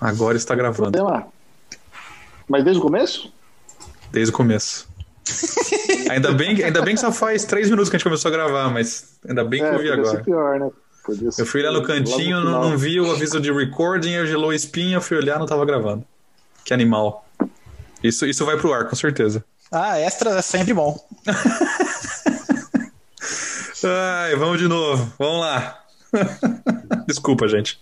Agora 0.00 0.36
está 0.36 0.54
gravando. 0.54 0.98
Mas 2.48 2.64
desde 2.64 2.80
o 2.80 2.82
começo? 2.82 3.32
Desde 4.12 4.32
o 4.32 4.36
começo. 4.36 4.88
ainda, 6.10 6.32
bem, 6.32 6.62
ainda 6.62 6.82
bem 6.82 6.94
que 6.94 7.00
só 7.00 7.10
faz 7.10 7.44
três 7.44 7.68
minutos 7.68 7.90
que 7.90 7.96
a 7.96 7.98
gente 7.98 8.04
começou 8.04 8.28
a 8.28 8.32
gravar, 8.32 8.68
mas 8.70 9.18
ainda 9.28 9.44
bem 9.44 9.60
que 9.60 9.66
é, 9.66 9.74
eu 9.74 9.78
vi 9.78 9.90
agora. 9.90 10.22
Pior, 10.22 10.60
né? 10.60 10.70
eu 11.38 11.46
fui 11.46 11.62
lá 11.62 11.72
no 11.72 11.82
cantinho, 11.82 12.40
no 12.40 12.50
não, 12.50 12.70
não, 12.70 12.78
vi 12.78 13.00
o 13.00 13.10
aviso 13.10 13.40
de 13.40 13.52
recording, 13.52 14.10
eu 14.12 14.26
gelou 14.26 14.50
a 14.50 14.54
espinha, 14.54 15.00
fui 15.00 15.16
olhar, 15.16 15.38
não 15.38 15.46
tava 15.46 15.64
gravando. 15.64 16.04
Que 16.64 16.74
animal. 16.74 17.26
Isso, 18.02 18.26
isso 18.26 18.44
vai 18.44 18.56
pro 18.56 18.72
ar, 18.72 18.88
com 18.88 18.96
certeza. 18.96 19.44
Ah, 19.70 19.98
extra 19.98 20.30
é 20.30 20.42
sempre 20.42 20.74
bom. 20.74 20.96
Ai, 23.84 24.34
vamos 24.36 24.58
de 24.58 24.66
novo. 24.68 25.12
Vamos 25.18 25.40
lá. 25.40 25.84
Desculpa, 27.06 27.46
gente. 27.48 27.80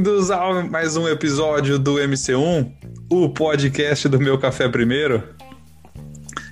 Bem-vindos 0.00 0.30
a 0.30 0.62
mais 0.62 0.96
um 0.96 1.06
episódio 1.06 1.78
do 1.78 1.96
MC1, 1.96 2.72
o 3.10 3.28
podcast 3.28 4.08
do 4.08 4.18
meu 4.18 4.38
café 4.38 4.66
primeiro. 4.66 5.22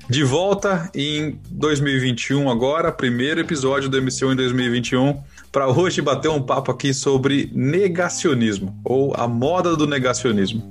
De 0.06 0.22
volta 0.22 0.90
em 0.94 1.40
2021 1.52 2.50
agora, 2.50 2.92
primeiro 2.92 3.40
episódio 3.40 3.88
do 3.88 3.96
MC1 3.96 4.32
em 4.32 4.36
2021, 4.36 5.22
para 5.50 5.66
hoje 5.66 6.02
bater 6.02 6.28
um 6.28 6.42
papo 6.42 6.70
aqui 6.70 6.92
sobre 6.92 7.50
negacionismo 7.54 8.78
ou 8.84 9.14
a 9.16 9.26
moda 9.26 9.74
do 9.74 9.86
negacionismo. 9.86 10.70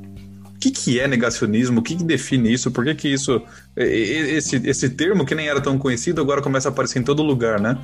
O 0.56 0.60
que, 0.60 0.70
que 0.70 1.00
é 1.00 1.08
negacionismo? 1.08 1.80
O 1.80 1.84
que, 1.84 1.96
que 1.96 2.04
define 2.04 2.54
isso? 2.54 2.70
Por 2.70 2.86
que, 2.86 2.94
que 2.94 3.08
isso. 3.08 3.42
Esse, 3.76 4.56
esse 4.58 4.90
termo 4.92 5.26
que 5.26 5.34
nem 5.34 5.48
era 5.48 5.62
tão 5.62 5.80
conhecido 5.80 6.22
agora 6.22 6.44
começa 6.44 6.70
a 6.70 6.72
aparecer 6.72 7.00
em 7.00 7.04
todo 7.04 7.24
lugar, 7.24 7.60
né? 7.60 7.76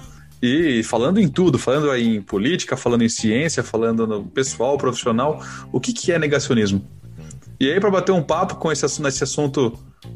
E 0.45 0.83
falando 0.83 1.21
em 1.21 1.27
tudo, 1.29 1.57
falando 1.57 1.89
aí 1.89 2.17
em 2.17 2.21
política, 2.21 2.75
falando 2.75 3.01
em 3.01 3.07
ciência, 3.07 3.63
falando 3.63 4.05
no 4.05 4.25
pessoal, 4.25 4.77
profissional, 4.77 5.41
o 5.71 5.79
que, 5.79 5.93
que 5.93 6.11
é 6.11 6.19
negacionismo? 6.19 6.85
E 7.57 7.71
aí, 7.71 7.79
para 7.79 7.89
bater 7.89 8.11
um 8.11 8.21
papo 8.21 8.55
com 8.55 8.69
esse, 8.69 9.01
nesse 9.01 9.23
assunto 9.23 9.71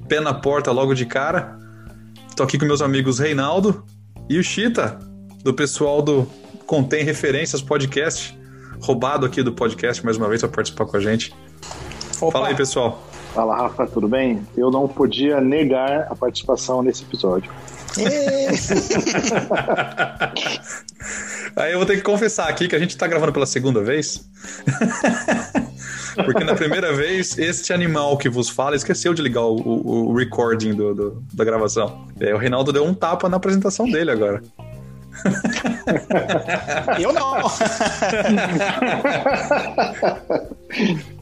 pé 0.10 0.20
na 0.20 0.34
porta 0.34 0.70
logo 0.70 0.94
de 0.94 1.06
cara, 1.06 1.58
tô 2.36 2.44
aqui 2.44 2.60
com 2.60 2.66
meus 2.66 2.82
amigos 2.82 3.20
Reinaldo 3.20 3.86
e 4.28 4.38
o 4.38 4.44
Chita, 4.44 5.00
do 5.46 5.54
pessoal 5.54 6.02
do 6.02 6.28
Contém 6.66 7.06
Referências 7.06 7.62
Podcast, 7.62 8.38
roubado 8.82 9.26
aqui 9.26 9.42
do 9.42 9.54
podcast 9.54 10.04
mais 10.04 10.18
uma 10.18 10.28
vez 10.28 10.42
para 10.42 10.50
participar 10.50 10.88
com 10.88 10.98
a 10.98 11.00
gente. 11.00 11.34
Opa. 12.20 12.34
Fala 12.34 12.50
aí, 12.50 12.56
pessoal. 12.56 13.02
Fala, 13.34 13.56
Rafa, 13.56 13.88
tudo 13.88 14.10
bem? 14.10 14.46
Eu 14.58 14.70
não 14.72 14.90
podia 14.90 15.40
negar 15.40 16.08
a 16.12 16.16
participação 16.18 16.84
nesse 16.84 17.04
episódio. 17.04 17.50
Aí 21.56 21.72
eu 21.72 21.78
vou 21.78 21.86
ter 21.86 21.96
que 21.98 22.02
confessar 22.02 22.50
aqui 22.50 22.68
que 22.68 22.76
a 22.76 22.80
gente 22.80 22.92
está 22.92 23.08
gravando 23.08 23.32
pela 23.34 23.46
segunda 23.46 23.82
vez. 23.84 24.28
Porque 26.16 26.44
na 26.44 26.56
primeira 26.56 26.94
vez, 26.94 27.38
este 27.38 27.72
animal 27.72 28.18
que 28.18 28.28
vos 28.28 28.50
fala 28.50 28.76
esqueceu 28.76 29.14
de 29.14 29.22
ligar 29.22 29.44
o, 29.44 29.56
o, 29.56 30.10
o 30.10 30.16
recording 30.16 30.74
do, 30.74 30.96
do, 30.96 31.24
da 31.32 31.46
gravação. 31.46 32.08
É, 32.20 32.34
o 32.34 32.38
Reinaldo 32.38 32.74
deu 32.74 32.84
um 32.84 32.94
tapa 32.94 33.30
na 33.30 33.38
apresentação 33.38 33.86
dele 33.90 34.12
agora. 34.12 34.42
Eu 37.00 37.14
não. 37.14 37.42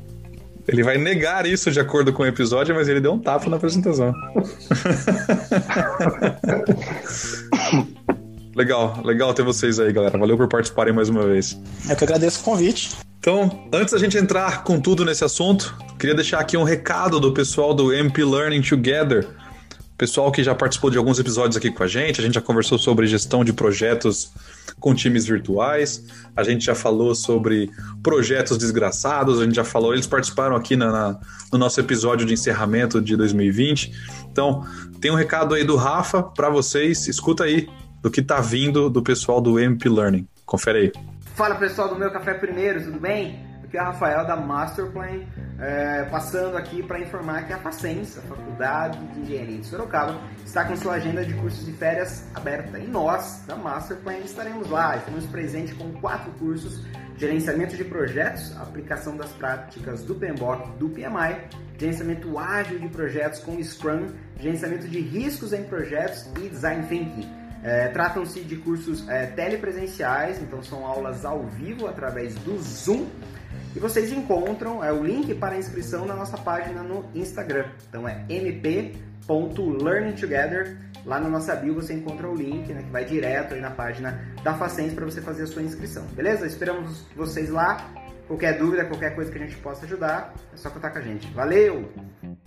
Ele 0.68 0.84
vai 0.84 0.98
negar 0.98 1.46
isso 1.46 1.72
de 1.72 1.80
acordo 1.80 2.12
com 2.12 2.24
o 2.24 2.26
episódio, 2.26 2.74
mas 2.74 2.88
ele 2.88 3.00
deu 3.00 3.14
um 3.14 3.20
tapa 3.20 3.48
na 3.50 3.58
apresentação. 3.58 4.14
legal, 8.56 9.00
legal 9.04 9.34
ter 9.34 9.44
vocês 9.44 9.80
aí, 9.80 9.94
galera. 9.94 10.18
Valeu 10.18 10.38
por 10.38 10.48
participarem 10.48 10.94
mais 10.94 11.10
uma 11.10 11.26
vez. 11.26 11.60
Eu 11.90 11.96
que 11.96 12.04
agradeço 12.04 12.42
o 12.42 12.44
convite. 12.44 12.96
Então, 13.20 13.68
antes 13.72 13.94
da 13.94 14.00
gente 14.00 14.18
entrar 14.18 14.64
com 14.64 14.80
tudo 14.80 15.06
nesse 15.06 15.24
assunto, 15.24 15.76
queria 16.00 16.16
deixar 16.16 16.40
aqui 16.40 16.58
um 16.58 16.64
recado 16.64 17.20
do 17.20 17.32
pessoal 17.32 17.74
do 17.74 17.94
MP 17.94 18.24
Learning 18.24 18.62
Together 18.62 19.28
pessoal 19.98 20.32
que 20.32 20.44
já 20.44 20.54
participou 20.54 20.90
de 20.90 20.98
alguns 20.98 21.20
episódios 21.20 21.56
aqui 21.56 21.72
com 21.72 21.84
a 21.84 21.88
gente, 21.88 22.20
a 22.20 22.24
gente 22.24 22.34
já 22.34 22.42
conversou 22.42 22.78
sobre 22.78 23.08
gestão 23.08 23.44
de 23.44 23.54
projetos 23.54 24.32
com 24.80 24.94
times 24.94 25.26
virtuais, 25.26 26.06
a 26.36 26.44
gente 26.44 26.66
já 26.66 26.76
falou 26.76 27.16
sobre 27.16 27.70
projetos 28.04 28.58
desgraçados, 28.58 29.40
a 29.40 29.44
gente 29.44 29.56
já 29.56 29.64
falou, 29.64 29.94
eles 29.94 30.08
participaram 30.08 30.56
aqui 30.56 30.76
na, 30.76 30.92
na, 30.92 31.20
no 31.52 31.58
nosso 31.58 31.80
episódio 31.80 32.26
de 32.26 32.34
encerramento 32.34 33.02
de 33.02 33.16
2020. 33.16 33.92
Então, 34.32 34.66
tem 35.00 35.12
um 35.12 35.16
recado 35.16 35.56
aí 35.56 35.64
do 35.64 35.76
Rafa 35.76 36.22
para 36.22 36.50
vocês, 36.50 37.08
escuta 37.08 37.44
aí 37.44 37.70
do 38.02 38.12
que 38.12 38.22
tá 38.22 38.40
vindo 38.40 38.90
do 38.90 39.02
pessoal 39.02 39.42
do 39.42 39.60
MP 39.60 39.90
Learning. 39.90 40.28
Confere 40.46 40.78
aí. 40.80 40.92
Fala 41.36 41.56
pessoal 41.56 41.90
do 41.90 41.96
meu 41.96 42.12
café 42.12 42.34
primeiro, 42.34 42.84
tudo 42.84 43.00
bem? 43.00 43.40
Aqui 43.64 43.78
é 43.78 43.82
o 43.82 43.86
Rafael 43.86 44.26
da 44.26 44.36
Masterplan, 44.36 45.26
é, 45.60 46.04
passando 46.12 46.58
aqui 46.58 46.84
para 46.84 47.00
informar 47.00 47.48
que 47.48 47.54
a 47.54 47.58
Facens, 47.58 48.18
a 48.18 48.22
Faculdade 48.22 48.98
de 49.08 49.22
Engenharia 49.22 49.58
de 49.60 49.66
Sorocaba, 49.66 50.20
está 50.46 50.66
com 50.66 50.76
sua 50.76 50.96
agenda 50.96 51.24
de 51.24 51.34
cursos 51.34 51.66
de 51.66 51.72
férias 51.72 52.26
aberta. 52.34 52.78
E 52.78 52.88
nós, 52.88 53.44
da 53.48 53.56
Masterplan, 53.56 54.18
estaremos 54.18 54.70
lá. 54.70 54.98
Estamos 54.98 55.26
presentes 55.28 55.74
com 55.78 55.92
quatro 55.94 56.32
cursos: 56.34 56.84
gerenciamento 57.18 57.78
de 57.78 57.86
projetos, 57.86 58.56
aplicação 58.58 59.16
das 59.16 59.32
práticas 59.32 60.04
do 60.04 60.16
PMBOK, 60.16 60.78
do 60.78 60.90
PMI, 60.90 61.38
gerenciamento 61.78 62.38
ágil 62.38 62.80
de 62.80 62.90
projetos 62.90 63.40
com 63.40 63.62
Scrum, 63.64 64.08
gerenciamento 64.40 64.88
de 64.88 65.00
riscos 65.00 65.54
em 65.54 65.64
projetos 65.64 66.28
e 66.38 66.50
design 66.50 66.86
thinking. 66.88 67.46
É, 67.64 67.88
Tratam-se 67.88 68.42
de 68.42 68.58
cursos 68.58 69.08
é, 69.10 69.26
telepresenciais, 69.26 70.40
então 70.40 70.62
são 70.62 70.86
aulas 70.86 71.26
ao 71.26 71.44
vivo 71.48 71.88
através 71.88 72.36
do 72.36 72.60
Zoom 72.60 73.08
e 73.76 73.80
vocês 73.80 74.12
encontram 74.12 74.84
é, 74.84 74.92
o 74.94 75.04
link 75.04 75.36
para 75.36 75.54
a 75.56 75.58
inscrição 75.58 76.06
na 76.06 76.16
nossa 76.16 76.38
página 76.38 76.82
no 76.82 77.04
Instagram. 77.14 77.66
Então 77.90 78.08
é 78.08 78.24
mp.learningtogether. 78.30 80.78
Lá 81.06 81.20
na 81.20 81.28
nossa 81.28 81.54
bio 81.56 81.76
você 81.76 81.94
encontra 81.94 82.30
o 82.30 82.34
link 82.34 82.74
né, 82.74 82.84
que 82.84 82.90
vai 82.90 83.04
direto 83.04 83.54
aí 83.54 83.60
na 83.60 83.72
página 83.72 84.34
da 84.44 84.54
Facens 84.54 84.94
para 84.94 85.04
você 85.06 85.20
fazer 85.22 85.44
a 85.44 85.48
sua 85.48 85.62
inscrição. 85.62 86.06
Beleza? 86.14 86.48
Esperamos 86.48 87.06
vocês 87.16 87.50
lá. 87.50 87.92
Qualquer 88.28 88.58
dúvida, 88.58 88.86
qualquer 88.86 89.14
coisa 89.14 89.30
que 89.32 89.38
a 89.38 89.42
gente 89.42 89.56
possa 89.58 89.86
ajudar, 89.86 90.34
é 90.52 90.58
só 90.58 90.72
contar 90.72 90.90
com 90.90 90.98
a 90.98 91.02
gente. 91.02 91.32
Valeu! 91.34 91.88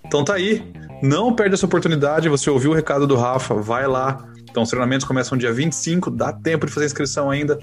Então 0.04 0.24
tá 0.24 0.34
aí. 0.34 0.72
Não 1.02 1.36
perde 1.36 1.54
essa 1.54 1.66
oportunidade. 1.66 2.28
Você 2.28 2.50
ouviu 2.50 2.72
o 2.72 2.74
recado 2.74 3.06
do 3.06 3.14
Rafa, 3.14 3.54
vai 3.54 3.86
lá. 3.86 4.28
Então 4.50 4.62
os 4.62 4.70
treinamentos 4.70 5.06
começam 5.06 5.38
dia 5.38 5.52
25, 5.52 6.10
dá 6.10 6.32
tempo 6.32 6.66
de 6.66 6.72
fazer 6.72 6.86
inscrição 6.86 7.30
ainda. 7.30 7.60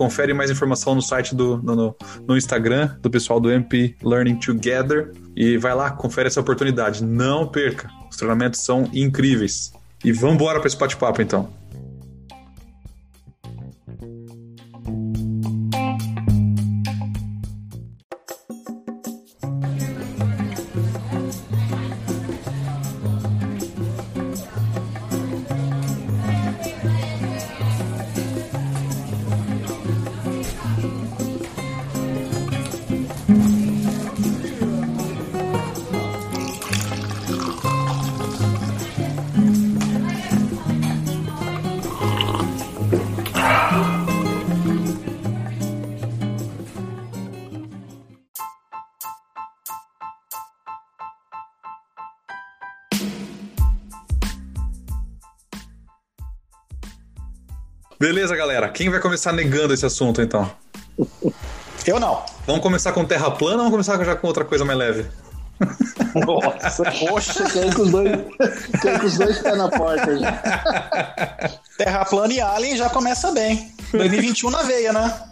Confere 0.00 0.32
mais 0.32 0.50
informação 0.50 0.94
no 0.94 1.02
site 1.02 1.34
do 1.34 1.58
no, 1.58 1.94
no 2.26 2.34
Instagram 2.34 2.96
do 3.02 3.10
pessoal 3.10 3.38
do 3.38 3.50
MP 3.50 3.94
Learning 4.02 4.36
Together 4.36 5.12
e 5.36 5.58
vai 5.58 5.74
lá, 5.74 5.90
confere 5.90 6.26
essa 6.26 6.40
oportunidade. 6.40 7.04
Não 7.04 7.46
perca. 7.46 7.90
Os 8.10 8.16
treinamentos 8.16 8.60
são 8.60 8.88
incríveis. 8.94 9.74
E 10.02 10.10
vamos 10.10 10.36
embora 10.36 10.58
para 10.58 10.68
esse 10.68 10.76
bate-papo 10.78 11.20
então. 11.20 11.50
Beleza, 58.00 58.34
galera. 58.34 58.66
Quem 58.70 58.88
vai 58.88 58.98
começar 58.98 59.30
negando 59.30 59.74
esse 59.74 59.84
assunto, 59.84 60.22
então? 60.22 60.50
Eu 61.86 62.00
não. 62.00 62.24
Vamos 62.46 62.62
começar 62.62 62.92
com 62.92 63.04
terra 63.04 63.30
plana 63.30 63.62
ou 63.62 63.70
vamos 63.70 63.72
começar 63.72 64.02
já 64.02 64.16
com 64.16 64.26
outra 64.26 64.42
coisa 64.42 64.64
mais 64.64 64.78
leve? 64.78 65.06
Nossa, 66.14 66.82
poxa, 66.98 67.44
quer 67.50 67.74
com 67.74 67.82
os 67.82 67.90
dois, 67.90 68.10
com 68.80 69.06
os 69.06 69.18
dois 69.18 69.38
pés 69.40 69.58
na 69.58 69.68
porta 69.68 70.18
já. 70.18 70.32
Terra 71.76 72.06
plana 72.06 72.32
e 72.32 72.40
Alien 72.40 72.78
já 72.78 72.88
começa 72.88 73.32
bem. 73.32 73.70
2021 73.92 74.48
na 74.48 74.62
veia, 74.62 74.94
né? 74.94 75.22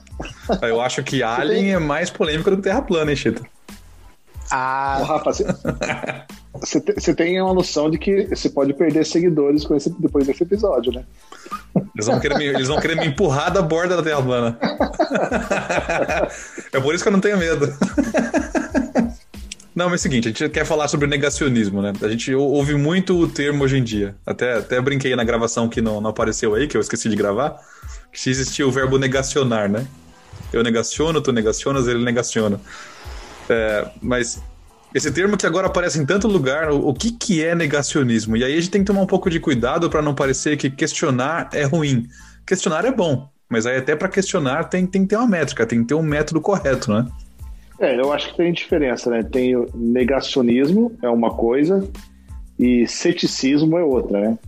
Eu 0.61 0.83
acho 0.83 1.03
que 1.03 1.23
Alien 1.23 1.73
é 1.73 1.79
mais 1.79 2.11
polêmico 2.11 2.51
do 2.51 2.59
que 2.59 2.65
Terra 2.65 2.83
plana, 2.83 3.11
hein, 3.11 3.17
Chita? 3.17 3.43
Ah, 4.51 5.03
Rafa, 5.07 5.31
você, 6.61 6.81
te- 6.81 7.15
tem 7.15 7.41
uma 7.41 7.55
noção 7.55 7.91
de 7.91 7.99
que 7.99 8.27
você 8.27 8.51
pode 8.51 8.73
perder 8.75 9.07
seguidores 9.07 9.65
esse- 9.71 9.95
depois 9.99 10.27
desse 10.27 10.43
episódio, 10.43 10.93
né? 10.93 11.05
Eles 11.95 12.07
vão, 12.07 12.19
querer 12.21 12.37
me, 12.39 12.45
eles 12.47 12.69
vão 12.69 12.81
querer 12.81 12.97
me 12.97 13.07
empurrar 13.07 13.53
da 13.53 13.63
borda 13.63 13.97
da 13.97 14.03
Terra 14.03 14.23
plana. 14.23 14.59
é 16.73 16.81
por 16.81 16.95
isso 16.95 17.03
que 17.05 17.09
eu 17.09 17.13
não 17.13 17.21
tenho 17.21 17.39
medo. 17.39 17.73
Não, 19.75 19.85
mas 19.89 19.93
é 19.93 19.97
o 19.97 19.99
seguinte, 19.99 20.29
a 20.29 20.31
gente 20.33 20.49
quer 20.49 20.67
falar 20.67 20.89
sobre 20.89 21.07
negacionismo, 21.07 21.81
né? 21.81 21.93
A 22.03 22.09
gente 22.09 22.35
ou- 22.35 22.51
ouve 22.51 22.75
muito 22.75 23.17
o 23.17 23.29
termo 23.29 23.63
hoje 23.63 23.79
em 23.79 23.85
dia. 23.85 24.17
Até, 24.27 24.55
até 24.59 24.81
brinquei 24.81 25.15
na 25.15 25.23
gravação 25.23 25.69
que 25.69 25.81
não, 25.81 26.01
não 26.01 26.11
apareceu 26.11 26.53
aí, 26.55 26.67
que 26.67 26.77
eu 26.77 26.81
esqueci 26.81 27.09
de 27.09 27.15
gravar, 27.15 27.57
que 28.13 28.29
existia 28.29 28.67
o 28.67 28.73
verbo 28.73 28.99
negacionar, 28.99 29.69
né? 29.71 29.87
Eu 30.53 30.65
negaciono, 30.65 31.21
tu 31.21 31.31
negacionas, 31.31 31.87
ele 31.87 32.05
negaciona. 32.05 32.61
É, 33.49 33.87
mas 34.03 34.43
esse 34.95 35.11
termo 35.13 35.37
que 35.37 35.47
agora 35.47 35.67
aparece 35.67 35.99
em 35.99 36.07
tanto 36.07 36.27
lugar, 36.27 36.71
o, 36.71 36.89
o 36.89 36.95
que, 36.95 37.13
que 37.13 37.45
é 37.45 37.55
negacionismo? 37.55 38.37
E 38.37 38.45
aí 38.45 38.53
a 38.53 38.57
gente 38.57 38.71
tem 38.71 38.81
que 38.81 38.87
tomar 38.87 39.03
um 39.03 39.07
pouco 39.07 39.29
de 39.29 39.39
cuidado 39.39 39.91
para 39.91 40.03
não 40.03 40.15
parecer 40.15 40.57
que 40.57 40.71
questionar 40.71 41.51
é 41.53 41.65
ruim. 41.65 42.07
Questionar 42.47 42.85
é 42.85 42.91
bom, 42.91 43.29
mas 43.49 43.67
aí 43.67 43.77
até 43.77 43.95
para 43.95 44.09
questionar 44.09 44.65
tem, 44.65 44.87
tem 44.87 45.03
que 45.03 45.09
ter 45.09 45.17
uma 45.17 45.29
métrica, 45.29 45.67
tem 45.67 45.81
que 45.81 45.89
ter 45.89 45.95
um 45.95 46.03
método 46.03 46.41
correto, 46.41 46.93
né? 46.93 47.07
É, 47.79 47.99
eu 47.99 48.13
acho 48.13 48.31
que 48.31 48.37
tem 48.37 48.53
diferença, 48.53 49.09
né? 49.11 49.23
Tem 49.23 49.55
negacionismo, 49.75 50.97
é 51.03 51.09
uma 51.09 51.31
coisa, 51.31 51.89
e 52.59 52.87
ceticismo 52.89 53.79
é 53.79 53.85
outra, 53.85 54.21
né? 54.21 54.39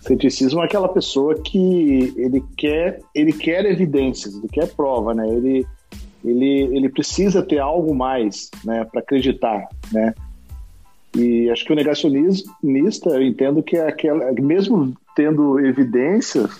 Ceticismo 0.00 0.60
é 0.60 0.64
aquela 0.64 0.88
pessoa 0.88 1.34
que 1.40 2.12
ele 2.16 2.44
quer, 2.56 3.00
ele 3.14 3.32
quer 3.32 3.64
evidências, 3.64 4.34
ele 4.34 4.48
quer 4.48 4.68
prova, 4.68 5.14
né? 5.14 5.28
Ele, 5.28 5.66
ele, 6.24 6.76
ele 6.76 6.88
precisa 6.88 7.42
ter 7.42 7.58
algo 7.58 7.94
mais, 7.94 8.50
né, 8.64 8.84
para 8.84 9.00
acreditar, 9.00 9.68
né? 9.92 10.14
E 11.14 11.50
acho 11.50 11.64
que 11.64 11.72
o 11.72 11.76
negacionista, 11.76 13.10
eu 13.10 13.22
entendo 13.22 13.62
que 13.62 13.76
é 13.76 13.86
aquela, 13.86 14.32
mesmo 14.32 14.94
tendo 15.14 15.60
evidências 15.60 16.50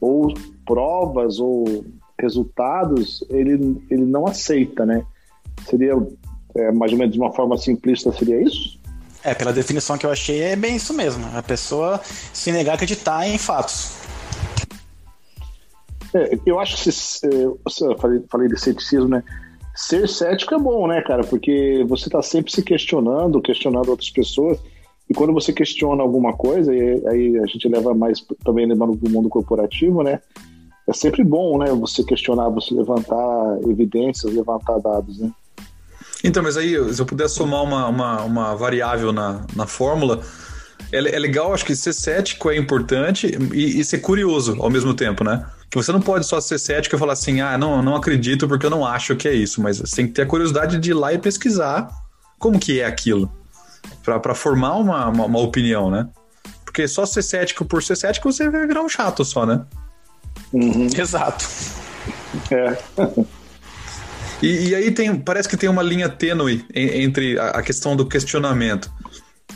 ou 0.00 0.32
provas 0.64 1.40
ou 1.40 1.84
resultados, 2.20 3.24
ele, 3.28 3.82
ele 3.90 4.04
não 4.04 4.26
aceita, 4.26 4.86
né? 4.86 5.04
Seria 5.68 5.94
é, 6.54 6.70
mais 6.70 6.92
ou 6.92 6.98
menos 6.98 7.12
de 7.12 7.20
uma 7.20 7.32
forma 7.32 7.56
simplista, 7.56 8.12
seria 8.12 8.40
isso? 8.40 8.80
é, 9.24 9.34
pela 9.34 9.52
definição 9.52 9.96
que 9.96 10.04
eu 10.04 10.10
achei, 10.10 10.42
é 10.42 10.56
bem 10.56 10.76
isso 10.76 10.92
mesmo. 10.92 11.24
A 11.36 11.42
pessoa 11.42 12.00
se 12.32 12.50
negar 12.50 12.72
a 12.72 12.74
acreditar 12.74 13.26
em 13.26 13.38
fatos. 13.38 13.92
É, 16.14 16.38
eu 16.44 16.58
acho 16.58 16.82
que 16.82 16.92
se, 16.92 17.26
eu 17.26 17.58
falei, 17.98 18.22
falei 18.30 18.48
de 18.48 18.60
ceticismo, 18.60 19.08
né? 19.08 19.22
Ser 19.74 20.08
cético 20.08 20.54
é 20.54 20.58
bom, 20.58 20.86
né, 20.86 21.00
cara? 21.02 21.24
Porque 21.24 21.84
você 21.88 22.08
está 22.08 22.20
sempre 22.20 22.52
se 22.52 22.62
questionando, 22.62 23.40
questionando 23.40 23.88
outras 23.88 24.10
pessoas. 24.10 24.58
E 25.08 25.14
quando 25.14 25.32
você 25.32 25.52
questiona 25.52 26.02
alguma 26.02 26.34
coisa, 26.34 26.74
e 26.74 27.06
aí 27.08 27.38
a 27.38 27.46
gente 27.46 27.68
leva 27.68 27.94
mais 27.94 28.24
também 28.44 28.66
levando 28.66 28.96
para 28.96 29.08
o 29.08 29.12
mundo 29.12 29.28
corporativo, 29.28 30.02
né? 30.02 30.20
É 30.86 30.92
sempre 30.92 31.24
bom, 31.24 31.58
né? 31.58 31.72
Você 31.72 32.04
questionar, 32.04 32.48
você 32.50 32.74
levantar 32.74 33.58
evidências, 33.68 34.32
levantar 34.32 34.78
dados, 34.78 35.18
né? 35.18 35.30
Então, 36.24 36.42
mas 36.42 36.56
aí, 36.56 36.76
se 36.92 37.00
eu 37.00 37.06
puder 37.06 37.28
somar 37.28 37.62
uma, 37.62 37.88
uma, 37.88 38.22
uma 38.22 38.54
variável 38.54 39.12
na, 39.12 39.44
na 39.56 39.66
fórmula, 39.66 40.22
é, 40.92 40.98
é 40.98 41.18
legal, 41.18 41.52
acho 41.52 41.64
que 41.64 41.74
ser 41.74 41.92
cético 41.92 42.50
é 42.50 42.56
importante 42.56 43.26
e, 43.52 43.80
e 43.80 43.84
ser 43.84 43.98
curioso 43.98 44.56
ao 44.60 44.70
mesmo 44.70 44.94
tempo, 44.94 45.24
né? 45.24 45.44
Que 45.72 45.76
você 45.76 45.90
não 45.90 46.02
pode 46.02 46.26
só 46.26 46.38
ser 46.38 46.58
cético 46.58 46.94
e 46.94 46.98
falar 46.98 47.14
assim, 47.14 47.40
ah, 47.40 47.56
não, 47.56 47.80
não 47.82 47.96
acredito 47.96 48.46
porque 48.46 48.66
eu 48.66 48.68
não 48.68 48.84
acho 48.86 49.16
que 49.16 49.26
é 49.26 49.32
isso, 49.32 49.62
mas 49.62 49.78
você 49.78 49.96
tem 49.96 50.06
que 50.06 50.12
ter 50.12 50.20
a 50.20 50.26
curiosidade 50.26 50.78
de 50.78 50.90
ir 50.90 50.92
lá 50.92 51.14
e 51.14 51.18
pesquisar 51.18 51.88
como 52.38 52.58
que 52.58 52.80
é 52.80 52.84
aquilo, 52.84 53.32
para 54.04 54.34
formar 54.34 54.76
uma, 54.76 55.08
uma, 55.08 55.24
uma 55.24 55.38
opinião, 55.38 55.90
né? 55.90 56.06
Porque 56.62 56.86
só 56.86 57.06
ser 57.06 57.22
cético 57.22 57.64
por 57.64 57.82
ser 57.82 57.96
cético, 57.96 58.30
você 58.30 58.50
vai 58.50 58.66
virar 58.66 58.82
um 58.82 58.88
chato 58.88 59.24
só, 59.24 59.46
né? 59.46 59.64
Uhum. 60.52 60.88
Exato. 60.94 61.48
É. 62.50 62.76
E, 64.42 64.68
e 64.68 64.74
aí 64.74 64.90
tem, 64.90 65.16
parece 65.18 65.48
que 65.48 65.56
tem 65.56 65.70
uma 65.70 65.82
linha 65.82 66.10
tênue 66.10 66.66
en- 66.74 67.02
entre 67.02 67.38
a, 67.38 67.48
a 67.48 67.62
questão 67.62 67.96
do 67.96 68.04
questionamento. 68.06 68.92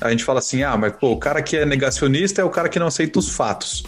A 0.01 0.11
gente 0.11 0.25
fala 0.25 0.39
assim, 0.39 0.63
ah, 0.63 0.79
mas 0.79 0.95
pô, 0.97 1.11
o 1.13 1.19
cara 1.19 1.43
que 1.43 1.59
é 1.59 1.67
negacionista 1.67 2.41
é 2.41 2.45
o 2.45 2.49
cara 2.51 2.71
que 2.71 2.79
não 2.79 2.87
aceita 2.87 3.19
os 3.19 3.29
fatos. 3.29 3.85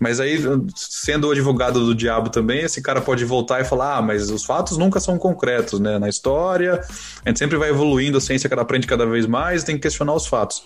Mas 0.00 0.20
aí, 0.20 0.38
sendo 0.76 1.28
o 1.28 1.30
advogado 1.32 1.84
do 1.84 1.94
diabo 1.94 2.30
também, 2.30 2.60
esse 2.60 2.80
cara 2.80 3.00
pode 3.00 3.24
voltar 3.24 3.60
e 3.60 3.64
falar, 3.64 3.96
ah, 3.96 4.02
mas 4.02 4.30
os 4.30 4.44
fatos 4.44 4.76
nunca 4.76 5.00
são 5.00 5.18
concretos, 5.18 5.80
né? 5.80 5.98
Na 5.98 6.08
história, 6.08 6.80
a 7.24 7.28
gente 7.28 7.38
sempre 7.38 7.56
vai 7.56 7.70
evoluindo, 7.70 8.18
a 8.18 8.20
ciência 8.20 8.48
cada 8.48 8.62
aprende 8.62 8.86
cada 8.86 9.04
vez 9.04 9.26
mais, 9.26 9.64
tem 9.64 9.74
que 9.74 9.82
questionar 9.82 10.14
os 10.14 10.26
fatos. 10.26 10.62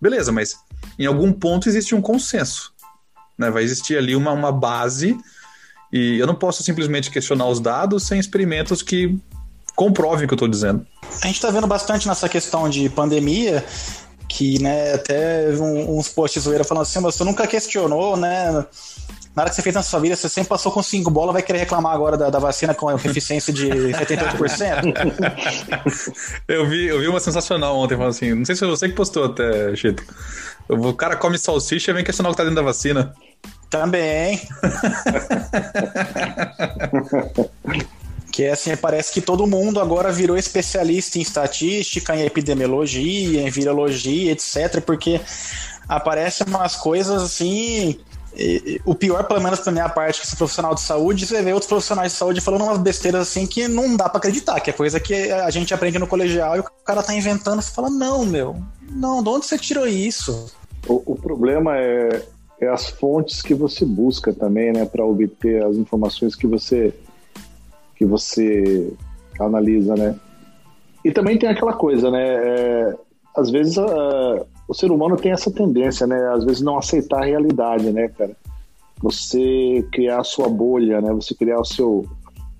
Beleza, 0.00 0.30
mas 0.30 0.56
em 0.98 1.06
algum 1.06 1.32
ponto 1.32 1.68
existe 1.68 1.94
um 1.94 2.00
consenso. 2.00 2.72
Né? 3.36 3.50
Vai 3.50 3.62
existir 3.62 3.96
ali 3.96 4.14
uma, 4.14 4.32
uma 4.32 4.52
base 4.52 5.16
e 5.92 6.18
eu 6.18 6.26
não 6.26 6.34
posso 6.34 6.62
simplesmente 6.62 7.10
questionar 7.10 7.46
os 7.48 7.58
dados 7.58 8.04
sem 8.04 8.18
experimentos 8.18 8.82
que 8.82 9.18
comprovem 9.74 10.24
o 10.24 10.28
que 10.28 10.34
eu 10.34 10.36
estou 10.36 10.48
dizendo. 10.48 10.86
A 11.22 11.26
gente 11.26 11.40
tá 11.40 11.50
vendo 11.50 11.66
bastante 11.66 12.06
nessa 12.06 12.28
questão 12.28 12.68
de 12.68 12.88
pandemia, 12.88 13.64
que, 14.30 14.62
né, 14.62 14.94
até 14.94 15.48
um- 15.58 15.98
uns 15.98 16.08
posts 16.08 16.44
zoeira 16.44 16.62
falando 16.62 16.82
assim, 16.84 17.00
mas 17.00 17.16
você 17.16 17.24
nunca 17.24 17.46
questionou, 17.48 18.16
né? 18.16 18.64
Na 19.34 19.42
hora 19.42 19.50
que 19.50 19.56
você 19.56 19.62
fez 19.62 19.74
na 19.74 19.82
sua 19.82 19.98
vida, 20.00 20.14
você 20.16 20.28
sempre 20.28 20.48
passou 20.48 20.70
com 20.72 20.82
cinco 20.82 21.10
bolas, 21.10 21.32
vai 21.32 21.42
querer 21.42 21.58
reclamar 21.58 21.92
agora 21.92 22.16
da, 22.16 22.30
da 22.30 22.38
vacina 22.38 22.72
com 22.74 22.90
eficiência 22.92 23.52
de 23.52 23.66
78%? 23.68 24.94
Eu 26.48 26.66
vi, 26.68 26.86
eu 26.86 27.00
vi 27.00 27.08
uma 27.08 27.20
sensacional 27.20 27.76
ontem, 27.76 27.96
falando 27.96 28.10
assim, 28.10 28.34
não 28.34 28.44
sei 28.44 28.54
se 28.54 28.60
foi 28.60 28.68
você 28.68 28.88
que 28.88 28.94
postou 28.94 29.24
até, 29.24 29.74
Chito. 29.76 30.02
O 30.68 30.92
cara 30.94 31.16
come 31.16 31.36
salsicha 31.38 31.90
e 31.90 31.94
vem 31.94 32.04
questionar 32.04 32.28
o 32.28 32.32
que 32.32 32.36
tá 32.38 32.44
dentro 32.44 32.56
da 32.56 32.62
vacina. 32.62 33.12
Também. 33.68 34.40
que 38.30 38.44
é 38.44 38.52
assim, 38.52 38.74
parece 38.76 39.12
que 39.12 39.20
todo 39.20 39.46
mundo 39.46 39.80
agora 39.80 40.12
virou 40.12 40.36
especialista 40.36 41.18
em 41.18 41.22
estatística, 41.22 42.14
em 42.16 42.24
epidemiologia, 42.24 43.42
em 43.42 43.50
virologia, 43.50 44.32
etc, 44.32 44.80
porque 44.80 45.20
aparecem 45.88 46.46
umas 46.48 46.76
coisas 46.76 47.22
assim, 47.22 47.98
e- 48.36 48.80
o 48.84 48.94
pior, 48.94 49.24
pelo 49.24 49.40
menos 49.42 49.60
pra 49.60 49.72
minha 49.72 49.88
parte, 49.88 50.20
que 50.20 50.26
sou 50.26 50.38
profissional 50.38 50.74
de 50.74 50.80
saúde, 50.80 51.26
você 51.26 51.42
vê 51.42 51.52
outros 51.52 51.68
profissionais 51.68 52.12
de 52.12 52.18
saúde 52.18 52.40
falando 52.40 52.62
umas 52.64 52.78
besteiras 52.78 53.22
assim 53.22 53.46
que 53.46 53.66
não 53.66 53.96
dá 53.96 54.08
pra 54.08 54.18
acreditar, 54.18 54.60
que 54.60 54.70
é 54.70 54.72
coisa 54.72 55.00
que 55.00 55.30
a 55.30 55.50
gente 55.50 55.74
aprende 55.74 55.98
no 55.98 56.06
colegial 56.06 56.56
e 56.56 56.60
o 56.60 56.64
cara 56.84 57.02
tá 57.02 57.14
inventando, 57.14 57.60
você 57.60 57.72
fala, 57.72 57.90
não, 57.90 58.24
meu, 58.24 58.56
não, 58.90 59.22
de 59.22 59.28
onde 59.28 59.46
você 59.46 59.58
tirou 59.58 59.86
isso? 59.86 60.46
O, 60.86 61.02
o 61.12 61.16
problema 61.16 61.76
é, 61.76 62.22
é 62.60 62.68
as 62.68 62.88
fontes 62.88 63.42
que 63.42 63.54
você 63.54 63.84
busca 63.84 64.32
também, 64.32 64.72
né, 64.72 64.84
para 64.84 65.04
obter 65.04 65.62
as 65.64 65.76
informações 65.76 66.34
que 66.36 66.46
você 66.46 66.94
que 68.00 68.06
você 68.06 68.90
analisa, 69.38 69.94
né? 69.94 70.18
E 71.04 71.12
também 71.12 71.38
tem 71.38 71.50
aquela 71.50 71.74
coisa, 71.74 72.10
né? 72.10 72.24
é, 72.24 72.96
às 73.36 73.50
vezes 73.50 73.76
a- 73.76 74.46
o 74.66 74.72
ser 74.72 74.90
humano 74.90 75.18
tem 75.18 75.32
essa 75.32 75.50
tendência, 75.50 76.06
né? 76.06 76.16
Às 76.34 76.42
vezes 76.42 76.62
não 76.62 76.78
aceitar 76.78 77.22
a 77.22 77.26
realidade, 77.26 77.92
né, 77.92 78.08
cara? 78.08 78.34
Você 79.02 79.86
criar 79.92 80.20
a 80.20 80.24
sua 80.24 80.48
bolha, 80.48 81.02
né? 81.02 81.12
Você 81.12 81.34
criar 81.34 81.60
o 81.60 81.64
seu 81.64 82.06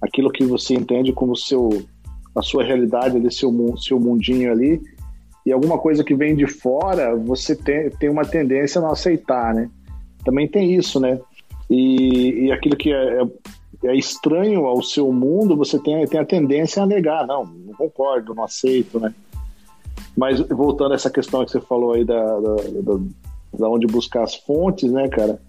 aquilo 0.03 0.31
que 0.31 0.45
você 0.45 0.75
entende 0.75 1.11
como 1.11 1.35
seu 1.35 1.71
a 2.37 2.43
sua 2.43 2.63
realidade 2.63 3.17
ali, 3.17 3.33
seu 3.33 3.51
seu 3.79 3.99
mundinho 3.99 4.53
ali 4.53 4.83
e 5.47 5.53
alguma 5.53 5.79
coisa 5.79 6.05
que 6.05 6.15
vem 6.15 6.37
de 6.37 6.47
fora, 6.47 7.17
você 7.17 7.57
tem, 7.57 7.89
tem 7.91 8.11
uma 8.11 8.27
tendência 8.27 8.79
a 8.79 8.83
não 8.83 8.91
aceitar, 8.91 9.55
né? 9.55 9.71
Também 10.23 10.47
tem 10.47 10.75
isso, 10.75 11.01
né? 11.01 11.19
E, 11.71 12.47
e 12.47 12.53
aquilo 12.53 12.77
que 12.77 12.93
é, 12.93 13.23
é- 13.23 13.27
é 13.85 13.97
estranho 13.97 14.67
ao 14.67 14.83
seu 14.83 15.13
mundo, 15.13 15.57
você 15.57 15.79
tem, 15.79 16.07
tem 16.07 16.21
a 16.21 16.25
tendência 16.25 16.83
a 16.83 16.87
negar. 16.87 17.27
Não, 17.27 17.45
não 17.45 17.75
concordo, 17.75 18.35
não 18.35 18.45
aceito, 18.45 19.01
né? 19.01 19.15
Mas 20.17 20.41
voltando 20.41 20.93
a 20.93 20.95
essa 20.97 21.11
questão 21.11 21.45
que 21.45 21.51
você 21.53 21.61
falou 21.61 21.93
aí 21.95 22.05
da, 22.05 22.23
da, 22.41 22.55
da, 22.57 23.01
da 23.59 23.69
onde 23.69 23.87
buscar 23.87 24.25
as 24.25 24.35
fontes, 24.35 24.91
né, 24.91 25.09
cara? 25.09 25.41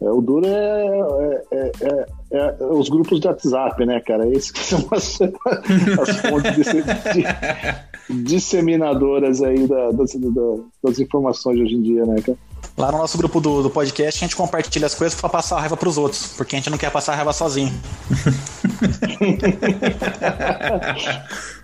É, 0.00 0.10
o 0.10 0.20
duro 0.20 0.46
é, 0.46 1.40
é- 1.50 1.72
é- 1.80 2.06
é- 2.32 2.56
é 2.60 2.64
os 2.66 2.88
grupos 2.88 3.20
de 3.20 3.26
WhatsApp, 3.28 3.86
né, 3.86 4.00
cara? 4.00 4.28
Esses 4.28 4.50
que 4.50 4.58
são 4.60 4.86
as, 4.90 5.18
as 5.22 6.16
fontes 6.20 6.54
disse- 6.56 6.82
de- 6.82 8.14
disseminadoras 8.24 9.42
aí 9.42 9.66
da- 9.66 9.90
das, 9.92 10.14
da- 10.14 10.62
das 10.82 10.98
informações 10.98 11.56
de 11.56 11.62
hoje 11.62 11.74
em 11.76 11.82
dia, 11.82 12.04
né, 12.06 12.20
cara? 12.20 12.38
Lá 12.76 12.90
no 12.90 12.98
nosso 12.98 13.16
grupo 13.16 13.40
do, 13.40 13.62
do 13.62 13.70
podcast, 13.70 14.18
a 14.18 14.26
gente 14.26 14.34
compartilha 14.34 14.86
as 14.86 14.96
coisas 14.96 15.16
pra 15.18 15.28
passar 15.28 15.56
a 15.56 15.60
raiva 15.60 15.76
pros 15.76 15.96
outros, 15.96 16.32
porque 16.36 16.56
a 16.56 16.58
gente 16.58 16.70
não 16.70 16.78
quer 16.78 16.90
passar 16.90 17.12
a 17.12 17.16
raiva 17.16 17.32
sozinho. 17.32 17.72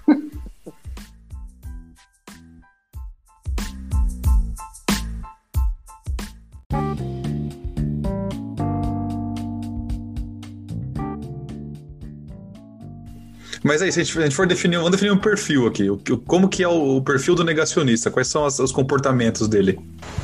Mas 13.63 13.83
aí, 13.83 13.93
se 13.93 14.01
a 14.01 14.05
gente, 14.05 14.35
for 14.35 14.47
definir, 14.47 14.77
vamos 14.77 14.93
definir 14.93 15.13
um 15.13 15.19
perfil 15.19 15.67
aqui. 15.67 15.91
O, 15.91 15.99
como 16.27 16.49
que 16.49 16.63
é 16.63 16.69
o, 16.69 16.97
o 16.97 17.03
perfil 17.03 17.35
do 17.35 17.45
negacionista? 17.45 18.11
Quais 18.11 18.29
são 18.29 18.45
as, 18.45 18.59
os 18.59 18.73
comportamentos 18.73 19.47
dele? 19.47 19.79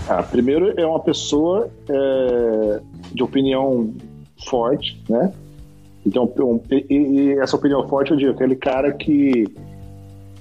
Ah, 0.08 0.22
primeiro 0.22 0.78
é 0.78 0.86
uma 0.86 1.00
pessoa 1.00 1.68
é, 1.88 2.80
de 3.12 3.22
opinião 3.22 3.92
forte, 4.48 5.02
né? 5.08 5.32
Então, 6.06 6.32
um, 6.38 6.60
e, 6.70 6.86
e, 6.88 7.38
essa 7.40 7.56
opinião 7.56 7.86
forte, 7.88 8.12
eu 8.12 8.16
digo, 8.16 8.30
aquele 8.30 8.54
cara 8.54 8.92
que, 8.92 9.44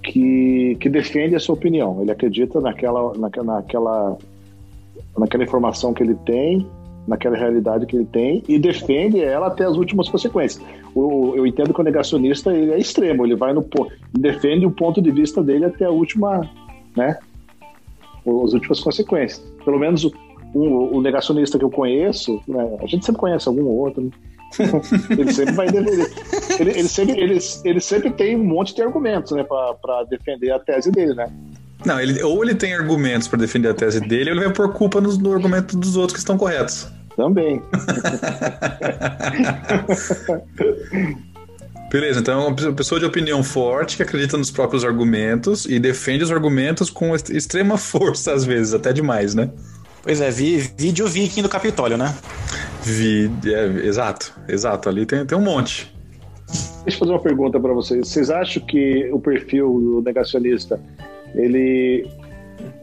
que, 0.04 0.78
que 0.80 0.88
defende 0.88 1.36
a 1.36 1.40
sua 1.40 1.56
opinião. 1.56 2.00
Ele 2.02 2.12
acredita 2.12 2.62
naquela, 2.62 3.18
naquela, 3.18 3.56
naquela, 3.56 4.18
naquela 5.18 5.44
informação 5.44 5.94
que 5.94 6.04
ele 6.04 6.16
tem 6.26 6.68
naquela 7.08 7.38
realidade 7.38 7.86
que 7.86 7.96
ele 7.96 8.06
tem 8.06 8.44
e 8.48 8.58
defende 8.58 9.22
ela 9.22 9.48
até 9.48 9.64
as 9.66 9.78
últimas 9.78 10.10
consequências. 10.10 10.64
Eu, 10.96 11.34
eu 11.36 11.48
entendo 11.48 11.74
que 11.74 11.80
o 11.80 11.84
negacionista 11.84 12.54
ele 12.54 12.72
é 12.72 12.80
extremo, 12.80 13.26
ele 13.26 13.36
vai 13.36 13.54
no 13.54 13.66
defende 14.12 14.66
o 14.66 14.72
ponto 14.72 15.02
de 15.02 15.12
vista 15.12 15.44
dele 15.44 15.66
até 15.66 15.86
a 15.86 15.92
última, 15.92 16.50
né, 16.96 17.18
as 18.26 18.54
últimas 18.54 18.80
consequências. 18.80 19.44
Pelo 19.64 19.80
menos 19.80 20.04
o, 20.04 20.12
o, 20.54 20.98
o 20.98 21.02
negacionista 21.02 21.58
que 21.58 21.66
eu 21.66 21.70
conheço, 21.70 22.42
né, 22.48 22.78
a 22.82 22.86
gente 22.86 23.06
sempre 23.06 23.22
conhece 23.22 23.48
algum 23.48 23.66
outro, 23.66 24.04
né? 24.04 24.12
ele 25.10 25.34
sempre 25.34 25.54
vai 25.54 25.70
defender. 25.70 26.12
Ele, 26.60 26.70
ele, 26.72 26.88
sempre, 26.88 27.20
ele, 27.20 27.38
ele 27.66 27.82
sempre 27.82 28.12
tem 28.12 28.36
um 28.36 28.44
monte 28.44 28.76
de 28.76 28.82
argumentos 28.82 29.32
né, 29.32 29.44
para 29.44 30.04
defender 30.10 30.52
a 30.52 30.60
tese 30.60 30.92
dele, 30.92 31.14
né? 31.14 31.32
Não, 31.86 32.00
ele, 32.00 32.24
ou 32.24 32.42
ele 32.44 32.56
tem 32.56 32.74
argumentos 32.74 33.28
para 33.28 33.38
defender 33.38 33.70
a 33.70 33.74
tese 33.74 34.00
dele, 34.00 34.30
ou 34.30 34.38
ele 34.38 34.46
vai 34.46 34.54
pôr 34.54 34.72
culpa 34.72 35.02
no, 35.02 35.16
no 35.18 35.34
argumento 35.34 35.78
dos 35.78 35.98
outros 35.98 36.14
que 36.14 36.20
estão 36.20 36.38
corretos. 36.38 36.88
Também. 37.16 37.62
Beleza, 41.96 42.20
então 42.20 42.42
é 42.42 42.48
uma 42.48 42.74
pessoa 42.74 43.00
de 43.00 43.06
opinião 43.06 43.42
forte 43.42 43.96
que 43.96 44.04
acredita 44.04 44.36
nos 44.38 44.52
próprios 44.52 44.84
argumentos 44.84 45.66
e 45.66 45.80
defende 45.80 46.26
os 46.26 46.30
argumentos 46.30 46.90
com 46.90 47.16
extrema 47.16 47.78
força, 47.80 48.34
às 48.34 48.44
vezes, 48.44 48.74
até 48.74 48.92
demais, 48.92 49.34
né? 49.34 49.50
Pois 50.04 50.20
é, 50.20 50.30
vi, 50.30 50.58
vídeo 50.58 51.08
viking 51.08 51.42
do 51.42 51.48
Capitólio, 51.48 51.98
né? 51.98 52.14
Vi, 52.84 53.32
é, 53.46 53.88
exato, 53.88 54.38
exato, 54.46 54.90
ali 54.90 55.06
tem, 55.06 55.26
tem 55.26 55.38
um 55.38 55.42
monte. 55.42 55.90
Deixa 56.84 56.98
eu 56.98 57.00
fazer 57.00 57.12
uma 57.14 57.22
pergunta 57.22 57.62
para 57.62 57.72
vocês. 57.72 58.10
Vocês 58.10 58.30
acham 58.30 58.62
que 58.66 59.10
o 59.14 59.20
perfil 59.22 59.80
do 59.80 60.02
negacionista 60.02 60.78
ele 61.34 62.06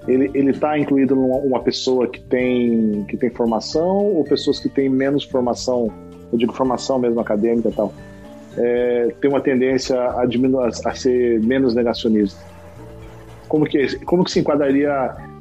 ele 0.08 0.30
ele 0.32 0.52
está 0.52 0.78
incluído 0.78 1.14
numa 1.14 1.36
uma 1.36 1.60
pessoa 1.60 2.08
que 2.08 2.18
tem 2.18 3.04
que 3.10 3.18
tem 3.18 3.28
formação 3.28 4.06
ou 4.06 4.24
pessoas 4.24 4.58
que 4.58 4.70
têm 4.70 4.88
menos 4.88 5.24
formação 5.24 5.92
eu 6.32 6.38
digo 6.38 6.52
formação 6.54 6.98
mesmo 6.98 7.20
acadêmica 7.20 7.68
e 7.68 7.72
tal 7.72 7.92
é, 8.56 9.14
tem 9.20 9.30
uma 9.30 9.40
tendência 9.40 9.96
a 10.18 10.26
diminuir 10.26 10.70
a 10.84 10.94
ser 10.94 11.40
menos 11.40 11.74
negacionista 11.74 12.40
como 13.48 13.64
que 13.64 13.96
como 14.04 14.24
que 14.24 14.30
se 14.30 14.40
enquadraria 14.40 14.92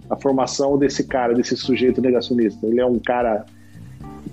a 0.09 0.15
formação 0.15 0.77
desse 0.77 1.03
cara 1.03 1.33
desse 1.33 1.55
sujeito 1.55 2.01
negacionista 2.01 2.65
ele 2.65 2.79
é 2.79 2.85
um 2.85 2.99
cara 2.99 3.45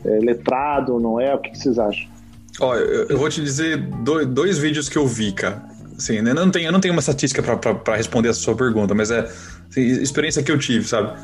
é, 0.04 0.18
letrado 0.18 0.98
não 1.00 1.20
é 1.20 1.34
o 1.34 1.38
que, 1.38 1.50
que 1.50 1.58
vocês 1.58 1.78
acham 1.78 2.18
Olha, 2.60 2.80
eu 2.80 3.16
vou 3.16 3.28
te 3.28 3.40
dizer 3.40 3.76
dois, 4.02 4.26
dois 4.26 4.58
vídeos 4.58 4.88
que 4.88 4.98
eu 4.98 5.06
vi, 5.06 5.32
cara. 5.32 5.62
Assim, 5.96 6.20
né? 6.20 6.30
eu 6.30 6.34
não 6.34 6.50
tenho, 6.50 6.66
eu 6.66 6.72
não 6.72 6.80
tenho 6.80 6.92
uma 6.92 7.00
estatística 7.00 7.42
para 7.56 7.96
responder 7.96 8.28
essa 8.28 8.40
sua 8.40 8.56
pergunta, 8.56 8.94
mas 8.94 9.10
é 9.10 9.20
assim, 9.68 9.80
experiência 9.80 10.42
que 10.42 10.50
eu 10.50 10.58
tive, 10.58 10.86
sabe? 10.86 11.18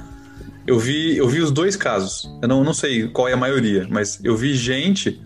Eu 0.66 0.78
vi, 0.78 1.16
eu 1.16 1.28
vi 1.28 1.40
os 1.40 1.50
dois 1.50 1.76
casos. 1.76 2.30
Eu 2.40 2.48
não, 2.48 2.64
não 2.64 2.74
sei 2.74 3.08
qual 3.08 3.28
é 3.28 3.32
a 3.32 3.36
maioria, 3.36 3.86
mas 3.90 4.20
eu 4.24 4.36
vi 4.36 4.54
gente 4.54 5.20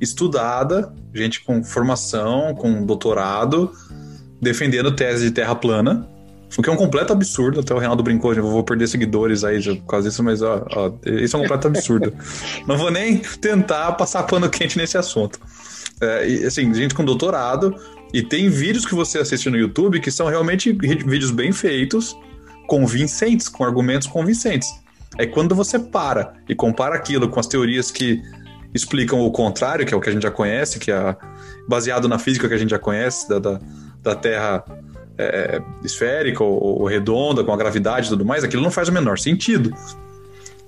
estudada, 0.00 0.92
gente 1.16 1.42
com 1.42 1.62
formação, 1.64 2.54
com 2.54 2.84
doutorado, 2.84 3.72
defendendo 4.40 4.94
tese 4.94 5.24
de 5.24 5.30
terra 5.30 5.54
plana, 5.54 6.08
o 6.56 6.62
que 6.62 6.70
é 6.70 6.72
um 6.72 6.76
completo 6.76 7.12
absurdo. 7.12 7.60
Até 7.60 7.74
o 7.74 7.78
Reinaldo 7.78 8.02
brincou, 8.02 8.32
eu 8.34 8.42
vou 8.42 8.62
perder 8.62 8.86
seguidores 8.88 9.44
aí 9.44 9.62
por 9.62 9.86
causa 9.86 10.08
disso, 10.08 10.22
mas 10.22 10.42
ó, 10.42 10.64
ó, 10.70 10.92
isso 11.04 11.36
é 11.36 11.38
um 11.38 11.42
completo 11.42 11.68
absurdo. 11.68 12.12
não 12.66 12.76
vou 12.76 12.90
nem 12.90 13.18
tentar 13.40 13.92
passar 13.92 14.22
pano 14.22 14.48
quente 14.48 14.78
nesse 14.78 14.96
assunto. 14.96 15.38
É, 16.00 16.28
e, 16.28 16.44
assim, 16.44 16.72
gente 16.74 16.94
com 16.94 17.04
doutorado, 17.04 17.74
e 18.12 18.22
tem 18.22 18.48
vídeos 18.48 18.86
que 18.86 18.94
você 18.94 19.18
assiste 19.18 19.50
no 19.50 19.56
YouTube 19.56 20.00
que 20.00 20.10
são 20.10 20.26
realmente 20.26 20.72
vídeos 20.72 21.30
bem 21.30 21.52
feitos, 21.52 22.16
convincentes, 22.66 23.48
com 23.48 23.64
argumentos 23.64 24.06
convincentes. 24.06 24.68
É 25.18 25.26
quando 25.26 25.54
você 25.54 25.78
para 25.78 26.34
e 26.48 26.54
compara 26.54 26.94
aquilo 26.94 27.28
com 27.28 27.40
as 27.40 27.46
teorias 27.46 27.90
que 27.90 28.20
explicam 28.76 29.20
o 29.20 29.30
contrário, 29.30 29.84
que 29.86 29.92
é 29.92 29.96
o 29.96 30.00
que 30.00 30.08
a 30.08 30.12
gente 30.12 30.22
já 30.22 30.30
conhece, 30.30 30.78
que 30.78 30.92
é 30.92 31.16
baseado 31.68 32.08
na 32.08 32.18
física 32.18 32.48
que 32.48 32.54
a 32.54 32.58
gente 32.58 32.70
já 32.70 32.78
conhece, 32.78 33.28
da, 33.28 33.38
da, 33.38 33.60
da 34.02 34.14
Terra 34.14 34.64
é, 35.18 35.60
esférica 35.82 36.44
ou, 36.44 36.80
ou, 36.80 36.86
redonda, 36.86 37.42
com 37.42 37.52
a 37.52 37.56
gravidade 37.56 38.06
e 38.06 38.10
tudo 38.10 38.24
mais, 38.24 38.44
aquilo 38.44 38.62
não 38.62 38.70
faz 38.70 38.88
o 38.88 38.92
menor 38.92 39.18
sentido. 39.18 39.74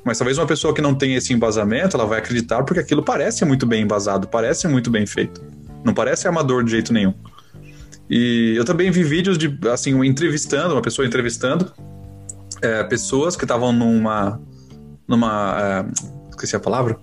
Mas 0.04 0.18
talvez 0.18 0.38
uma 0.38 0.46
pessoa 0.46 0.74
que 0.74 0.80
não 0.80 0.94
tenha 0.94 1.18
esse 1.18 1.32
embasamento, 1.32 1.96
ela 1.96 2.06
vai 2.06 2.18
acreditar 2.18 2.62
porque 2.62 2.80
aquilo 2.80 3.02
parece 3.02 3.44
muito 3.44 3.66
bem 3.66 3.82
embasado, 3.82 4.26
parece 4.26 4.66
muito 4.66 4.90
bem 4.90 5.06
feito. 5.06 5.42
Não 5.84 5.92
parece 5.92 6.26
amador 6.26 6.64
de 6.64 6.70
jeito 6.70 6.92
nenhum. 6.92 7.12
E 8.08 8.54
eu 8.56 8.64
também 8.64 8.90
vi 8.90 9.04
vídeos 9.04 9.36
de, 9.36 9.58
assim, 9.70 10.02
entrevistando, 10.04 10.74
uma 10.74 10.80
pessoa 10.80 11.06
entrevistando 11.06 11.70
é, 12.62 12.82
pessoas 12.84 13.36
que 13.36 13.44
estavam 13.44 13.72
numa. 13.72 14.40
numa. 15.06 15.56
É, 15.60 16.30
esqueci 16.30 16.56
a 16.56 16.60
palavra? 16.60 16.98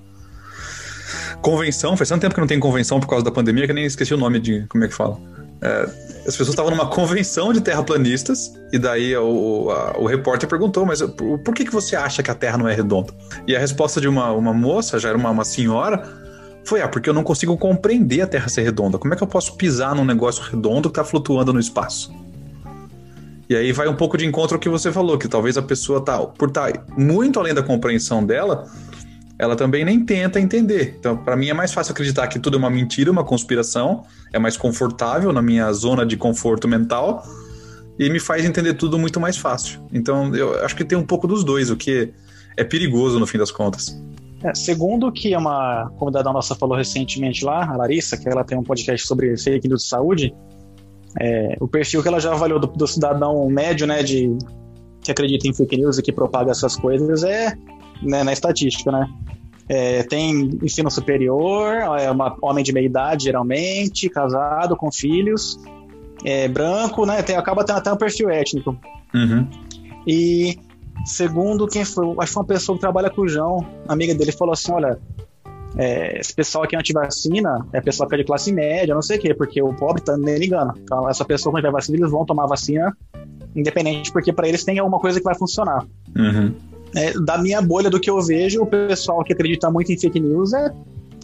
Convenção. 1.45 1.95
Faz 1.95 2.09
tanto 2.09 2.21
tempo 2.21 2.33
que 2.33 2.41
não 2.41 2.47
tem 2.47 2.59
convenção 2.59 2.99
por 2.99 3.07
causa 3.07 3.23
da 3.23 3.29
pandemia 3.29 3.65
que 3.65 3.71
eu 3.71 3.75
nem 3.75 3.85
esqueci 3.85 4.11
o 4.11 4.17
nome 4.17 4.39
de. 4.39 4.65
como 4.67 4.83
é 4.83 4.87
que 4.87 4.95
fala? 4.95 5.15
É, 5.61 5.83
as 6.27 6.35
pessoas 6.35 6.49
estavam 6.49 6.71
numa 6.71 6.87
convenção 6.87 7.53
de 7.53 7.61
terraplanistas, 7.61 8.51
e 8.73 8.79
daí 8.79 9.15
o, 9.15 9.69
a, 9.69 9.95
o 9.99 10.07
repórter 10.07 10.49
perguntou: 10.49 10.87
Mas 10.87 11.03
por, 11.03 11.37
por, 11.37 11.53
que, 11.53 11.63
que 11.63 11.71
você 11.71 11.95
acha 11.95 12.23
que 12.23 12.31
a 12.31 12.33
Terra 12.33 12.57
não 12.57 12.67
é 12.67 12.73
redonda? 12.73 13.13
E 13.45 13.55
a 13.55 13.59
resposta 13.59 14.01
de 14.01 14.07
uma, 14.07 14.31
uma 14.31 14.51
moça, 14.55 14.97
já 14.97 15.09
era 15.09 15.17
uma, 15.19 15.29
uma 15.29 15.45
senhora, 15.45 16.03
foi: 16.63 16.81
ah, 16.81 16.87
porque 16.87 17.07
eu 17.07 17.13
não 17.13 17.23
consigo 17.23 17.55
compreender 17.55 18.21
a 18.21 18.27
Terra 18.27 18.49
ser 18.49 18.63
redonda. 18.63 18.97
Como 18.97 19.13
é 19.13 19.17
que 19.17 19.21
eu 19.21 19.27
posso 19.27 19.55
pisar 19.55 19.93
num 19.93 20.03
negócio 20.03 20.41
redondo 20.41 20.89
que 20.89 20.99
está 20.99 21.03
flutuando 21.03 21.53
no 21.53 21.59
espaço? 21.59 22.11
E 23.47 23.55
aí 23.55 23.71
vai 23.71 23.87
um 23.87 23.95
pouco 23.95 24.17
de 24.17 24.25
encontro 24.25 24.55
ao 24.55 24.59
que 24.59 24.67
você 24.67 24.91
falou, 24.91 25.15
que 25.15 25.27
talvez 25.27 25.59
a 25.59 25.61
pessoa 25.61 26.03
tá, 26.03 26.17
por 26.17 26.47
estar 26.47 26.71
tá 26.71 26.83
muito 26.97 27.39
além 27.39 27.53
da 27.53 27.61
compreensão 27.61 28.25
dela, 28.25 28.67
ela 29.38 29.56
também 29.56 29.84
nem 29.84 30.04
tenta 30.04 30.39
entender. 30.39 30.96
Então, 31.00 31.18
para 31.18 31.36
mim 31.36 31.50
é 31.50 31.54
mais 31.54 31.74
fácil 31.74 31.92
acreditar 31.92 32.27
que 32.27 32.39
tudo 32.39 32.56
é 32.56 32.60
uma 32.60 32.70
mentira, 32.70 33.12
uma 33.12 33.24
conspiração, 33.24 34.04
é 34.32 34.39
mais 34.39 34.56
confortável 34.56 35.34
na 35.34 35.42
minha 35.42 35.72
zona 35.74 36.06
de 36.06 36.15
conforto 36.15 36.68
mental 36.68 37.24
e 38.00 38.10
me 38.10 38.20
faz 38.20 38.46
entender 38.46 38.75
tudo 38.75 38.98
muito 38.98 39.20
mais 39.20 39.38
fácil. 39.38 39.86
Então, 39.92 40.34
eu 40.36 40.63
acho 40.63 40.75
que 40.75 40.86
tem 40.86 40.98
um 40.98 41.06
pouco 41.06 41.27
dos 41.27 41.44
dois, 41.44 41.70
o 41.70 41.75
que 41.75 42.13
é 42.58 42.63
perigoso 42.63 43.20
no 43.20 43.27
fim 43.27 43.38
das 43.38 43.51
contas. 43.51 44.01
É, 44.44 44.54
segundo 44.54 45.08
o 45.08 45.12
que 45.12 45.36
uma 45.36 45.89
convidada 45.98 46.32
nossa 46.32 46.56
falou 46.56 46.77
recentemente 46.77 47.44
lá, 47.44 47.65
a 47.70 47.75
Larissa, 47.77 48.18
que 48.18 48.27
ela 48.30 48.44
tem 48.44 48.58
um 48.58 48.63
podcast 48.63 49.06
sobre 49.08 49.36
fake 49.38 49.68
news 49.68 49.84
de 49.84 49.89
saúde, 49.89 50.34
é, 51.20 51.56
o 51.60 51.68
perfil 51.68 52.01
que 52.01 52.08
ela 52.08 52.20
já 52.20 52.32
avaliou 52.32 52.60
do, 52.60 52.68
do, 52.68 52.88
cidadão 52.88 53.48
médio, 53.50 53.88
né, 53.88 54.04
de 54.04 54.30
que 55.01 55.12
acredita 55.12 55.48
em 55.48 55.54
fake 55.54 55.77
news 55.77 55.98
e 55.98 56.01
que 56.01 56.12
propaga 56.12 56.51
essas 56.51 56.75
coisas 56.75 57.24
é 57.24 57.54
né, 58.01 58.23
na 58.23 58.33
estatística, 58.33 58.91
né? 58.91 59.09
É, 59.67 60.03
tem 60.03 60.51
ensino 60.61 60.91
superior, 60.91 61.73
é 61.99 62.11
uma 62.11 62.37
homem 62.41 62.63
de 62.63 62.71
meia 62.71 62.85
idade, 62.85 63.23
geralmente, 63.23 64.09
casado, 64.09 64.75
com 64.75 64.91
filhos, 64.91 65.59
é, 66.23 66.47
branco, 66.47 67.05
né? 67.05 67.23
Tem, 67.23 67.35
acaba 67.35 67.63
tendo 67.63 67.77
até 67.77 67.91
um 67.91 67.97
perfil 67.97 68.29
étnico. 68.29 68.77
Uhum. 69.13 69.47
E 70.05 70.59
Segundo, 71.05 71.67
quem 71.67 71.85
foi? 71.85 72.07
Acho 72.17 72.27
que 72.27 72.33
foi 72.33 72.41
uma 72.41 72.47
pessoa 72.47 72.75
que 72.75 72.81
trabalha 72.81 73.11
com 73.11 73.21
o 73.21 73.27
João, 73.27 73.63
amiga 73.87 74.15
dele, 74.15 74.31
falou 74.31 74.53
assim: 74.53 74.71
olha, 74.71 74.97
é, 75.77 76.19
esse 76.19 76.33
pessoal 76.33 76.63
aqui 76.63 76.75
anti-vacina 76.75 77.67
é 77.71 77.79
pessoal 77.79 78.09
que 78.09 78.15
é 78.15 78.17
de 78.17 78.23
classe 78.23 78.51
média, 78.51 78.95
não 78.95 79.03
sei 79.03 79.17
o 79.17 79.21
quê, 79.21 79.33
porque 79.33 79.61
o 79.61 79.71
pobre 79.73 80.01
tá 80.01 80.17
nem 80.17 80.37
ligando. 80.37 80.73
Então, 80.79 81.07
essa 81.07 81.23
pessoa, 81.23 81.53
quando 81.53 81.61
tiver 81.61 81.71
vacina, 81.71 81.97
eles 81.99 82.09
vão 82.09 82.25
tomar 82.25 82.45
a 82.45 82.47
vacina, 82.47 82.95
independente, 83.55 84.11
porque 84.11 84.33
para 84.33 84.47
eles 84.47 84.63
tem 84.63 84.79
alguma 84.79 84.99
coisa 84.99 85.19
que 85.19 85.23
vai 85.23 85.35
funcionar. 85.35 85.85
Uhum. 86.17 86.55
É, 86.95 87.13
da 87.13 87.37
minha 87.37 87.61
bolha, 87.61 87.89
do 87.89 87.99
que 87.99 88.09
eu 88.09 88.21
vejo, 88.21 88.61
o 88.61 88.65
pessoal 88.65 89.23
que 89.23 89.33
acredita 89.33 89.69
muito 89.69 89.91
em 89.91 89.97
fake 89.97 90.19
news 90.19 90.53
é 90.53 90.71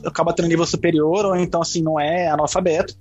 acaba 0.06 0.34
tendo 0.34 0.48
nível 0.48 0.66
superior, 0.66 1.26
ou 1.26 1.36
então, 1.36 1.62
assim, 1.62 1.82
não 1.82 2.00
é 2.00 2.28
analfabeto. 2.28 2.96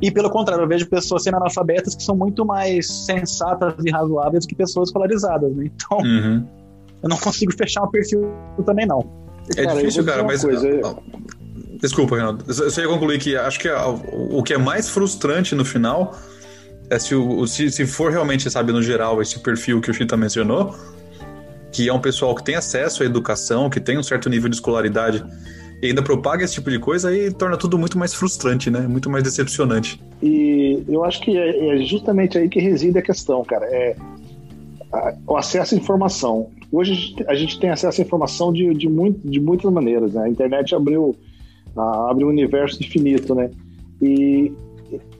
E 0.00 0.10
pelo 0.10 0.30
contrário, 0.30 0.64
eu 0.64 0.68
vejo 0.68 0.86
pessoas 0.86 1.22
sendo 1.22 1.36
analfabetas 1.36 1.94
que 1.94 2.02
são 2.02 2.16
muito 2.16 2.44
mais 2.44 2.86
sensatas 2.86 3.74
e 3.84 3.90
razoáveis 3.90 4.44
do 4.44 4.48
que 4.48 4.54
pessoas 4.54 4.88
escolarizadas, 4.88 5.54
né? 5.54 5.66
Então, 5.66 5.98
uhum. 5.98 6.46
eu 7.02 7.08
não 7.08 7.18
consigo 7.18 7.52
fechar 7.52 7.82
um 7.82 7.90
perfil 7.90 8.30
também, 8.64 8.86
não. 8.86 9.00
É 9.56 9.64
cara, 9.64 9.78
difícil, 9.78 10.04
cara, 10.04 10.24
mas. 10.24 10.42
Coisa... 10.42 10.68
Desculpa, 11.80 12.16
Renato. 12.16 12.44
Eu 12.48 12.70
só 12.70 12.80
ia 12.80 12.88
concluir 12.88 13.18
que 13.18 13.36
acho 13.36 13.58
que 13.58 13.68
o 13.68 14.42
que 14.42 14.54
é 14.54 14.58
mais 14.58 14.88
frustrante 14.88 15.54
no 15.54 15.64
final 15.64 16.14
é 16.88 16.98
se, 16.98 17.14
o, 17.14 17.46
se, 17.46 17.70
se 17.70 17.86
for 17.86 18.10
realmente, 18.10 18.50
sabe, 18.50 18.72
no 18.72 18.82
geral, 18.82 19.20
esse 19.20 19.38
perfil 19.38 19.80
que 19.80 19.90
o 19.90 19.94
Chita 19.94 20.16
mencionou, 20.16 20.74
que 21.72 21.88
é 21.88 21.92
um 21.92 22.00
pessoal 22.00 22.34
que 22.34 22.42
tem 22.42 22.54
acesso 22.54 23.02
à 23.02 23.06
educação, 23.06 23.70
que 23.70 23.80
tem 23.80 23.98
um 23.98 24.02
certo 24.02 24.28
nível 24.28 24.48
de 24.48 24.56
escolaridade 24.56 25.24
e 25.82 25.86
ainda 25.86 26.02
propaga 26.02 26.44
esse 26.44 26.54
tipo 26.54 26.70
de 26.70 26.78
coisa, 26.78 27.08
aí 27.08 27.32
torna 27.32 27.56
tudo 27.56 27.78
muito 27.78 27.98
mais 27.98 28.12
frustrante, 28.12 28.70
né? 28.70 28.80
Muito 28.80 29.08
mais 29.08 29.24
decepcionante. 29.24 30.00
E 30.22 30.82
eu 30.86 31.04
acho 31.04 31.20
que 31.22 31.36
é, 31.36 31.76
é 31.76 31.82
justamente 31.82 32.36
aí 32.36 32.48
que 32.48 32.60
reside 32.60 32.98
a 32.98 33.02
questão, 33.02 33.42
cara. 33.44 33.64
É 33.66 33.96
o 35.26 35.36
acesso 35.36 35.74
à 35.74 35.78
informação. 35.78 36.48
Hoje 36.72 37.14
a 37.26 37.34
gente 37.34 37.58
tem 37.58 37.70
acesso 37.70 38.00
à 38.00 38.04
informação 38.04 38.52
de, 38.52 38.74
de, 38.74 38.88
muito, 38.88 39.20
de 39.26 39.40
muitas 39.40 39.72
maneiras, 39.72 40.12
né? 40.12 40.24
A 40.24 40.28
internet 40.28 40.74
abriu, 40.74 41.16
abriu 41.76 42.26
um 42.26 42.30
universo 42.30 42.82
infinito, 42.82 43.34
né? 43.34 43.50
E, 44.02 44.52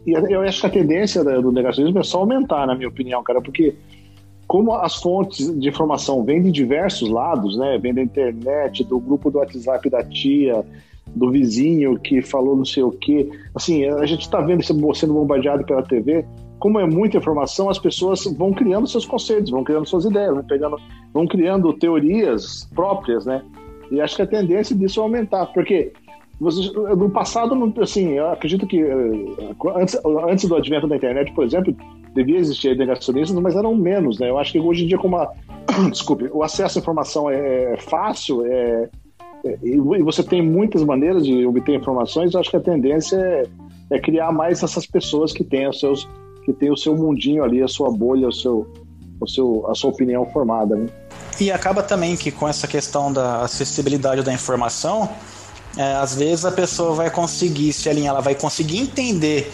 e 0.07 0.13
eu 0.13 0.41
acho 0.43 0.61
que 0.61 0.67
a 0.67 0.71
tendência 0.71 1.23
do 1.25 1.53
negacionismo 1.53 1.99
é 1.99 2.03
só 2.03 2.19
aumentar, 2.19 2.67
na 2.67 2.75
minha 2.75 2.89
opinião, 2.89 3.23
cara, 3.23 3.41
porque 3.41 3.75
como 4.51 4.75
as 4.75 4.97
fontes 4.97 5.49
de 5.61 5.69
informação 5.69 6.25
vêm 6.25 6.43
de 6.43 6.51
diversos 6.51 7.09
lados, 7.09 7.57
né? 7.57 7.79
Vem 7.79 7.95
da 7.95 8.03
internet, 8.03 8.83
do 8.83 8.99
grupo 8.99 9.31
do 9.31 9.39
WhatsApp 9.39 9.89
da 9.89 10.03
tia, 10.03 10.67
do 11.07 11.31
vizinho 11.31 11.97
que 12.01 12.21
falou 12.21 12.57
não 12.57 12.65
sei 12.65 12.83
o 12.83 12.91
quê. 12.91 13.31
Assim, 13.55 13.85
a 13.85 14.05
gente 14.07 14.23
está 14.23 14.41
vendo 14.41 14.61
sendo 14.65 15.15
bombardeado 15.15 15.65
pela 15.65 15.85
TV. 15.85 16.25
Como 16.59 16.81
é 16.81 16.85
muita 16.85 17.19
informação, 17.19 17.71
as 17.71 17.79
pessoas 17.79 18.25
vão 18.25 18.53
criando 18.53 18.89
seus 18.89 19.07
conceitos, 19.07 19.53
vão 19.53 19.63
criando 19.63 19.87
suas 19.87 20.05
ideias, 20.05 20.35
vão, 20.35 20.43
pegando, 20.43 20.77
vão 21.15 21.29
criando 21.29 21.73
teorias 21.75 22.69
próprias, 22.75 23.25
né? 23.25 23.45
E 23.89 24.01
acho 24.01 24.17
que 24.17 24.23
a 24.23 24.27
tendência 24.27 24.75
disso 24.75 24.99
é 24.99 25.03
aumentar, 25.05 25.47
porque 25.47 25.93
no 26.41 27.09
passado, 27.09 27.55
assim, 27.81 28.15
eu 28.15 28.31
acredito 28.31 28.67
que 28.67 28.81
eh, 28.81 29.55
antes, 29.77 29.97
antes 30.29 30.49
do 30.49 30.57
advento 30.57 30.89
da 30.89 30.97
internet, 30.97 31.33
por 31.35 31.45
exemplo, 31.45 31.73
devia 32.15 32.39
existir 32.39 32.77
negacionistas, 32.77 33.39
mas 33.39 33.55
eram 33.55 33.75
menos, 33.75 34.19
né? 34.19 34.31
Eu 34.31 34.39
acho 34.39 34.53
que 34.53 34.61
hoje 34.61 34.85
em 34.85 34.89
dia, 34.89 34.99
como 34.99 35.17
a, 35.17 35.33
desculpe, 35.91 36.29
o 36.33 36.43
acesso 36.43 36.79
à 36.79 36.81
informação 36.81 37.31
é, 37.31 37.75
é 37.75 37.77
fácil, 37.77 38.45
é, 38.45 38.89
é, 39.45 39.59
e 39.63 39.79
você 39.79 40.23
tem 40.23 40.43
muitas 40.43 40.85
maneiras 40.85 41.25
de 41.25 41.47
obter 41.47 41.75
informações, 41.75 42.35
eu 42.35 42.41
acho 42.41 42.51
que 42.51 42.57
a 42.57 42.61
tendência 42.61 43.17
é, 43.17 43.47
é 43.91 43.99
criar 43.99 44.33
mais 44.33 44.63
essas 44.63 44.87
pessoas 44.87 45.33
que 45.33 45.45
têm 45.45 45.69
os 45.69 45.79
seus 45.79 46.09
que 46.45 46.55
têm 46.55 46.71
o 46.71 46.77
seu 46.77 46.97
mundinho 46.97 47.45
ali, 47.45 47.63
a 47.63 47.69
sua 47.69 47.91
bolha, 47.91 48.27
o 48.27 48.33
seu, 48.33 48.67
o 49.21 49.29
seu, 49.29 49.67
a 49.69 49.75
sua 49.75 49.91
opinião 49.91 50.25
formada, 50.27 50.75
né? 50.75 50.87
E 51.39 51.51
acaba 51.51 51.83
também 51.83 52.17
que 52.17 52.31
com 52.31 52.49
essa 52.49 52.67
questão 52.67 53.13
da 53.13 53.43
acessibilidade 53.43 54.23
da 54.23 54.33
informação, 54.33 55.09
é, 55.77 55.95
às 55.95 56.15
vezes 56.15 56.45
a 56.45 56.53
pessoa 56.53 56.95
vai 56.95 57.11
conseguir 57.11 57.73
se 57.73 57.89
alinhar, 57.89 58.15
ela 58.15 58.23
vai 58.23 58.35
conseguir 58.35 58.79
entender 58.79 59.53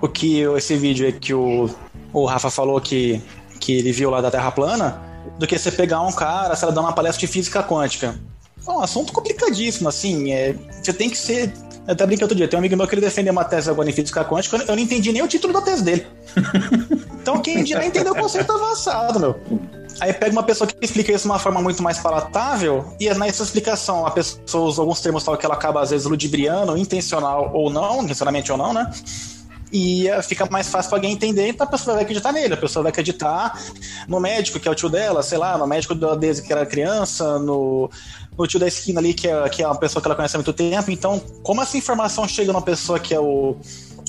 o 0.00 0.08
que 0.08 0.40
esse 0.40 0.76
vídeo 0.76 1.10
que 1.12 1.32
o 1.32 1.70
o 2.12 2.26
Rafa 2.26 2.50
falou 2.50 2.80
que, 2.80 3.22
que 3.58 3.78
ele 3.78 3.92
viu 3.92 4.10
lá 4.10 4.20
da 4.20 4.30
Terra 4.30 4.50
plana, 4.50 5.00
do 5.38 5.46
que 5.46 5.58
você 5.58 5.70
pegar 5.70 6.00
um 6.02 6.12
cara, 6.12 6.54
se 6.54 6.64
ela 6.64 6.72
dar 6.72 6.80
uma 6.80 6.92
palestra 6.92 7.20
de 7.20 7.26
física 7.26 7.62
quântica. 7.62 8.14
É 8.66 8.70
um 8.70 8.80
assunto 8.80 9.12
complicadíssimo, 9.12 9.88
assim. 9.88 10.32
É, 10.32 10.54
você 10.82 10.92
tem 10.92 11.10
que 11.10 11.16
ser. 11.16 11.52
Eu 11.86 11.94
até 11.94 12.06
brinquei 12.06 12.24
outro 12.24 12.36
dia, 12.36 12.46
tem 12.46 12.56
um 12.56 12.60
amigo 12.60 12.76
meu 12.76 12.86
que 12.86 12.94
ele 12.94 13.00
defendeu 13.00 13.32
uma 13.32 13.44
tese 13.44 13.68
agora 13.68 13.90
em 13.90 13.92
física 13.92 14.24
quântica, 14.24 14.56
eu 14.56 14.76
não 14.76 14.82
entendi 14.82 15.10
nem 15.10 15.20
o 15.20 15.26
título 15.26 15.52
da 15.52 15.60
tese 15.60 15.82
dele. 15.82 16.06
então 17.20 17.42
quem 17.42 17.64
dirá 17.64 17.84
entendeu 17.84 18.12
o 18.12 18.16
conceito 18.16 18.52
avançado, 18.52 19.18
meu. 19.18 19.34
Aí 20.00 20.12
pega 20.12 20.30
uma 20.30 20.44
pessoa 20.44 20.68
que 20.68 20.76
explica 20.80 21.10
isso 21.10 21.24
de 21.24 21.30
uma 21.30 21.40
forma 21.40 21.60
muito 21.60 21.82
mais 21.82 21.98
palatável, 21.98 22.84
e 23.00 23.12
nessa 23.14 23.42
explicação 23.42 24.06
a 24.06 24.12
pessoa 24.12 24.64
usa 24.64 24.80
alguns 24.80 25.00
termos 25.00 25.24
tal 25.24 25.36
que 25.36 25.44
ela 25.44 25.56
acaba 25.56 25.82
às 25.82 25.90
vezes 25.90 26.06
ludibriando, 26.06 26.76
intencional 26.76 27.50
ou 27.52 27.68
não, 27.68 28.04
intencionalmente 28.04 28.52
ou 28.52 28.58
não, 28.58 28.72
né? 28.72 28.88
E 29.72 30.06
fica 30.22 30.46
mais 30.50 30.68
fácil 30.68 30.90
para 30.90 30.98
alguém 30.98 31.12
entender, 31.12 31.48
então 31.48 31.66
a 31.66 31.70
pessoa 31.70 31.94
vai 31.94 32.04
acreditar 32.04 32.30
nele, 32.30 32.52
a 32.52 32.56
pessoa 32.58 32.82
vai 32.82 32.90
acreditar 32.90 33.58
no 34.06 34.20
médico, 34.20 34.60
que 34.60 34.68
é 34.68 34.70
o 34.70 34.74
tio 34.74 34.90
dela, 34.90 35.22
sei 35.22 35.38
lá, 35.38 35.56
no 35.56 35.66
médico 35.66 35.94
da 35.94 36.14
desde 36.14 36.42
que 36.42 36.52
era 36.52 36.66
criança, 36.66 37.38
no, 37.38 37.90
no 38.36 38.46
tio 38.46 38.60
da 38.60 38.68
esquina 38.68 39.00
ali, 39.00 39.14
que 39.14 39.26
é, 39.26 39.48
que 39.48 39.62
é 39.62 39.66
uma 39.66 39.78
pessoa 39.78 40.02
que 40.02 40.06
ela 40.06 40.14
conhece 40.14 40.36
há 40.36 40.38
muito 40.38 40.52
tempo. 40.52 40.90
Então, 40.90 41.18
como 41.42 41.62
essa 41.62 41.76
informação 41.78 42.28
chega 42.28 42.52
numa 42.52 42.62
pessoa 42.62 42.98
que 42.98 43.14
é 43.14 43.20
o. 43.20 43.56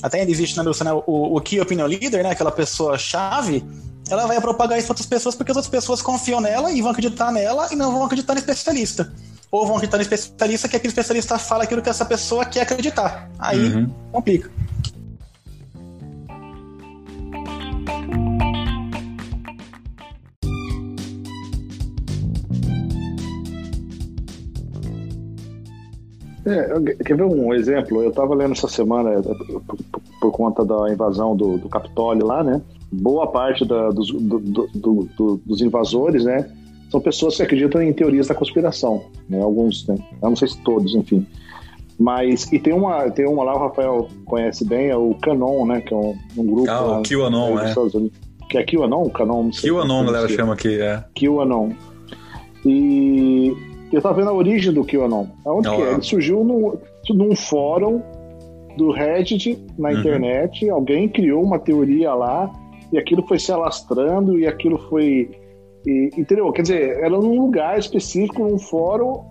Até 0.01 0.19
ainda 0.19 0.31
existe 0.31 0.57
na 0.57 0.63
Wilson, 0.63 0.83
né, 0.83 0.93
o, 0.93 1.37
o 1.37 1.39
Key 1.39 1.61
Opinion 1.61 1.85
Leader, 1.85 2.23
né, 2.23 2.31
aquela 2.31 2.51
pessoa 2.51 2.97
chave, 2.97 3.63
ela 4.09 4.27
vai 4.27 4.41
propagar 4.41 4.77
isso 4.77 4.87
para 4.87 4.93
outras 4.93 5.07
pessoas 5.07 5.33
porque 5.33 5.51
as 5.51 5.55
outras 5.55 5.71
pessoas 5.71 6.01
confiam 6.01 6.41
nela 6.41 6.73
e 6.73 6.81
vão 6.81 6.91
acreditar 6.91 7.31
nela 7.31 7.69
e 7.71 7.75
não 7.77 7.89
vão 7.89 8.03
acreditar 8.03 8.33
no 8.33 8.39
especialista. 8.39 9.13
Ou 9.49 9.65
vão 9.65 9.77
acreditar 9.77 9.97
no 9.97 10.03
especialista 10.03 10.67
que 10.67 10.75
aquele 10.75 10.91
especialista 10.91 11.39
fala 11.39 11.63
aquilo 11.63 11.81
que 11.81 11.89
essa 11.89 12.03
pessoa 12.03 12.43
quer 12.43 12.61
acreditar. 12.61 13.29
Aí 13.39 13.59
uhum. 13.59 13.89
complica. 14.11 14.51
É, 26.45 26.95
quer 27.03 27.15
ver 27.15 27.23
um 27.23 27.53
exemplo? 27.53 28.03
Eu 28.03 28.09
estava 28.09 28.35
lendo 28.35 28.51
essa 28.51 28.67
semana, 28.67 29.11
é, 29.11 29.21
por, 29.21 29.63
por, 30.19 30.31
conta 30.31 30.65
da 30.65 30.91
invasão 30.91 31.35
do, 31.35 31.57
do, 31.57 31.69
Capitólio 31.69 32.25
lá, 32.25 32.43
né? 32.43 32.61
Boa 32.91 33.27
parte 33.27 33.65
da, 33.65 33.89
dos, 33.89 34.11
do, 34.11 34.39
do, 34.39 35.41
dos 35.45 35.61
invasores, 35.61 36.25
né? 36.25 36.49
São 36.91 36.99
pessoas 36.99 37.37
que 37.37 37.43
acreditam 37.43 37.81
em 37.81 37.93
teorias 37.93 38.27
da 38.27 38.35
conspiração, 38.35 39.03
né? 39.29 39.41
Alguns, 39.41 39.87
né? 39.87 39.95
Eu 40.21 40.29
não 40.29 40.35
sei 40.35 40.49
se 40.49 40.61
todos, 40.63 40.93
enfim. 40.93 41.25
Mas, 41.97 42.51
e 42.51 42.59
tem 42.59 42.73
uma, 42.73 43.09
tem 43.09 43.25
uma 43.25 43.43
lá, 43.43 43.55
o 43.55 43.59
Rafael 43.59 44.09
conhece 44.25 44.65
bem, 44.65 44.89
é 44.89 44.97
o 44.97 45.15
Canon, 45.15 45.65
né? 45.65 45.79
Que 45.79 45.93
é 45.93 45.97
um, 45.97 46.17
um 46.37 46.45
grupo. 46.45 46.69
Ah, 46.69 46.81
lá, 46.81 46.99
o 46.99 47.03
QAnon, 47.03 47.59
é. 47.59 47.73
Que 48.49 48.57
é 48.57 48.65
QAnon? 48.65 49.09
Canon? 49.09 49.49
QAnon, 49.49 50.01
a 50.01 50.05
galera 50.05 50.27
chama 50.27 50.53
aqui, 50.53 50.81
é. 50.81 51.03
QAnon. 51.17 51.69
E 52.65 53.55
eu 53.93 53.99
estava 53.99 54.15
vendo 54.15 54.29
a 54.29 54.33
origem 54.33 54.73
do 54.73 54.83
QAnon. 54.83 55.27
Aonde 55.45 55.69
oh, 55.69 55.75
que 55.75 55.81
é? 55.83 55.91
Ele 55.91 56.01
surgiu 56.01 56.43
no, 56.43 56.79
num 57.11 57.35
fórum 57.35 58.01
do 58.75 58.91
Reddit 58.91 59.63
na 59.77 59.89
uhum. 59.89 59.99
internet. 59.99 60.67
Alguém 60.67 61.07
criou 61.07 61.43
uma 61.43 61.59
teoria 61.59 62.11
lá 62.13 62.51
e 62.91 62.97
aquilo 62.97 63.25
foi 63.27 63.37
se 63.37 63.51
alastrando 63.51 64.39
e 64.39 64.47
aquilo 64.47 64.79
foi. 64.89 65.29
E, 65.85 66.09
entendeu? 66.17 66.51
Quer 66.51 66.63
dizer, 66.63 66.97
era 67.03 67.11
num 67.11 67.39
lugar 67.39 67.77
específico, 67.77 68.43
num 68.43 68.57
fórum. 68.57 69.23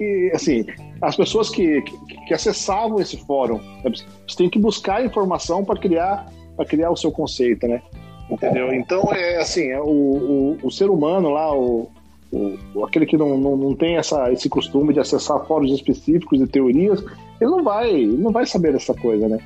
E, 0.00 0.32
assim, 0.34 0.64
as 1.00 1.16
pessoas 1.16 1.48
que, 1.48 1.80
que, 1.82 2.26
que 2.26 2.34
acessavam 2.34 2.98
esse 2.98 3.16
fórum, 3.18 3.60
você 3.82 4.36
tem 4.36 4.50
que 4.50 4.58
buscar 4.58 5.04
informação 5.04 5.64
para 5.64 5.78
criar, 5.78 6.26
criar 6.68 6.90
o 6.90 6.96
seu 6.96 7.12
conceito, 7.12 7.68
né? 7.68 7.80
Entendeu? 8.28 8.72
Então, 8.74 9.12
é 9.12 9.36
assim, 9.36 9.68
é 9.68 9.80
o, 9.80 9.86
o, 9.86 10.58
o 10.64 10.70
ser 10.70 10.90
humano 10.90 11.30
lá, 11.30 11.56
o, 11.56 11.88
o, 12.32 12.84
aquele 12.84 13.06
que 13.06 13.16
não, 13.16 13.38
não, 13.38 13.56
não 13.56 13.74
tem 13.74 13.96
essa, 13.96 14.30
esse 14.32 14.48
costume 14.48 14.92
de 14.92 15.00
acessar 15.00 15.44
fóruns 15.46 15.72
específicos 15.72 16.38
de 16.38 16.46
teorias, 16.46 17.02
ele 17.40 17.50
não 17.50 17.62
vai, 17.62 18.04
não 18.04 18.30
vai 18.30 18.46
saber 18.46 18.72
dessa 18.72 18.94
coisa, 18.94 19.28
né? 19.28 19.38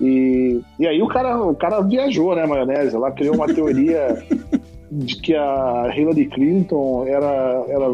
E, 0.00 0.60
e 0.78 0.86
aí 0.86 1.02
o 1.02 1.08
cara, 1.08 1.42
o 1.42 1.54
cara 1.54 1.80
viajou, 1.80 2.34
né, 2.34 2.46
maionese? 2.46 2.96
Ela 2.96 3.10
criou 3.10 3.34
uma 3.34 3.52
teoria 3.52 4.24
de 4.90 5.16
que 5.16 5.34
a 5.34 5.92
Hillary 5.94 6.26
Clinton 6.26 7.04
era, 7.06 7.64
era 7.68 7.86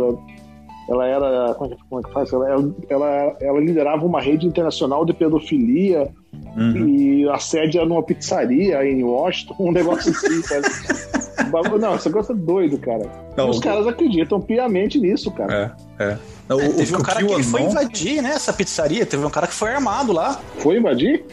ela 0.88 1.06
era 1.06 1.54
como 1.54 1.72
é 1.72 1.74
que, 1.74 1.82
como 1.88 2.00
é 2.00 2.04
que 2.04 2.12
faz? 2.12 2.32
Ela, 2.32 2.72
ela, 2.88 3.36
ela 3.40 3.60
liderava 3.60 4.06
uma 4.06 4.20
rede 4.20 4.46
internacional 4.46 5.04
de 5.04 5.12
pedofilia 5.12 6.08
uhum. 6.56 6.86
e 6.86 7.28
a 7.28 7.38
sede 7.38 7.76
era 7.76 7.86
numa 7.86 8.02
pizzaria 8.02 8.84
em 8.84 9.02
Washington, 9.02 9.56
um 9.58 9.72
negócio 9.72 10.12
assim, 10.12 10.42
sabe? 10.42 10.66
Não, 11.78 11.94
esse 11.94 12.08
negócio 12.08 12.32
é 12.32 12.36
doido, 12.36 12.78
cara. 12.78 13.10
Não, 13.36 13.50
Os 13.50 13.58
o... 13.58 13.60
caras 13.60 13.86
acreditam 13.86 14.40
piamente 14.40 14.98
nisso, 14.98 15.30
cara. 15.30 15.76
É, 15.98 16.04
é. 16.04 16.18
Não, 16.48 16.60
é, 16.60 16.68
teve 16.68 16.96
um 16.96 17.02
cara 17.02 17.24
que 17.24 17.42
foi 17.42 17.62
invadir, 17.62 18.22
né, 18.22 18.30
essa 18.30 18.52
pizzaria. 18.52 19.04
Teve 19.04 19.24
um 19.24 19.30
cara 19.30 19.46
que 19.46 19.54
foi 19.54 19.72
armado 19.72 20.12
lá. 20.12 20.40
Foi 20.58 20.76
invadir? 20.76 21.24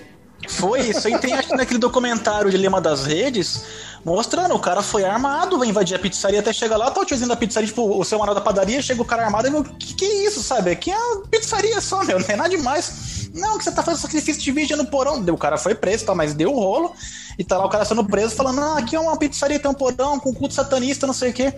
Foi, 0.48 0.82
isso 0.82 1.08
aí 1.08 1.18
tem 1.20 1.34
acho 1.34 1.56
naquele 1.56 1.80
documentário 1.80 2.50
de 2.50 2.58
Lema 2.58 2.82
das 2.82 3.06
Redes, 3.06 3.64
mostrando, 4.04 4.54
o 4.54 4.60
cara 4.60 4.82
foi 4.82 5.04
armado, 5.06 5.58
vai 5.58 5.68
invadir 5.68 5.96
a 5.96 6.00
pizzaria 6.00 6.40
até 6.40 6.52
chegar 6.52 6.78
lá, 6.78 6.92
tá 6.92 7.02
o 7.02 7.06
tiozinho 7.06 7.30
da 7.30 7.36
pizzaria, 7.36 7.68
tipo, 7.68 7.98
o 7.98 8.04
seu 8.04 8.20
manual 8.20 8.36
da 8.36 8.42
padaria, 8.42 8.82
chega 8.82 9.02
o 9.02 9.06
cara 9.06 9.24
armado 9.24 9.48
e 9.48 9.52
o 9.52 9.64
que, 9.64 9.94
que 9.94 10.06
é 10.06 10.26
isso, 10.26 10.44
sabe? 10.44 10.72
Aqui 10.72 10.92
é 10.92 10.98
uma 10.98 11.22
pizzaria 11.28 11.80
só, 11.80 12.04
meu, 12.04 12.20
não 12.20 12.26
tem 12.26 12.36
nada 12.36 12.50
demais. 12.50 13.30
Não, 13.34 13.58
que 13.58 13.64
você 13.64 13.72
tá 13.72 13.82
fazendo 13.82 14.02
sacrifício 14.02 14.42
de 14.42 14.52
vídeo 14.52 14.78
no 14.78 14.86
porão. 14.86 15.20
O 15.20 15.38
cara 15.38 15.58
foi 15.58 15.74
preso, 15.74 16.06
tá, 16.06 16.14
mas 16.14 16.36
deu 16.36 16.54
o 16.54 16.60
rolo. 16.60 16.94
E 17.38 17.44
tá 17.44 17.58
lá 17.58 17.66
o 17.66 17.70
cara 17.70 17.84
sendo 17.84 18.06
preso 18.06 18.36
falando, 18.36 18.62
ah, 18.62 18.78
aqui 18.78 18.96
é 18.96 19.00
uma 19.00 19.18
pizzaria, 19.18 19.60
tem 19.60 19.72
um 19.72 19.74
porão 19.74 20.20
com 20.20 20.32
culto 20.34 20.54
satanista, 20.54 21.08
não 21.08 21.14
sei 21.16 21.32
o 21.32 21.34
quê. 21.34 21.54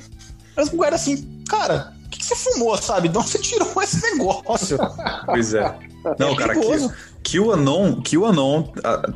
Mas 0.55 0.71
o 0.71 0.77
cara 0.77 0.95
assim, 0.95 1.43
cara, 1.49 1.93
que, 2.25 2.29
que, 2.29 2.35
você 2.35 2.35
fumou, 2.35 2.77
sabe? 2.77 3.09
De 3.09 3.17
onde 3.17 3.29
você 3.29 3.39
tirou 3.39 3.71
esse 3.81 4.01
negócio? 4.01 4.77
Pois 5.25 5.53
é. 5.53 5.75
Não, 6.19 6.29
é 6.29 6.35
cara, 6.35 6.53
aqui, 6.53 6.61
QAnon, 7.23 8.01
QAnon 8.01 8.63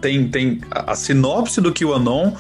tem, 0.02 0.30
tem 0.30 0.62
a, 0.72 0.94
a 0.94 0.96
sinopse 0.96 1.62
do 1.62 1.72
QAnon 1.72 2.34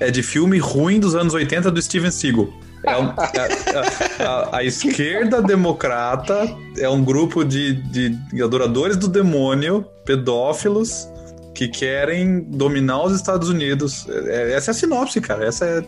é 0.00 0.10
de 0.10 0.22
filme 0.22 0.58
ruim 0.58 1.00
dos 1.00 1.14
anos 1.14 1.32
80 1.32 1.70
do 1.70 1.80
Steven 1.80 2.10
Seagal. 2.10 2.48
É 2.84 2.96
um, 2.96 3.06
é, 3.06 4.22
a, 4.22 4.28
a, 4.28 4.56
a, 4.58 4.64
esquerda 4.64 5.42
democrata 5.42 6.46
é 6.78 6.88
um 6.88 7.02
grupo 7.02 7.42
de, 7.42 7.74
de 7.74 8.42
adoradores 8.42 8.96
do 8.96 9.08
demônio, 9.08 9.84
pedófilos, 10.04 11.08
que 11.54 11.66
querem 11.68 12.42
dominar 12.42 13.02
os 13.02 13.14
Estados 13.14 13.48
Unidos. 13.48 14.06
É, 14.08 14.52
essa 14.52 14.70
é 14.70 14.72
a 14.72 14.74
sinopse, 14.74 15.20
cara. 15.20 15.46
Essa 15.46 15.64
é. 15.64 15.84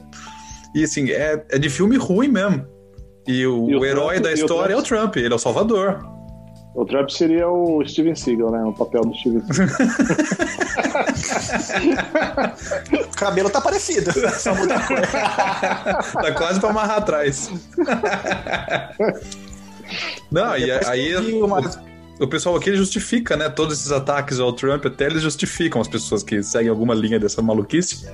E 0.75 0.83
assim, 0.83 1.11
é, 1.11 1.45
é 1.51 1.59
de 1.59 1.69
filme 1.69 1.97
ruim 1.97 2.29
mesmo. 2.29 2.67
E 3.29 3.47
o, 3.47 3.69
e 3.69 3.77
o, 3.77 3.85
herói 3.85 4.15
Trump, 4.15 4.25
da 4.25 4.33
história 4.33 4.75
o 4.75 4.79
é 4.79 4.81
o 4.81 4.83
Trump, 4.83 5.17
ele 5.17 5.35
é 5.35 5.37
o 5.37 5.39
salvador. 5.39 6.03
O 6.75 6.87
Trump 6.87 7.11
seria 7.11 7.47
o 7.47 7.87
Steven 7.87 8.15
Seagal, 8.15 8.51
né? 8.51 8.65
O 8.65 8.73
papel 8.73 9.03
do 9.03 9.15
Steven 9.15 9.43
Seagal. 9.53 9.77
o 13.05 13.17
cabelo 13.17 13.51
tá 13.51 13.61
parecido. 13.61 14.11
Só 14.33 14.55
muda 14.55 14.77
a 14.77 14.87
cor. 14.87 15.03
tá 16.23 16.33
quase 16.33 16.59
pra 16.59 16.71
amarrar 16.71 16.97
atrás. 16.99 17.51
Não, 20.33 20.57
e 20.57 20.71
aí. 20.71 21.15
Uma... 21.43 21.61
O, 21.61 21.88
o 22.19 22.27
pessoal 22.27 22.57
aqui 22.57 22.75
justifica, 22.75 23.37
né? 23.37 23.49
Todos 23.49 23.79
esses 23.79 23.93
ataques 23.93 24.41
ao 24.41 24.53
Trump, 24.53 24.85
até 24.87 25.07
eles 25.07 25.23
justificam 25.23 25.81
as 25.81 25.89
pessoas 25.89 26.23
que 26.23 26.43
seguem 26.43 26.69
alguma 26.69 26.95
linha 26.95 27.19
dessa 27.19 27.41
maluquice. 27.41 28.09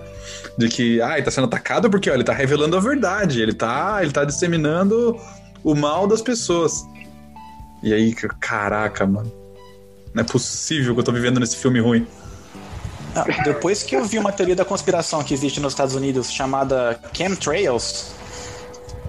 De 0.59 0.69
que, 0.69 1.01
ah, 1.01 1.15
ele 1.15 1.23
tá 1.23 1.31
sendo 1.31 1.47
atacado 1.47 1.89
porque 1.89 2.11
ó, 2.11 2.15
ele 2.15 2.25
tá 2.25 2.33
revelando 2.33 2.77
a 2.77 2.81
verdade, 2.81 3.41
ele 3.41 3.55
tá, 3.55 3.99
ele 4.03 4.13
tá 4.13 4.25
disseminando 4.25 5.19
o 5.63 5.75
mal 5.75 6.07
das 6.07 6.21
pessoas. 6.21 6.85
E 7.83 7.93
aí, 7.93 8.15
caraca, 8.41 9.07
mano. 9.07 9.33
Não 10.13 10.23
é 10.23 10.25
possível 10.25 10.95
que 10.95 11.01
eu 11.01 11.05
tô 11.05 11.13
vivendo 11.13 11.41
nesse 11.41 11.57
filme 11.57 11.81
ruim. 11.81 12.07
Ah, 13.15 13.25
depois 13.45 13.83
que 13.83 13.97
eu 13.97 14.05
vi 14.05 14.19
uma 14.19 14.33
teoria 14.33 14.57
da 14.57 14.65
conspiração 14.65 15.23
que 15.23 15.33
existe 15.33 15.61
nos 15.61 15.73
Estados 15.73 15.95
Unidos 15.95 16.31
chamada 16.31 17.01
chemtrails, 17.13 18.13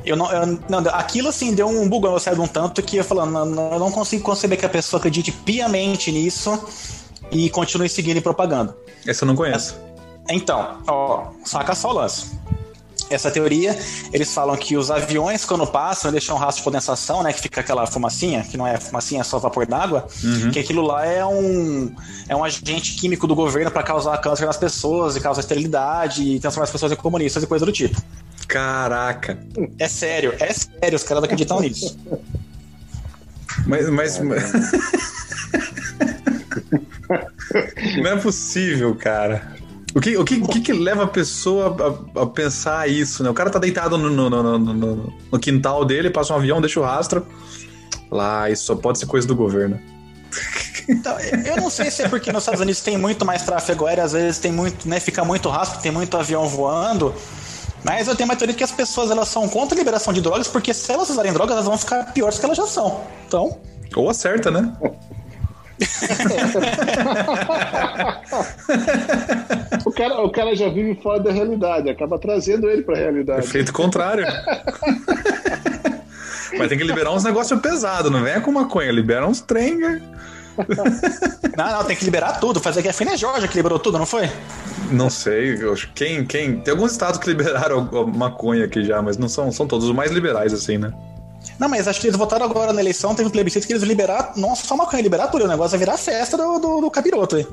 eu 0.06 0.16
não, 0.16 0.32
eu, 0.32 0.60
não, 0.70 0.80
aquilo 0.92 1.30
assim 1.30 1.54
deu 1.54 1.68
um 1.68 1.88
bug 1.88 2.08
no 2.08 2.20
cérebro 2.20 2.44
um 2.44 2.48
tanto 2.48 2.82
que 2.82 2.98
eu 2.98 3.04
falando, 3.04 3.38
eu 3.72 3.80
não 3.80 3.92
consigo 3.92 4.24
conceber 4.24 4.58
que 4.58 4.66
a 4.66 4.70
pessoa 4.70 5.00
acredite 5.00 5.32
piamente 5.32 6.12
nisso 6.12 6.68
e 7.32 7.50
continue 7.50 7.90
seguindo 7.90 8.18
e 8.18 8.22
propagando. 8.22 8.76
Essa 9.06 9.24
eu 9.24 9.28
não 9.28 9.36
conheço. 9.36 9.76
Então, 10.30 10.80
ó, 10.88 11.28
saca 11.44 11.76
só 11.76 11.90
o 11.90 11.94
lance 11.94 12.36
essa 13.10 13.30
teoria, 13.30 13.78
eles 14.12 14.34
falam 14.34 14.56
que 14.58 14.76
os 14.76 14.90
aviões, 14.90 15.46
quando 15.46 15.66
passam, 15.68 16.12
deixam 16.12 16.36
um 16.36 16.40
rastro 16.40 16.62
de 16.62 16.64
condensação, 16.64 17.24
né? 17.24 17.34
Que 17.34 17.42
fica 17.42 17.62
aquela 17.62 17.86
fumacinha, 17.86 18.44
que 18.44 18.58
não 18.58 18.66
é 18.66 18.78
fumacinha, 18.78 19.22
é 19.22 19.24
só 19.24 19.40
vapor 19.40 19.66
d'água, 19.66 20.08
uhum. 20.24 20.52
que 20.52 20.60
aquilo 20.60 20.82
lá 20.82 21.06
é 21.06 21.26
um, 21.26 21.94
é 22.28 22.36
um 22.36 22.44
agente 22.44 22.96
químico 22.96 23.28
do 23.28 23.36
governo 23.36 23.72
para 23.72 23.84
causar 23.84 24.18
câncer 24.18 24.46
nas 24.46 24.58
pessoas 24.58 25.16
e 25.16 25.22
causar 25.22 25.42
esterilidade 25.42 26.24
e 26.24 26.40
transformar 26.40 26.66
as 26.66 26.72
pessoas 26.72 26.92
em 26.92 26.96
comunistas 26.96 27.44
e 27.44 27.48
coisa 27.48 27.66
do 27.66 27.72
tipo. 27.72 28.02
Caraca! 28.48 29.38
É 29.80 29.88
sério, 29.88 30.34
é 30.40 30.54
sério, 30.54 30.96
os 30.96 31.04
caras 31.04 31.24
acreditam 31.24 31.60
nisso. 31.60 31.98
Mas. 33.66 34.20
mas... 34.20 34.20
não 37.98 38.12
é 38.12 38.18
possível, 38.18 38.94
cara. 38.96 39.56
O 39.96 40.02
que, 40.02 40.18
o 40.18 40.26
que, 40.26 40.36
o 40.36 40.48
que, 40.50 40.60
que 40.60 40.74
leva 40.74 41.06
a 41.06 41.08
pessoa 41.08 41.74
a, 42.16 42.24
a, 42.24 42.26
pensar 42.28 42.90
isso, 42.90 43.24
né? 43.24 43.30
O 43.30 43.34
cara 43.34 43.50
tá 43.50 43.58
deitado 43.58 43.98
no, 43.98 44.10
no, 44.10 44.30
no, 44.30 44.60
no, 44.60 45.14
no 45.32 45.40
quintal 45.40 45.86
dele, 45.86 46.10
passa 46.10 46.34
um 46.34 46.36
avião, 46.36 46.60
deixa 46.60 46.82
o 46.82 46.84
rastro. 46.84 47.26
Lá, 48.12 48.50
isso 48.50 48.66
só 48.66 48.76
pode 48.76 49.00
ser 49.00 49.06
coisa 49.06 49.26
do 49.26 49.34
governo. 49.34 49.80
Então, 50.88 51.18
eu 51.20 51.56
não 51.56 51.70
sei 51.70 51.90
se 51.90 52.04
é 52.04 52.10
porque 52.10 52.32
nos 52.32 52.44
Estados 52.44 52.60
Unidos 52.60 52.82
tem 52.82 52.98
muito 52.98 53.26
mais 53.26 53.44
tráfego 53.44 53.86
aéreo, 53.86 54.04
às 54.04 54.12
vezes 54.12 54.38
tem 54.38 54.52
muito, 54.52 54.88
né, 54.88 55.00
fica 55.00 55.24
muito 55.24 55.50
rastro, 55.50 55.82
tem 55.82 55.92
muito 55.92 56.16
avião 56.18 56.46
voando. 56.48 57.16
Mas 57.82 58.08
eu 58.08 58.16
tenho 58.16 58.30
uma 58.30 58.36
teoria 58.36 58.54
que 58.54 58.64
as 58.64 58.72
pessoas 58.72 59.10
elas 59.10 59.30
são 59.30 59.48
contra 59.48 59.76
a 59.76 59.80
liberação 59.80 60.12
de 60.12 60.20
drogas, 60.20 60.48
porque 60.48 60.74
se 60.74 60.92
elas 60.92 61.10
usarem 61.10 61.32
drogas, 61.32 61.54
elas 61.54 61.66
vão 61.66 61.78
ficar 61.78 62.12
piores 62.14 62.38
que 62.38 62.46
elas 62.46 62.58
já 62.58 62.68
são. 62.68 63.02
Então. 63.28 63.60
Ou 63.96 64.10
acerta, 64.10 64.52
né? 64.52 64.76
O, 69.86 69.92
cara, 69.92 70.22
o 70.22 70.30
cara 70.32 70.56
já 70.56 70.70
vive 70.70 70.96
fora 71.02 71.20
da 71.20 71.32
realidade, 71.32 71.90
acaba 71.90 72.18
trazendo 72.18 72.70
ele 72.70 72.82
pra 72.84 72.96
realidade. 72.96 73.46
Efeito 73.46 73.74
contrário. 73.74 74.26
Mas 76.58 76.70
tem 76.70 76.78
que 76.78 76.84
liberar 76.84 77.12
uns 77.12 77.24
negócios 77.24 77.60
pesados, 77.60 78.12
não 78.12 78.24
venha 78.24 78.40
com 78.40 78.52
maconha, 78.52 78.92
libera 78.92 79.28
uns 79.28 79.42
trem. 79.42 79.78
Né? 79.78 80.02
não, 81.58 81.72
não, 81.72 81.84
tem 81.84 81.96
que 81.96 82.06
liberar 82.06 82.40
tudo. 82.40 82.60
Fazer 82.62 82.82
que 82.82 82.88
a 82.88 82.94
Fina 82.94 83.18
Georgia 83.18 83.48
que 83.48 83.58
liberou 83.58 83.78
tudo, 83.78 84.00
não 84.00 84.06
foi? 84.06 84.30
Não 84.92 85.10
sei, 85.10 85.58
quem, 85.94 86.26
quem. 86.26 86.60
Tem 86.60 86.72
alguns 86.72 86.92
estados 86.92 87.20
que 87.20 87.28
liberaram 87.28 87.90
maconha 88.16 88.66
aqui 88.66 88.84
já, 88.84 89.02
mas 89.02 89.18
não 89.18 89.28
são, 89.28 89.52
são 89.52 89.68
todos 89.68 89.88
os 89.88 89.96
mais 89.96 90.12
liberais, 90.12 90.54
assim, 90.54 90.78
né? 90.78 90.94
Não, 91.60 91.70
mas 91.70 91.88
acho 91.88 92.02
que 92.02 92.08
eles 92.08 92.18
votaram 92.18 92.46
agora 92.46 92.74
na 92.74 92.82
eleição, 92.82 93.16
teve 93.16 93.28
um 93.28 93.32
plebiscito 93.32 93.66
que 93.66 93.74
eles 93.74 93.84
liberaram, 93.84 94.34
não 94.36 94.56
só 94.56 94.76
maconha, 94.76 95.02
liberar 95.02 95.28
tudo, 95.28 95.46
o 95.46 95.48
negócio 95.48 95.72
vai 95.72 95.80
virar 95.80 95.98
festa 95.98 96.38
do, 96.38 96.60
do, 96.60 96.82
do 96.82 96.92
capiroto 96.92 97.38
aí. 97.38 97.48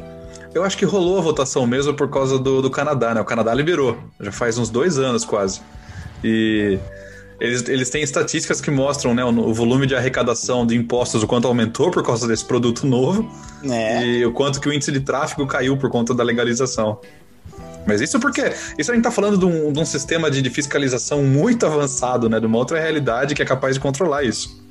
Eu 0.55 0.65
acho 0.65 0.77
que 0.77 0.85
rolou 0.85 1.19
a 1.19 1.21
votação 1.21 1.67
mesmo 1.67 1.95
por 1.95 2.11
causa 2.11 2.39
do, 2.39 2.61
do 2.61 2.71
Canadá, 2.71 3.15
né? 3.15 3.21
O 3.21 3.25
Canadá 3.25 3.55
liberou, 3.55 3.97
já 4.21 4.31
faz 4.31 4.59
uns 4.59 4.69
dois 4.69 4.99
anos 4.99 5.25
quase. 5.25 5.61
E 6.23 6.79
eles, 7.41 7.69
eles 7.69 7.91
têm 7.91 8.03
estatísticas 8.03 8.61
que 8.61 8.71
mostram 8.71 9.15
né, 9.15 9.25
o, 9.25 9.29
o, 9.29 9.55
volume 9.55 9.87
de 9.87 9.97
arrecadação 9.97 10.67
de 10.67 10.77
impostos, 10.77 11.23
o 11.23 11.27
quanto 11.27 11.49
aumentou 11.49 11.91
por 11.91 12.03
causa 12.03 12.29
desse 12.29 12.45
produto 12.45 12.87
novo, 12.87 13.29
é. 13.65 14.05
e 14.05 14.27
o 14.27 14.33
quanto 14.33 14.61
que 14.61 14.69
o 14.69 14.73
índice 14.73 14.93
de 14.93 15.01
tráfego 15.01 15.47
caiu 15.47 15.77
por 15.77 15.91
conta 15.91 16.15
da 16.15 16.23
legalização. 16.23 17.01
Mas 17.87 18.01
isso 18.01 18.19
porque 18.21 18.53
isso 18.79 18.91
a 18.91 18.95
gente 18.95 18.99
está 18.99 19.11
falando 19.11 19.39
de 19.39 19.45
um, 19.45 19.73
de 19.73 19.79
um 19.79 19.85
sistema 19.85 20.31
de, 20.31 20.41
de, 20.41 20.51
fiscalização 20.51 21.23
muito 21.23 21.67
avançado, 21.67 22.29
né? 22.29 22.39
De 22.39 22.47
uma 22.47 22.59
outra 22.59 22.81
realidade 22.81 23.35
que 23.35 23.43
é 23.43 23.45
capaz 23.45 23.75
de 23.75 23.81
controlar 23.81 24.23
isso. 24.23 24.63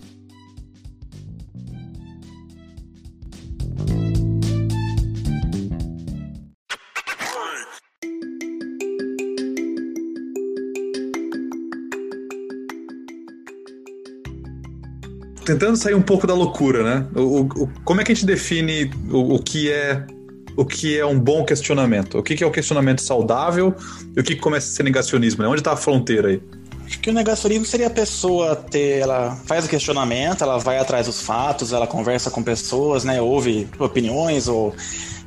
Tentando 15.46 15.76
sair 15.76 15.96
um 15.96 16.02
pouco 16.02 16.26
da 16.26 16.34
loucura, 16.34 16.84
né? 16.84 17.08
O, 17.14 17.42
o, 17.42 17.70
como 17.84 18.00
é 18.00 18.04
que 18.06 18.12
a 18.12 18.16
gente 18.16 18.26
define 18.26 18.90
o, 19.10 19.36
o 19.36 19.40
que 19.44 19.70
é 19.70 20.06
o 20.56 20.66
que 20.66 20.98
é 20.98 21.06
um 21.06 21.20
bom 21.20 21.44
questionamento? 21.44 22.18
O 22.18 22.24
que 22.24 22.44
é 22.44 22.48
o 22.48 22.52
questionamento 22.52 23.02
saudável 23.02 23.76
e 24.16 24.20
o 24.20 24.24
que 24.24 24.36
começa 24.36 24.72
a 24.72 24.76
ser 24.76 24.84
negacionismo? 24.84 25.44
Né? 25.44 25.50
Onde 25.50 25.62
está 25.62 25.74
a 25.74 25.78
fronteira 25.78 26.30
aí? 26.30 26.42
Acho 26.86 27.00
que 27.00 27.10
o 27.10 27.14
negacionismo 27.14 27.66
seria 27.66 27.88
a 27.88 27.90
pessoa 27.90 28.56
ter, 28.56 29.00
ela 29.00 29.36
faz 29.46 29.66
o 29.66 29.70
questionamento, 29.70 30.44
ela 30.44 30.58
vai 30.58 30.78
atrás 30.78 31.06
dos 31.08 31.22
fatos, 31.22 31.72
ela 31.72 31.88
conversa 31.88 32.30
com 32.30 32.44
pessoas, 32.44 33.06
né, 33.06 33.22
ouve 33.22 33.68
opiniões 33.80 34.50
ou 34.50 34.76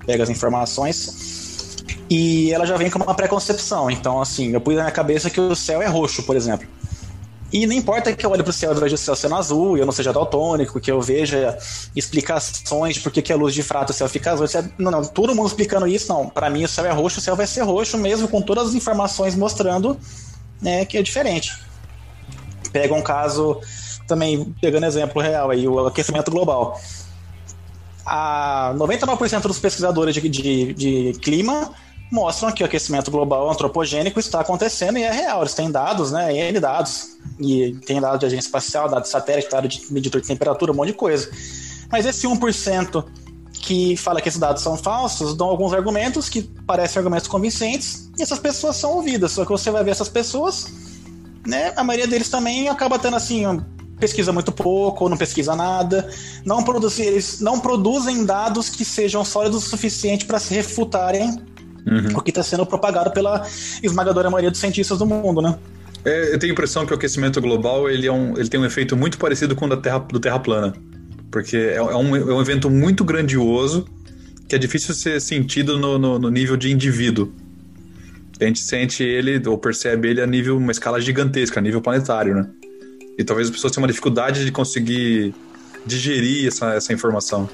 pega 0.04 0.22
as 0.22 0.28
informações 0.28 1.34
e 2.10 2.52
ela 2.52 2.66
já 2.66 2.76
vem 2.76 2.90
com 2.90 3.02
uma 3.02 3.14
preconcepção. 3.14 3.90
Então, 3.90 4.20
assim, 4.20 4.52
eu 4.52 4.60
pus 4.60 4.74
na 4.74 4.82
minha 4.82 4.92
cabeça 4.92 5.30
que 5.30 5.40
o 5.40 5.54
céu 5.54 5.80
é 5.80 5.86
roxo, 5.86 6.22
por 6.24 6.36
exemplo. 6.36 6.68
E 7.54 7.68
não 7.68 7.72
importa 7.72 8.12
que 8.12 8.26
eu 8.26 8.32
olhe 8.32 8.42
para 8.42 8.50
o 8.50 8.52
céu 8.52 8.72
e 8.72 8.80
veja 8.80 8.96
o 8.96 8.98
céu 8.98 9.14
sendo 9.14 9.36
azul, 9.36 9.76
e 9.76 9.80
eu 9.80 9.86
não 9.86 9.92
seja 9.92 10.12
daltônico, 10.12 10.80
que 10.80 10.90
eu 10.90 11.00
veja 11.00 11.56
explicações 11.94 12.96
de 12.96 13.00
por 13.00 13.12
que 13.12 13.32
a 13.32 13.36
luz 13.36 13.54
de 13.54 13.62
frato 13.62 13.90
o 13.90 13.92
céu 13.94 14.08
fica 14.08 14.32
azul. 14.32 14.44
Não, 14.76 14.90
não, 14.90 15.04
todo 15.04 15.36
mundo 15.36 15.46
explicando 15.46 15.86
isso, 15.86 16.12
não. 16.12 16.28
Para 16.28 16.50
mim 16.50 16.64
o 16.64 16.68
céu 16.68 16.84
é 16.84 16.90
roxo, 16.90 17.20
o 17.20 17.22
céu 17.22 17.36
vai 17.36 17.46
ser 17.46 17.62
roxo, 17.62 17.96
mesmo 17.96 18.26
com 18.26 18.42
todas 18.42 18.70
as 18.70 18.74
informações 18.74 19.36
mostrando 19.36 19.96
né, 20.60 20.84
que 20.84 20.98
é 20.98 21.02
diferente. 21.02 21.56
Pega 22.72 22.92
um 22.92 23.02
caso, 23.02 23.60
também 24.08 24.52
pegando 24.60 24.86
exemplo 24.86 25.22
real 25.22 25.48
aí, 25.52 25.68
o 25.68 25.86
aquecimento 25.86 26.32
global. 26.32 26.80
A 28.04 28.74
99% 28.74 29.42
dos 29.42 29.60
pesquisadores 29.60 30.12
de, 30.12 30.28
de, 30.28 30.72
de 30.72 31.12
clima 31.20 31.72
mostram 32.14 32.52
que 32.52 32.62
o 32.62 32.66
aquecimento 32.66 33.10
global 33.10 33.50
antropogênico 33.50 34.20
está 34.20 34.40
acontecendo 34.40 34.96
e 34.98 35.02
é 35.02 35.10
real. 35.10 35.40
Eles 35.40 35.52
têm 35.52 35.68
dados, 35.68 36.12
né? 36.12 36.32
N 36.32 36.60
dados. 36.60 37.16
E 37.40 37.72
tem 37.84 38.00
dados 38.00 38.20
de 38.20 38.26
agência 38.26 38.46
espacial, 38.46 38.88
dados 38.88 39.08
de 39.08 39.12
satélite, 39.12 39.50
dados 39.50 39.74
de 39.74 39.92
medidor 39.92 40.20
de 40.20 40.28
temperatura, 40.28 40.70
um 40.70 40.76
monte 40.76 40.88
de 40.88 40.94
coisa. 40.94 41.28
Mas 41.90 42.06
esse 42.06 42.26
1% 42.26 43.04
que 43.60 43.96
fala 43.96 44.20
que 44.20 44.28
esses 44.28 44.38
dados 44.38 44.62
são 44.62 44.76
falsos 44.76 45.34
dão 45.34 45.48
alguns 45.48 45.72
argumentos 45.72 46.28
que 46.28 46.42
parecem 46.42 47.00
argumentos 47.00 47.26
convincentes 47.26 48.10
e 48.16 48.22
essas 48.22 48.38
pessoas 48.38 48.76
são 48.76 48.92
ouvidas. 48.92 49.32
Só 49.32 49.44
que 49.44 49.50
você 49.50 49.70
vai 49.70 49.82
ver 49.82 49.90
essas 49.90 50.08
pessoas, 50.08 50.72
né? 51.44 51.72
A 51.76 51.82
maioria 51.82 52.06
deles 52.06 52.28
também 52.28 52.68
acaba 52.68 52.96
tendo 52.96 53.16
assim. 53.16 53.44
Pesquisa 53.98 54.32
muito 54.32 54.52
pouco, 54.52 55.04
ou 55.04 55.10
não 55.10 55.16
pesquisa 55.16 55.54
nada, 55.54 56.10
não 56.44 56.62
produzem, 56.62 57.06
eles 57.06 57.40
não 57.40 57.60
produzem 57.60 58.24
dados 58.24 58.68
que 58.68 58.84
sejam 58.84 59.24
sólidos 59.24 59.64
o 59.64 59.68
suficiente 59.68 60.26
para 60.26 60.38
se 60.40 60.52
refutarem 60.52 61.40
uhum. 61.86 62.16
o 62.16 62.22
que 62.22 62.30
está 62.30 62.42
sendo 62.42 62.64
propagado 62.66 63.10
pela 63.10 63.46
esmagadora 63.82 64.30
maioria 64.30 64.50
dos 64.50 64.60
cientistas 64.60 64.98
do 64.98 65.06
mundo, 65.06 65.40
né? 65.40 65.56
É, 66.04 66.34
eu 66.34 66.38
tenho 66.38 66.52
a 66.52 66.54
impressão 66.54 66.84
que 66.84 66.92
o 66.92 66.96
aquecimento 66.96 67.40
global 67.40 67.88
ele, 67.88 68.06
é 68.06 68.12
um, 68.12 68.36
ele 68.36 68.48
tem 68.48 68.60
um 68.60 68.64
efeito 68.64 68.96
muito 68.96 69.16
parecido 69.16 69.56
com 69.56 69.64
o 69.64 69.68
da 69.68 69.76
terra, 69.76 69.98
do 69.98 70.20
Terra 70.20 70.38
plana. 70.38 70.74
Porque 71.30 71.56
é, 71.56 71.76
é, 71.76 71.82
um, 71.82 72.14
é 72.14 72.34
um 72.34 72.40
evento 72.40 72.68
muito 72.70 73.02
grandioso 73.04 73.86
que 74.46 74.54
é 74.54 74.58
difícil 74.58 74.94
ser 74.94 75.20
sentido 75.20 75.78
no, 75.78 75.98
no, 75.98 76.18
no, 76.18 76.30
nível 76.30 76.56
de 76.56 76.70
indivíduo. 76.70 77.32
A 78.38 78.44
gente 78.44 78.60
sente 78.60 79.02
ele, 79.02 79.40
ou 79.48 79.56
percebe 79.56 80.08
ele 80.08 80.20
a 80.20 80.26
nível, 80.26 80.58
uma 80.58 80.72
escala 80.72 81.00
gigantesca, 81.00 81.58
a 81.58 81.62
nível 81.62 81.80
planetário, 81.80 82.34
né? 82.34 82.46
E 83.16 83.24
talvez 83.24 83.48
as 83.48 83.54
pessoas 83.54 83.72
tenham 83.72 83.82
uma 83.82 83.88
dificuldade 83.88 84.44
de 84.44 84.52
conseguir 84.52 85.34
digerir 85.86 86.48
essa, 86.48 86.74
essa 86.74 86.92
informação. 86.92 87.48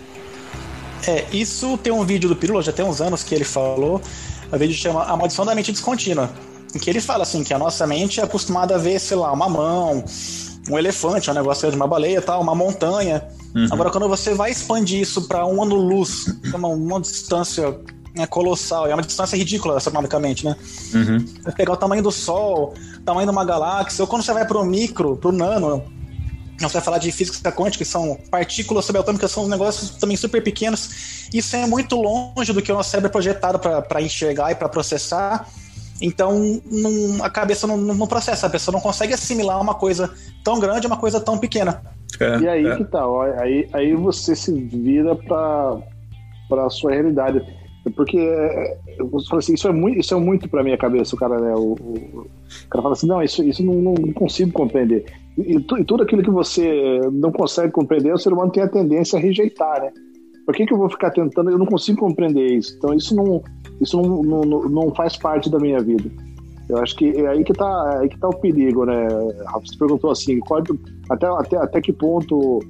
É, 1.07 1.25
isso 1.33 1.79
tem 1.79 1.93
um 1.93 2.05
vídeo 2.05 2.29
do 2.29 2.37
Pirula, 2.37 2.63
já 2.63 2.73
tem 2.73 2.85
uns 2.85 3.01
anos 3.01 3.23
que 3.23 3.35
ele 3.35 3.45
falou, 3.45 4.01
o 4.53 4.59
vídeo 4.59 4.75
chama 4.75 5.05
A 5.05 5.17
Maldição 5.17 5.45
da 5.45 5.55
Mente 5.55 5.73
Descontínua, 5.73 6.31
em 6.75 6.79
que 6.79 6.91
ele 6.91 7.01
fala 7.01 7.23
assim, 7.23 7.43
que 7.43 7.55
a 7.55 7.59
nossa 7.59 7.87
mente 7.87 8.21
é 8.21 8.23
acostumada 8.23 8.75
a 8.75 8.79
ver, 8.79 9.01
sei 9.01 9.17
lá, 9.17 9.33
uma 9.33 9.49
mão, 9.49 10.05
um 10.71 10.79
elefante, 10.79 11.31
um 11.31 11.35
negócio 11.35 11.71
de 11.71 11.77
uma 11.77 11.87
baleia 11.87 12.21
tal, 12.21 12.41
uma 12.41 12.55
montanha, 12.55 13.27
Uhum. 13.55 13.67
Agora, 13.71 13.91
quando 13.91 14.09
você 14.09 14.35
vai 14.35 14.51
expandir 14.51 15.01
isso 15.01 15.27
para 15.27 15.47
um 15.47 15.63
ano-luz, 15.63 16.27
uma, 16.55 16.69
uma 16.69 17.01
distância 17.01 17.77
é 18.17 18.27
colossal, 18.27 18.87
é 18.87 18.95
uma 18.95 19.03
distância 19.03 19.37
ridícula 19.37 19.77
astronomicamente, 19.77 20.45
né? 20.45 20.57
Uhum. 20.95 21.25
Você 21.43 21.53
pegar 21.53 21.73
o 21.73 21.77
tamanho 21.77 22.03
do 22.03 22.11
Sol, 22.11 22.75
o 22.97 23.01
tamanho 23.01 23.27
de 23.27 23.33
uma 23.33 23.45
galáxia, 23.45 24.03
ou 24.03 24.09
quando 24.09 24.23
você 24.23 24.33
vai 24.33 24.45
para 24.45 24.59
o 24.59 24.65
micro, 24.65 25.17
para 25.17 25.29
o 25.29 25.33
nano, 25.33 25.85
você 26.68 26.75
vai 26.75 26.83
falar 26.83 26.99
de 26.99 27.11
física 27.11 27.51
quântica, 27.51 27.85
que 27.85 27.90
são 27.90 28.18
partículas 28.31 28.85
subatômicas, 28.85 29.31
são 29.31 29.49
negócios 29.49 29.90
também 29.90 30.16
super 30.16 30.42
pequenos. 30.42 31.29
Isso 31.33 31.57
é 31.57 31.66
muito 31.66 31.96
longe 31.96 32.53
do 32.53 32.61
que 32.61 32.70
o 32.70 32.75
nosso 32.75 32.90
cérebro 32.90 33.09
é 33.09 33.12
projetado 33.12 33.59
para 33.59 34.03
enxergar 34.03 34.51
e 34.53 34.55
para 34.55 34.68
processar. 34.68 35.49
Então, 36.01 36.61
não, 36.64 37.25
a 37.25 37.29
cabeça 37.29 37.66
não, 37.66 37.77
não, 37.77 38.07
processa, 38.07 38.46
a 38.46 38.51
pessoa 38.51 38.73
não 38.73 38.81
consegue 38.81 39.12
assimilar 39.12 39.61
uma 39.61 39.75
coisa 39.75 40.11
tão 40.42 40.59
grande 40.59 40.87
uma 40.87 40.96
coisa 40.96 41.20
tão 41.20 41.37
pequena. 41.37 41.83
É, 42.18 42.38
e 42.38 42.49
aí 42.49 42.66
é. 42.66 42.77
que 42.77 42.85
tá, 42.85 43.07
ó, 43.07 43.23
aí, 43.23 43.68
aí 43.73 43.94
você 43.94 44.35
se 44.35 44.53
vira 44.53 45.14
para 45.14 46.64
a 46.64 46.70
sua 46.70 46.92
realidade. 46.92 47.44
Porque 47.97 48.19
é, 48.19 48.79
assim, 49.37 49.55
isso 49.55 49.66
é 49.66 49.73
muito, 49.73 49.99
isso 50.01 50.14
é 50.14 50.19
muito 50.19 50.49
para 50.49 50.62
minha 50.62 50.77
cabeça, 50.77 51.14
o 51.14 51.19
cara, 51.19 51.40
né? 51.40 51.55
O, 51.55 51.75
o, 51.81 52.21
o, 52.21 52.69
cara 52.69 52.83
fala 52.83 52.93
assim, 52.93 53.07
não, 53.07 53.23
isso, 53.23 53.43
isso 53.43 53.64
não, 53.64 53.75
não 53.75 54.12
consigo 54.12 54.53
compreender. 54.53 55.07
E, 55.38 55.57
e, 55.57 55.61
tudo 55.61 56.03
aquilo 56.03 56.23
que 56.23 56.31
você 56.31 57.01
não 57.12 57.33
consegue 57.33 57.73
compreender, 57.73 58.12
o 58.12 58.19
ser 58.19 58.33
humano 58.33 58.53
tem 58.53 58.62
a 58.62 58.69
tendência 58.69 59.19
a 59.19 59.23
rejeitar, 59.23 59.81
né? 59.81 59.90
Por 60.45 60.55
que, 60.55 60.66
que 60.66 60.75
eu 60.75 60.79
vou 60.79 60.90
ficar 60.90 61.11
tentando? 61.11 61.51
Eu 61.51 61.59
não 61.59 61.66
consigo 61.66 62.01
compreender 62.01 62.55
isso. 62.55 62.75
Então 62.77 62.93
isso 62.93 63.14
não, 63.14 63.43
isso 63.81 64.01
não, 64.01 64.23
não, 64.23 64.62
não 64.69 64.95
faz 64.95 65.16
parte 65.16 65.49
da 65.49 65.59
minha 65.59 65.81
vida. 65.81 66.11
Eu 66.69 66.79
acho 66.79 66.97
que 66.97 67.11
é 67.11 67.27
aí 67.29 67.43
que 67.45 67.53
tá, 67.53 67.95
é 67.95 68.03
aí 68.03 68.09
que 68.09 68.19
tá 68.19 68.29
o 68.29 68.37
perigo, 68.37 68.85
né? 68.85 69.09
Você 69.62 69.77
perguntou 69.79 70.11
assim, 70.11 70.38
qual, 70.40 70.62
até, 71.09 71.27
até, 71.27 71.57
até 71.57 71.81
que 71.81 71.93
ponto 71.93 72.61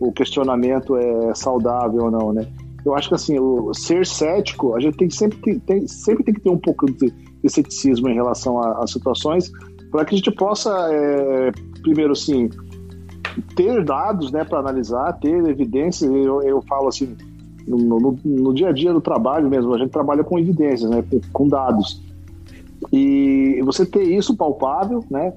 o 0.00 0.12
questionamento 0.12 0.96
é 0.96 1.34
saudável 1.34 2.04
ou 2.04 2.10
não, 2.10 2.32
né? 2.32 2.46
Eu 2.86 2.94
acho 2.94 3.08
que 3.08 3.14
assim, 3.16 3.36
o 3.36 3.74
ser 3.74 4.06
cético, 4.06 4.76
a 4.76 4.80
gente 4.80 4.96
tem 4.96 5.10
sempre, 5.10 5.38
que, 5.38 5.58
tem, 5.58 5.86
sempre 5.88 6.22
tem 6.22 6.32
que 6.32 6.40
ter 6.40 6.50
um 6.50 6.58
pouco 6.58 6.86
de, 6.86 7.10
de 7.10 7.50
ceticismo 7.50 8.08
em 8.08 8.14
relação 8.14 8.60
às 8.60 8.92
situações, 8.92 9.50
para 9.90 10.04
que 10.04 10.14
a 10.14 10.18
gente 10.18 10.30
possa, 10.30 10.70
é, 10.92 11.50
primeiro 11.82 12.12
assim, 12.12 12.48
ter 13.56 13.84
dados 13.84 14.30
né, 14.30 14.44
para 14.44 14.60
analisar, 14.60 15.12
ter 15.14 15.34
evidências. 15.48 16.08
Eu, 16.08 16.42
eu 16.42 16.62
falo 16.62 16.86
assim, 16.86 17.16
no, 17.66 17.76
no, 17.76 18.18
no, 18.24 18.54
dia 18.54 18.68
a 18.68 18.72
dia 18.72 18.92
do 18.92 19.00
trabalho 19.00 19.50
mesmo, 19.50 19.74
a 19.74 19.78
gente 19.78 19.90
trabalha 19.90 20.22
com 20.22 20.38
evidências, 20.38 20.88
né, 20.88 21.02
com, 21.32 21.48
dados. 21.48 22.00
E 22.92 23.60
você 23.64 23.84
ter 23.84 24.04
isso 24.04 24.36
palpável, 24.36 25.04
né, 25.10 25.32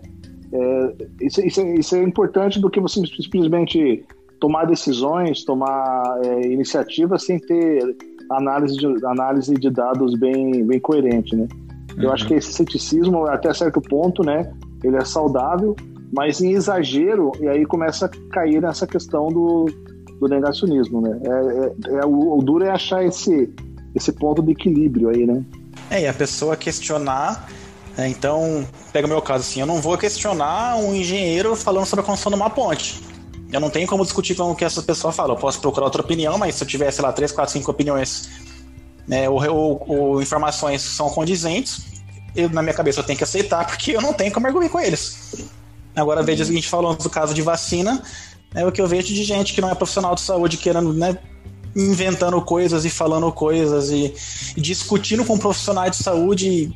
é, 0.53 0.93
isso, 1.21 1.41
isso, 1.41 1.61
é, 1.61 1.75
isso 1.75 1.95
é 1.95 2.03
importante 2.03 2.59
do 2.59 2.69
que 2.69 2.79
você 2.79 3.01
simplesmente 3.07 4.05
tomar 4.39 4.65
decisões, 4.65 5.43
tomar 5.43 6.19
é, 6.23 6.47
iniciativas 6.47 7.23
sem 7.23 7.39
ter 7.39 7.95
análise 8.29 8.77
de, 8.77 9.05
análise 9.05 9.53
de 9.55 9.69
dados 9.69 10.15
bem, 10.15 10.65
bem 10.65 10.79
coerente, 10.79 11.35
né? 11.35 11.47
Uhum. 11.97 12.03
Eu 12.03 12.11
acho 12.11 12.27
que 12.27 12.35
esse 12.35 12.53
ceticismo, 12.53 13.25
até 13.25 13.53
certo 13.53 13.81
ponto, 13.81 14.23
né, 14.23 14.51
ele 14.83 14.97
é 14.97 15.05
saudável, 15.05 15.75
mas 16.15 16.41
em 16.41 16.51
exagero, 16.51 17.31
e 17.39 17.47
aí 17.47 17.65
começa 17.65 18.05
a 18.05 18.09
cair 18.31 18.61
nessa 18.61 18.87
questão 18.87 19.27
do, 19.27 19.65
do 20.19 20.27
negacionismo, 20.27 21.01
né? 21.01 21.19
É, 21.23 21.95
é, 21.95 21.99
é 21.99 22.05
o, 22.05 22.37
o, 22.37 22.41
duro 22.41 22.63
é 22.63 22.71
achar 22.71 23.03
esse, 23.03 23.51
esse 23.95 24.11
ponto 24.11 24.41
de 24.41 24.51
equilíbrio 24.51 25.09
aí, 25.09 25.25
né? 25.25 25.43
É, 25.89 26.03
e 26.03 26.07
a 26.07 26.13
pessoa 26.13 26.55
questionar 26.55 27.47
é, 27.97 28.07
então, 28.07 28.65
pega 28.93 29.05
o 29.05 29.09
meu 29.09 29.21
caso 29.21 29.41
assim, 29.41 29.59
eu 29.59 29.65
não 29.65 29.81
vou 29.81 29.97
questionar 29.97 30.77
um 30.77 30.95
engenheiro 30.95 31.53
falando 31.53 31.85
sobre 31.85 32.01
a 32.01 32.05
construção 32.05 32.31
de 32.31 32.37
uma 32.37 32.49
ponte. 32.49 33.08
Eu 33.51 33.59
não 33.59 33.69
tenho 33.69 33.87
como 33.87 34.03
discutir 34.03 34.35
com 34.35 34.51
o 34.51 34.55
que 34.55 34.63
essa 34.63 34.81
pessoa 34.81 35.11
fala. 35.11 35.33
Eu 35.33 35.37
posso 35.37 35.59
procurar 35.59 35.85
outra 35.85 36.01
opinião, 36.01 36.37
mas 36.37 36.55
se 36.55 36.63
eu 36.63 36.67
tiver, 36.67 36.91
sei 36.91 37.03
lá, 37.03 37.11
três, 37.11 37.31
quatro, 37.31 37.51
cinco 37.51 37.71
opiniões 37.71 38.29
né, 39.07 39.27
ou, 39.27 39.43
ou, 39.51 39.85
ou 39.87 40.21
informações 40.21 40.81
são 40.81 41.09
condizentes, 41.09 41.81
eu, 42.35 42.47
na 42.49 42.61
minha 42.61 42.75
cabeça 42.75 42.99
eu 42.99 43.03
tenho 43.03 43.17
que 43.17 43.23
aceitar, 43.23 43.65
porque 43.65 43.91
eu 43.91 44.01
não 44.01 44.13
tenho 44.13 44.31
como 44.31 44.45
argumentar 44.45 44.71
com 44.71 44.79
eles. 44.79 45.35
Agora, 45.95 46.21
veja 46.21 46.43
o 46.43 46.45
seguinte, 46.45 46.69
falando 46.69 47.01
do 47.01 47.09
caso 47.09 47.33
de 47.33 47.41
vacina, 47.41 48.01
é 48.53 48.65
o 48.65 48.71
que 48.71 48.79
eu 48.79 48.87
vejo 48.87 49.07
de 49.07 49.23
gente 49.23 49.53
que 49.53 49.61
não 49.61 49.69
é 49.69 49.75
profissional 49.75 50.13
de 50.13 50.21
saúde 50.21 50.57
querendo, 50.57 50.93
né, 50.93 51.17
inventando 51.75 52.39
coisas 52.41 52.85
e 52.85 52.89
falando 52.89 53.31
coisas 53.31 53.89
e, 53.89 54.13
e 54.55 54.61
discutindo 54.61 55.25
com 55.25 55.37
profissionais 55.39 55.97
de 55.97 56.03
saúde, 56.03 56.71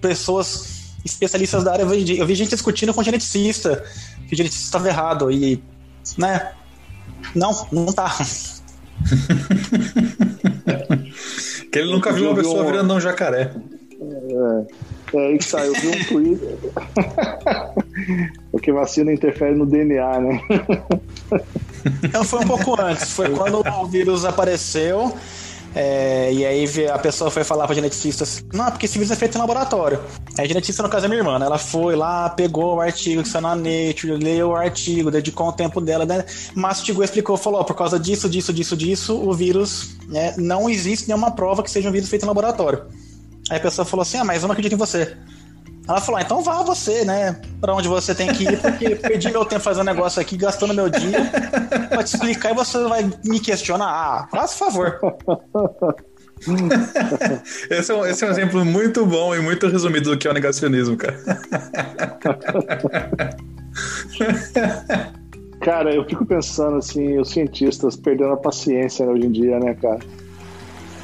pessoas 0.00 0.78
especialistas 1.04 1.64
da 1.64 1.72
área. 1.72 1.82
Eu 1.84 1.88
vi, 1.88 2.18
eu 2.18 2.26
vi 2.26 2.34
gente 2.34 2.50
discutindo 2.50 2.92
com 2.92 3.02
geneticista, 3.02 3.82
que 4.26 4.34
o 4.34 4.36
geneticista 4.36 4.68
estava 4.68 4.88
errado 4.88 5.30
e 5.30 5.62
né? 6.16 6.52
Não, 7.34 7.66
não 7.72 7.92
tá. 7.92 8.16
que 11.70 11.78
ele 11.78 11.92
nunca 11.92 12.12
viu 12.12 12.26
uma 12.26 12.36
pessoa 12.36 12.64
virando 12.64 12.94
um 12.94 13.00
jacaré. 13.00 13.52
É, 14.00 15.16
é 15.16 15.26
aí 15.26 15.38
que 15.38 15.50
tá, 15.50 15.64
eu 15.64 15.72
vi 15.74 15.88
um 15.88 16.04
Twitter. 16.04 16.58
Porque 18.50 18.72
vacina 18.72 19.12
interfere 19.12 19.54
no 19.54 19.66
DNA, 19.66 20.20
né? 20.20 20.40
Não, 22.12 22.24
foi 22.24 22.40
um 22.40 22.46
pouco 22.46 22.80
antes. 22.80 23.12
Foi 23.12 23.28
quando 23.30 23.60
o 23.66 23.86
vírus 23.86 24.24
apareceu 24.24 25.14
é, 25.74 26.32
e 26.32 26.44
aí 26.44 26.86
a 26.88 26.98
pessoa 26.98 27.30
foi 27.30 27.44
falar 27.44 27.66
pra 27.66 27.74
geneticista 27.74 28.24
assim, 28.24 28.42
não, 28.52 28.70
porque 28.70 28.86
esse 28.86 28.98
vírus 28.98 29.10
é 29.10 29.16
feito 29.16 29.36
em 29.36 29.40
laboratório. 29.40 30.00
A 30.36 30.44
geneticista, 30.44 30.82
no 30.82 30.88
caso, 30.88 31.06
é 31.06 31.08
minha 31.08 31.20
irmã, 31.20 31.38
né? 31.38 31.46
Ela 31.46 31.58
foi 31.58 31.94
lá, 31.94 32.28
pegou 32.30 32.76
o 32.76 32.80
artigo 32.80 33.22
que 33.22 33.28
saiu 33.28 33.42
na 33.42 33.54
Nature, 33.54 34.16
leu 34.22 34.50
o 34.50 34.56
artigo, 34.56 35.10
dedicou 35.10 35.48
o 35.48 35.52
tempo 35.52 35.80
dela, 35.80 36.04
né? 36.04 36.24
Mastigou, 36.54 37.04
explicou, 37.04 37.36
falou, 37.36 37.64
por 37.64 37.74
causa 37.74 37.98
disso, 37.98 38.28
disso, 38.28 38.52
disso, 38.52 38.76
disso, 38.76 39.14
o 39.16 39.32
vírus, 39.32 39.96
né? 40.08 40.34
Não 40.38 40.68
existe 40.68 41.06
nenhuma 41.08 41.30
prova 41.30 41.62
que 41.62 41.70
seja 41.70 41.88
um 41.88 41.92
vírus 41.92 42.08
feito 42.08 42.24
em 42.24 42.28
laboratório. 42.28 42.86
Aí 43.50 43.56
a 43.56 43.60
pessoa 43.60 43.84
falou 43.84 44.02
assim, 44.02 44.18
ah, 44.18 44.24
mas 44.24 44.42
eu 44.42 44.48
não 44.48 44.52
acredito 44.52 44.74
em 44.74 44.78
você. 44.78 45.16
Ela 45.88 46.02
falou: 46.02 46.18
ah, 46.18 46.22
então 46.22 46.42
vá 46.42 46.62
você, 46.62 47.02
né? 47.04 47.40
Pra 47.60 47.74
onde 47.74 47.88
você 47.88 48.14
tem 48.14 48.32
que 48.32 48.44
ir, 48.44 48.60
porque 48.60 48.94
perdi 48.96 49.30
meu 49.30 49.46
tempo 49.46 49.62
fazendo 49.62 49.86
negócio 49.86 50.20
aqui, 50.20 50.36
gastando 50.36 50.74
meu 50.74 50.90
dia 50.90 51.30
pra 51.88 52.04
te 52.04 52.14
explicar 52.14 52.50
e 52.50 52.54
você 52.54 52.78
vai 52.84 53.10
me 53.24 53.40
questionar. 53.40 53.88
Ah, 53.88 54.28
faça 54.30 54.58
favor. 54.58 55.00
esse, 57.70 57.90
é 57.90 57.94
um, 57.94 58.04
esse 58.06 58.22
é 58.22 58.28
um 58.28 58.30
exemplo 58.30 58.62
muito 58.64 59.04
bom 59.06 59.34
e 59.34 59.40
muito 59.40 59.66
resumido 59.66 60.10
do 60.10 60.18
que 60.18 60.28
é 60.28 60.30
o 60.30 60.34
negacionismo, 60.34 60.96
cara. 60.96 61.18
cara, 65.62 65.94
eu 65.94 66.04
fico 66.04 66.26
pensando 66.26 66.76
assim, 66.76 67.18
os 67.18 67.30
cientistas 67.30 67.96
perdendo 67.96 68.34
a 68.34 68.36
paciência 68.36 69.06
hoje 69.06 69.26
em 69.26 69.32
dia, 69.32 69.58
né, 69.58 69.74
cara? 69.74 70.00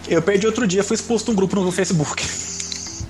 Eu 0.07 0.21
perdi 0.21 0.47
outro 0.47 0.67
dia, 0.67 0.85
fui 0.85 0.95
expulso 0.95 1.25
de 1.25 1.31
um 1.31 1.35
grupo 1.35 1.57
no 1.57 1.73
Facebook. 1.73 2.23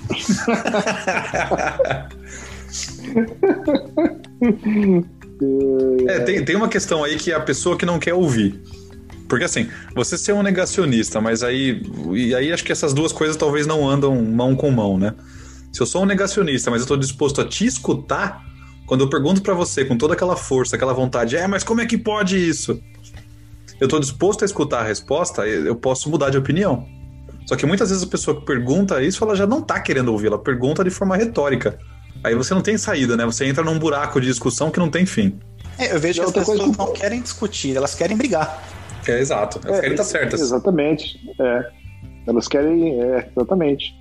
é, 6.08 6.20
tem, 6.20 6.44
tem 6.44 6.56
uma 6.56 6.68
questão 6.68 7.02
aí 7.02 7.16
que 7.16 7.32
é 7.32 7.34
a 7.34 7.40
pessoa 7.40 7.76
que 7.76 7.86
não 7.86 7.98
quer 7.98 8.14
ouvir. 8.14 8.60
Porque 9.28 9.44
assim, 9.44 9.68
você 9.94 10.18
ser 10.18 10.32
um 10.32 10.42
negacionista, 10.42 11.20
mas 11.20 11.42
aí. 11.42 11.82
E 12.12 12.34
aí 12.34 12.52
acho 12.52 12.64
que 12.64 12.72
essas 12.72 12.92
duas 12.92 13.12
coisas 13.12 13.36
talvez 13.36 13.66
não 13.66 13.88
andam 13.88 14.22
mão 14.22 14.54
com 14.54 14.70
mão, 14.70 14.98
né? 14.98 15.14
Se 15.72 15.80
eu 15.80 15.86
sou 15.86 16.02
um 16.02 16.06
negacionista, 16.06 16.70
mas 16.70 16.80
eu 16.80 16.84
estou 16.84 16.96
disposto 16.96 17.40
a 17.40 17.44
te 17.44 17.66
escutar, 17.66 18.44
quando 18.86 19.00
eu 19.00 19.10
pergunto 19.10 19.42
para 19.42 19.54
você 19.54 19.84
com 19.84 19.96
toda 19.96 20.14
aquela 20.14 20.36
força, 20.36 20.76
aquela 20.76 20.92
vontade, 20.92 21.36
é, 21.36 21.48
mas 21.48 21.64
como 21.64 21.80
é 21.80 21.86
que 21.86 21.98
pode 21.98 22.36
isso? 22.36 22.80
Eu 23.80 23.86
estou 23.86 23.98
disposto 23.98 24.42
a 24.42 24.44
escutar 24.44 24.80
a 24.80 24.84
resposta, 24.84 25.46
eu 25.46 25.74
posso 25.74 26.08
mudar 26.08 26.30
de 26.30 26.38
opinião. 26.38 26.86
Só 27.46 27.56
que 27.56 27.66
muitas 27.66 27.90
vezes 27.90 28.04
a 28.04 28.06
pessoa 28.06 28.38
que 28.38 28.46
pergunta 28.46 29.02
isso, 29.02 29.22
ela 29.22 29.34
já 29.34 29.46
não 29.46 29.60
tá 29.60 29.80
querendo 29.80 30.08
ouvir, 30.08 30.28
ela 30.28 30.38
pergunta 30.38 30.82
de 30.82 30.90
forma 30.90 31.16
retórica. 31.16 31.78
Aí 32.22 32.34
você 32.34 32.54
não 32.54 32.62
tem 32.62 32.78
saída, 32.78 33.16
né? 33.16 33.24
Você 33.26 33.44
entra 33.44 33.62
num 33.62 33.78
buraco 33.78 34.20
de 34.20 34.26
discussão 34.26 34.70
que 34.70 34.78
não 34.78 34.88
tem 34.88 35.04
fim. 35.04 35.38
É, 35.78 35.94
eu 35.94 36.00
vejo 36.00 36.20
que 36.20 36.26
as 36.26 36.32
pessoas 36.32 36.60
que... 36.60 36.78
não 36.78 36.92
querem 36.92 37.20
discutir, 37.20 37.76
elas 37.76 37.94
querem 37.94 38.16
brigar. 38.16 38.62
É, 39.06 39.20
exato. 39.20 39.60
Elas 39.64 39.78
é, 39.78 39.80
querem 39.80 39.94
estar 39.94 40.04
certas. 40.04 40.40
Exatamente. 40.40 41.18
É. 41.38 41.70
Elas 42.26 42.48
querem, 42.48 43.00
é, 43.02 43.28
exatamente. 43.36 43.94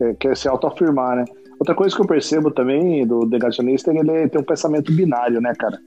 É, 0.00 0.14
quer 0.14 0.36
se 0.36 0.48
autoafirmar, 0.48 1.16
né? 1.16 1.24
Outra 1.58 1.74
coisa 1.74 1.94
que 1.94 2.00
eu 2.00 2.06
percebo 2.06 2.50
também 2.50 3.06
do 3.06 3.26
negacionista 3.26 3.90
é 3.90 3.94
que 3.94 4.00
ele 4.00 4.28
tem 4.28 4.40
um 4.40 4.44
pensamento 4.44 4.92
binário, 4.92 5.40
né, 5.40 5.52
cara? 5.58 5.78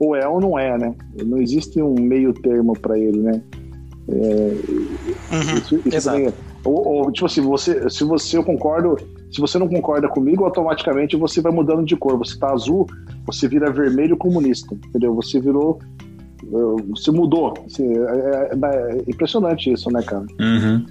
Ou 0.00 0.14
é 0.14 0.26
ou 0.26 0.40
não 0.40 0.58
é, 0.58 0.76
né? 0.76 0.94
Não 1.24 1.38
existe 1.38 1.80
um 1.82 1.94
meio 1.94 2.32
termo 2.32 2.78
para 2.78 2.98
ele, 2.98 3.18
né? 3.18 3.42
É, 4.08 4.14
uhum, 5.34 5.58
isso, 5.58 5.76
isso 5.84 5.96
exato. 5.96 6.18
Também, 6.18 6.34
ou, 6.66 6.86
ou, 6.86 7.12
tipo 7.12 7.26
assim, 7.26 7.40
você, 7.40 7.88
se 7.88 8.04
você 8.04 8.36
eu 8.36 8.44
concordo, 8.44 8.96
se 9.30 9.40
você 9.40 9.58
não 9.58 9.68
concorda 9.68 10.08
comigo, 10.08 10.44
automaticamente 10.44 11.16
você 11.16 11.40
vai 11.40 11.52
mudando 11.52 11.84
de 11.84 11.96
cor. 11.96 12.18
Você 12.18 12.38
tá 12.38 12.52
azul, 12.52 12.86
você 13.24 13.48
vira 13.48 13.70
vermelho 13.70 14.16
comunista, 14.16 14.74
entendeu? 14.74 15.14
Você 15.14 15.40
virou. 15.40 15.78
Você 16.90 17.10
mudou. 17.10 17.54
Assim, 17.66 17.86
é, 17.96 18.50
é, 18.52 18.58
é, 18.62 19.02
impressionante 19.08 19.72
isso, 19.72 19.90
né, 19.90 20.02
cara? 20.02 20.26
Uhum. 20.40 20.86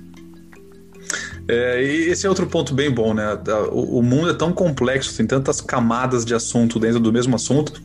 É, 1.47 1.83
e 1.83 2.09
esse 2.09 2.25
é 2.25 2.29
outro 2.29 2.47
ponto 2.47 2.73
bem 2.73 2.89
bom, 2.89 3.13
né? 3.13 3.37
O, 3.71 3.99
o 3.99 4.03
mundo 4.03 4.29
é 4.29 4.33
tão 4.33 4.51
complexo, 4.51 5.15
tem 5.15 5.27
tantas 5.27 5.61
camadas 5.61 6.25
de 6.25 6.33
assunto 6.33 6.79
dentro 6.79 6.99
do 6.99 7.13
mesmo 7.13 7.35
assunto, 7.35 7.81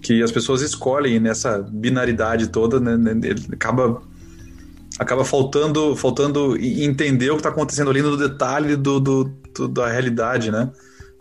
que 0.00 0.22
as 0.22 0.32
pessoas 0.32 0.62
escolhem 0.62 1.20
nessa 1.20 1.58
binaridade 1.58 2.48
toda, 2.48 2.80
né, 2.80 2.96
né, 2.96 3.14
acaba 3.52 4.02
acaba 4.98 5.24
faltando 5.24 5.96
faltando 5.96 6.56
entender 6.56 7.30
o 7.30 7.34
que 7.34 7.40
está 7.40 7.48
acontecendo 7.48 7.90
ali 7.90 8.02
no 8.02 8.16
detalhe 8.16 8.76
do, 8.76 9.00
do, 9.00 9.24
do, 9.54 9.68
da 9.68 9.88
realidade, 9.88 10.50
né? 10.50 10.70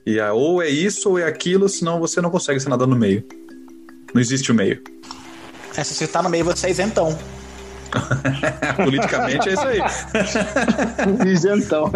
E 0.05 0.19
é, 0.19 0.31
ou 0.31 0.62
é 0.62 0.69
isso 0.69 1.10
ou 1.10 1.19
é 1.19 1.25
aquilo, 1.25 1.69
senão 1.69 1.99
você 1.99 2.21
não 2.21 2.29
consegue 2.29 2.60
ser 2.60 2.69
nada 2.69 2.88
no 2.88 2.95
meio. 2.95 3.23
Não 4.13 4.21
existe 4.21 4.51
o 4.51 4.55
meio. 4.55 4.81
É, 5.75 5.84
se 5.84 5.93
você 5.93 6.05
está 6.05 6.21
no 6.21 6.29
meio, 6.29 6.43
você 6.43 6.67
é 6.67 6.71
isentão. 6.71 7.17
Politicamente 8.75 9.49
é 9.49 9.53
isso 9.53 9.67
aí. 9.67 9.79
isentão. 11.31 11.91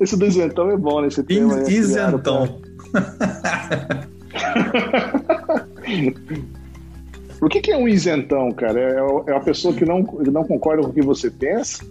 Esse 0.00 0.16
do 0.16 0.26
isentão 0.26 0.70
é 0.70 0.76
bom 0.76 1.00
nesse 1.00 1.22
tema. 1.22 1.56
Né? 1.56 1.70
Isentão. 1.70 2.60
O 7.40 7.48
que, 7.48 7.60
que, 7.60 7.70
é 7.70 7.76
um 7.76 7.86
isentão, 7.86 8.50
cara? 8.50 8.80
É, 8.80 8.98
é 8.98 9.32
uma 9.32 9.40
pessoa 9.40 9.72
que 9.72 9.84
não, 9.84 10.02
não 10.32 10.44
concorda 10.44 10.82
com 10.82 10.88
o 10.88 10.92
que 10.92 11.02
você 11.02 11.30
pensa? 11.30 11.84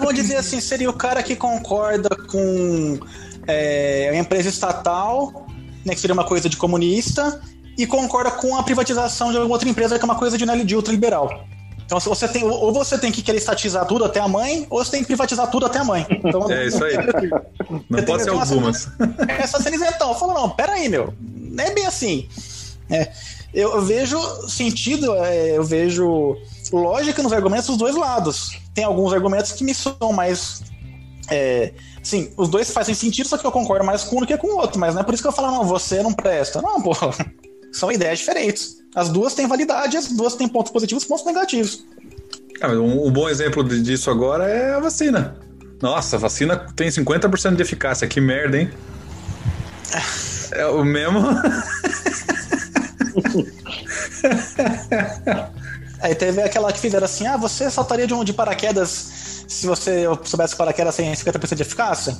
Vou 0.00 0.12
dizer 0.12 0.36
assim, 0.36 0.60
seria 0.60 0.90
o 0.90 0.92
cara 0.92 1.22
que 1.22 1.36
concorda 1.36 2.10
com 2.10 2.98
é, 3.46 4.10
a 4.10 4.16
empresa 4.16 4.48
estatal, 4.48 5.46
né, 5.84 5.94
que 5.94 6.00
seria 6.00 6.14
uma 6.14 6.24
coisa 6.24 6.48
de 6.48 6.56
comunista, 6.56 7.40
e 7.78 7.86
concorda 7.86 8.30
com 8.30 8.56
a 8.56 8.62
privatização 8.62 9.30
de 9.30 9.36
alguma 9.36 9.54
outra 9.54 9.68
empresa, 9.68 9.98
que 9.98 10.04
é 10.04 10.06
uma 10.06 10.18
coisa 10.18 10.36
de, 10.36 10.64
de 10.64 10.76
ultraliberal. 10.76 11.46
Então, 11.84 12.00
você 12.00 12.26
tem, 12.26 12.42
ou 12.44 12.72
você 12.72 12.96
tem 12.96 13.12
que 13.12 13.22
querer 13.22 13.38
estatizar 13.38 13.86
tudo 13.86 14.04
até 14.04 14.18
a 14.18 14.26
mãe, 14.26 14.66
ou 14.70 14.82
você 14.82 14.92
tem 14.92 15.00
que 15.00 15.06
privatizar 15.06 15.50
tudo 15.50 15.66
até 15.66 15.78
a 15.78 15.84
mãe. 15.84 16.06
Então, 16.10 16.50
é 16.50 16.66
isso 16.66 16.82
aí. 16.82 16.94
Não 17.90 18.02
pode 18.04 18.22
ser 18.22 18.30
algumas. 18.30 18.88
Essa 19.28 19.60
cena 19.60 19.76
isentão. 19.76 20.14
Fala, 20.14 20.34
não, 20.34 20.50
peraí, 20.50 20.88
meu. 20.88 21.12
Não 21.20 21.62
é 21.62 21.70
bem 21.72 21.86
assim. 21.86 22.26
É, 22.90 23.10
eu, 23.54 23.80
vejo 23.82 24.18
sentido, 24.48 25.14
é, 25.14 25.56
eu 25.56 25.62
vejo 25.62 26.36
lógica 26.72 27.22
nos 27.22 27.32
argumentos 27.32 27.68
dos 27.68 27.76
dois 27.76 27.94
lados. 27.94 28.58
Tem 28.74 28.84
alguns 28.84 29.12
argumentos 29.12 29.52
que 29.52 29.62
me 29.62 29.72
são 29.72 30.12
mais. 30.12 30.62
É, 31.30 31.72
sim, 32.02 32.32
os 32.36 32.48
dois 32.48 32.70
fazem 32.70 32.94
sentido, 32.94 33.28
só 33.28 33.38
que 33.38 33.46
eu 33.46 33.52
concordo 33.52 33.84
mais 33.84 34.02
com 34.02 34.16
um 34.16 34.20
do 34.20 34.26
que 34.26 34.36
com 34.36 34.48
o 34.48 34.56
outro. 34.56 34.80
Mas 34.80 34.94
não 34.94 35.02
é 35.02 35.04
por 35.04 35.14
isso 35.14 35.22
que 35.22 35.28
eu 35.28 35.32
falo, 35.32 35.52
não, 35.52 35.64
você 35.64 36.02
não 36.02 36.12
presta. 36.12 36.60
Não, 36.60 36.82
pô. 36.82 36.92
São 37.72 37.90
ideias 37.90 38.18
diferentes. 38.20 38.76
As 38.94 39.08
duas 39.08 39.34
têm 39.34 39.48
validade, 39.48 39.96
as 39.96 40.08
duas 40.08 40.34
têm 40.34 40.46
pontos 40.46 40.70
positivos 40.70 41.02
e 41.02 41.08
pontos 41.08 41.24
negativos. 41.24 41.84
Ah, 42.60 42.68
um, 42.68 43.08
um, 43.08 43.10
bom 43.10 43.28
exemplo 43.28 43.64
disso 43.64 44.10
agora 44.10 44.48
é 44.48 44.74
a 44.74 44.78
vacina. 44.78 45.36
Nossa, 45.82 46.16
a 46.16 46.18
vacina 46.18 46.56
tem 46.76 46.88
50% 46.88 47.56
de 47.56 47.62
eficácia. 47.62 48.06
Que 48.06 48.20
merda, 48.20 48.58
hein? 48.58 48.70
É 50.52 50.66
o 50.66 50.84
mesmo. 50.84 51.20
Aí 56.00 56.14
teve 56.14 56.42
aquela 56.42 56.72
que 56.72 56.78
fizeram 56.78 57.04
assim: 57.04 57.26
ah, 57.26 57.36
você 57.36 57.70
saltaria 57.70 58.06
de 58.06 58.14
um 58.14 58.24
de 58.24 58.32
paraquedas 58.32 59.44
se 59.48 59.66
você 59.66 60.04
soubesse 60.24 60.54
que 60.54 60.58
paraquedas 60.58 60.96
tem 60.96 61.12
50% 61.12 61.54
de 61.54 61.62
eficácia? 61.62 62.16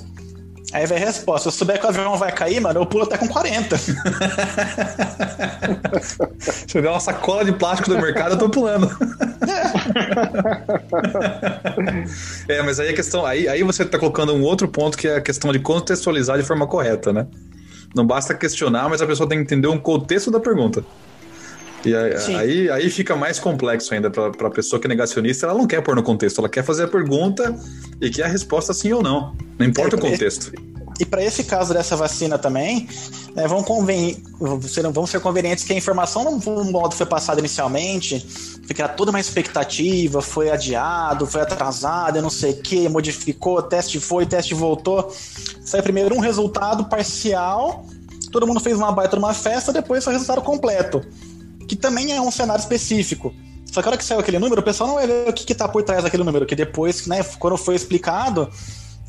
Aí 0.73 0.85
vem 0.85 0.97
a 0.97 1.01
resposta: 1.01 1.43
se 1.43 1.47
eu 1.55 1.57
souber 1.57 1.79
que 1.79 1.85
o 1.85 1.89
avião 1.89 2.17
vai 2.17 2.31
cair, 2.31 2.59
mano, 2.59 2.81
eu 2.81 2.85
pulo 2.85 3.03
até 3.03 3.15
com 3.17 3.27
40. 3.27 3.77
se 3.77 3.95
eu 6.75 6.81
der 6.81 6.89
uma 6.89 6.99
sacola 6.99 7.45
de 7.45 7.53
plástico 7.53 7.91
do 7.91 8.01
mercado, 8.01 8.33
eu 8.33 8.39
tô 8.39 8.49
pulando. 8.49 8.89
é, 12.49 12.63
mas 12.63 12.79
aí 12.79 12.89
a 12.89 12.93
questão. 12.93 13.23
Aí, 13.25 13.47
aí 13.47 13.63
você 13.63 13.85
tá 13.85 13.97
colocando 13.99 14.33
um 14.33 14.41
outro 14.41 14.67
ponto 14.67 14.97
que 14.97 15.07
é 15.07 15.17
a 15.17 15.21
questão 15.21 15.51
de 15.51 15.59
contextualizar 15.59 16.37
de 16.37 16.43
forma 16.43 16.67
correta, 16.67 17.13
né? 17.13 17.27
Não 17.95 18.05
basta 18.05 18.33
questionar, 18.33 18.89
mas 18.89 19.01
a 19.01 19.07
pessoa 19.07 19.29
tem 19.29 19.37
que 19.37 19.45
entender 19.45 19.67
um 19.67 19.77
contexto 19.77 20.29
da 20.29 20.41
pergunta. 20.41 20.83
E 21.85 21.95
aí, 21.95 22.35
aí, 22.35 22.69
aí, 22.69 22.89
fica 22.89 23.15
mais 23.15 23.39
complexo 23.39 23.93
ainda 23.93 24.09
para 24.09 24.47
a 24.47 24.49
pessoa 24.49 24.79
que 24.79 24.87
é 24.87 24.89
negacionista. 24.89 25.45
Ela 25.45 25.53
não 25.53 25.67
quer 25.67 25.81
pôr 25.81 25.95
no 25.95 26.01
contexto, 26.01 26.39
ela 26.39 26.49
quer 26.49 26.63
fazer 26.63 26.83
a 26.83 26.87
pergunta 26.87 27.55
e 28.01 28.09
quer 28.09 28.23
a 28.23 28.27
resposta 28.27 28.73
sim 28.73 28.91
ou 28.91 29.03
não. 29.03 29.35
Não 29.59 29.67
importa 29.67 29.95
é, 29.95 29.99
o 29.99 30.01
contexto. 30.01 30.51
E 30.99 31.05
para 31.05 31.23
esse 31.23 31.43
caso 31.43 31.73
dessa 31.73 31.95
vacina 31.95 32.39
também, 32.39 32.87
né, 33.35 33.47
vamos, 33.47 33.65
conven... 33.65 34.17
vamos 34.39 35.09
ser 35.11 35.19
convenientes 35.19 35.63
que 35.63 35.73
a 35.73 35.75
informação 35.75 36.23
não 36.23 36.71
modo 36.71 36.95
foi 36.95 37.05
passada 37.05 37.39
inicialmente, 37.39 38.19
fica 38.65 38.87
toda 38.87 39.11
uma 39.11 39.19
expectativa, 39.19 40.21
foi 40.21 40.49
adiado, 40.49 41.27
foi 41.27 41.41
atrasado, 41.41 42.19
não 42.21 42.29
sei 42.31 42.51
o 42.51 42.61
que, 42.61 42.89
modificou, 42.89 43.61
teste 43.61 43.99
foi, 43.99 44.25
teste 44.25 44.55
voltou. 44.55 45.13
Saiu 45.61 45.83
primeiro 45.83 46.15
um 46.15 46.19
resultado 46.19 46.85
parcial, 46.85 47.85
todo 48.31 48.47
mundo 48.47 48.59
fez 48.59 48.77
uma 48.77 48.91
baita 48.91 49.17
uma 49.17 49.33
festa, 49.33 49.71
depois 49.71 50.03
foi 50.03 50.13
o 50.13 50.15
resultado 50.15 50.41
completo 50.41 51.05
que 51.67 51.75
também 51.75 52.13
é 52.13 52.21
um 52.21 52.31
cenário 52.31 52.61
específico. 52.61 53.33
Só 53.71 53.81
que 53.81 53.87
a 53.87 53.91
hora 53.91 53.97
que 53.97 54.05
saiu 54.05 54.19
aquele 54.19 54.39
número, 54.39 54.61
o 54.61 54.63
pessoal 54.63 54.87
não 54.87 54.95
vai 54.95 55.07
ver 55.07 55.29
o 55.29 55.33
que, 55.33 55.51
está 55.51 55.67
por 55.67 55.83
trás 55.83 56.03
daquele 56.03 56.23
número, 56.23 56.45
que 56.45 56.55
depois, 56.55 57.07
né, 57.07 57.23
quando 57.39 57.57
foi 57.57 57.75
explicado, 57.75 58.49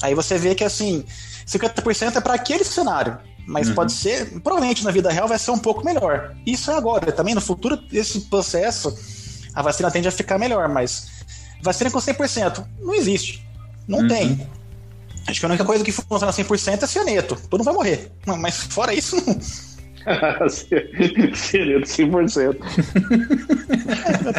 aí 0.03 0.15
você 0.15 0.37
vê 0.39 0.55
que 0.55 0.65
assim, 0.65 1.05
50% 1.47 2.17
é 2.17 2.21
para 2.21 2.35
aquele 2.35 2.65
cenário. 2.65 3.19
Mas 3.47 3.69
uhum. 3.69 3.75
pode 3.77 3.93
ser, 3.93 4.41
provavelmente 4.41 4.83
na 4.83 4.91
vida 4.91 5.09
real 5.09 5.29
vai 5.29 5.39
ser 5.39 5.53
um 5.53 5.59
pouco 5.59 5.85
melhor. 5.85 6.35
Isso 6.45 6.71
é 6.71 6.75
agora. 6.75 7.13
Também 7.13 7.33
no 7.33 7.41
futuro, 7.41 7.79
esse 7.93 8.23
processo, 8.23 8.93
a 9.55 9.63
vacina 9.63 9.89
tende 9.89 10.09
a 10.09 10.11
ficar 10.11 10.37
melhor, 10.37 10.69
mas 10.69 11.07
vacina 11.63 11.89
com 11.89 12.01
100% 12.01 12.67
não 12.81 12.93
existe. 12.93 13.47
Não 13.87 14.01
uhum. 14.01 14.09
tem. 14.09 14.49
Acho 15.29 15.41
que 15.41 15.47
a 15.47 15.49
única 15.49 15.65
coisa 15.65 15.85
que 15.85 15.93
funciona 15.93 16.33
100% 16.33 16.83
é 16.83 16.87
cianeto. 16.87 17.37
Todo 17.49 17.61
mundo 17.61 17.67
vai 17.67 17.75
morrer. 17.75 18.13
Mas 18.39 18.57
fora 18.57 18.93
isso, 18.93 19.15
não. 19.17 19.39
Seria 21.35 21.81
de 21.81 21.87
100%. 21.87 22.57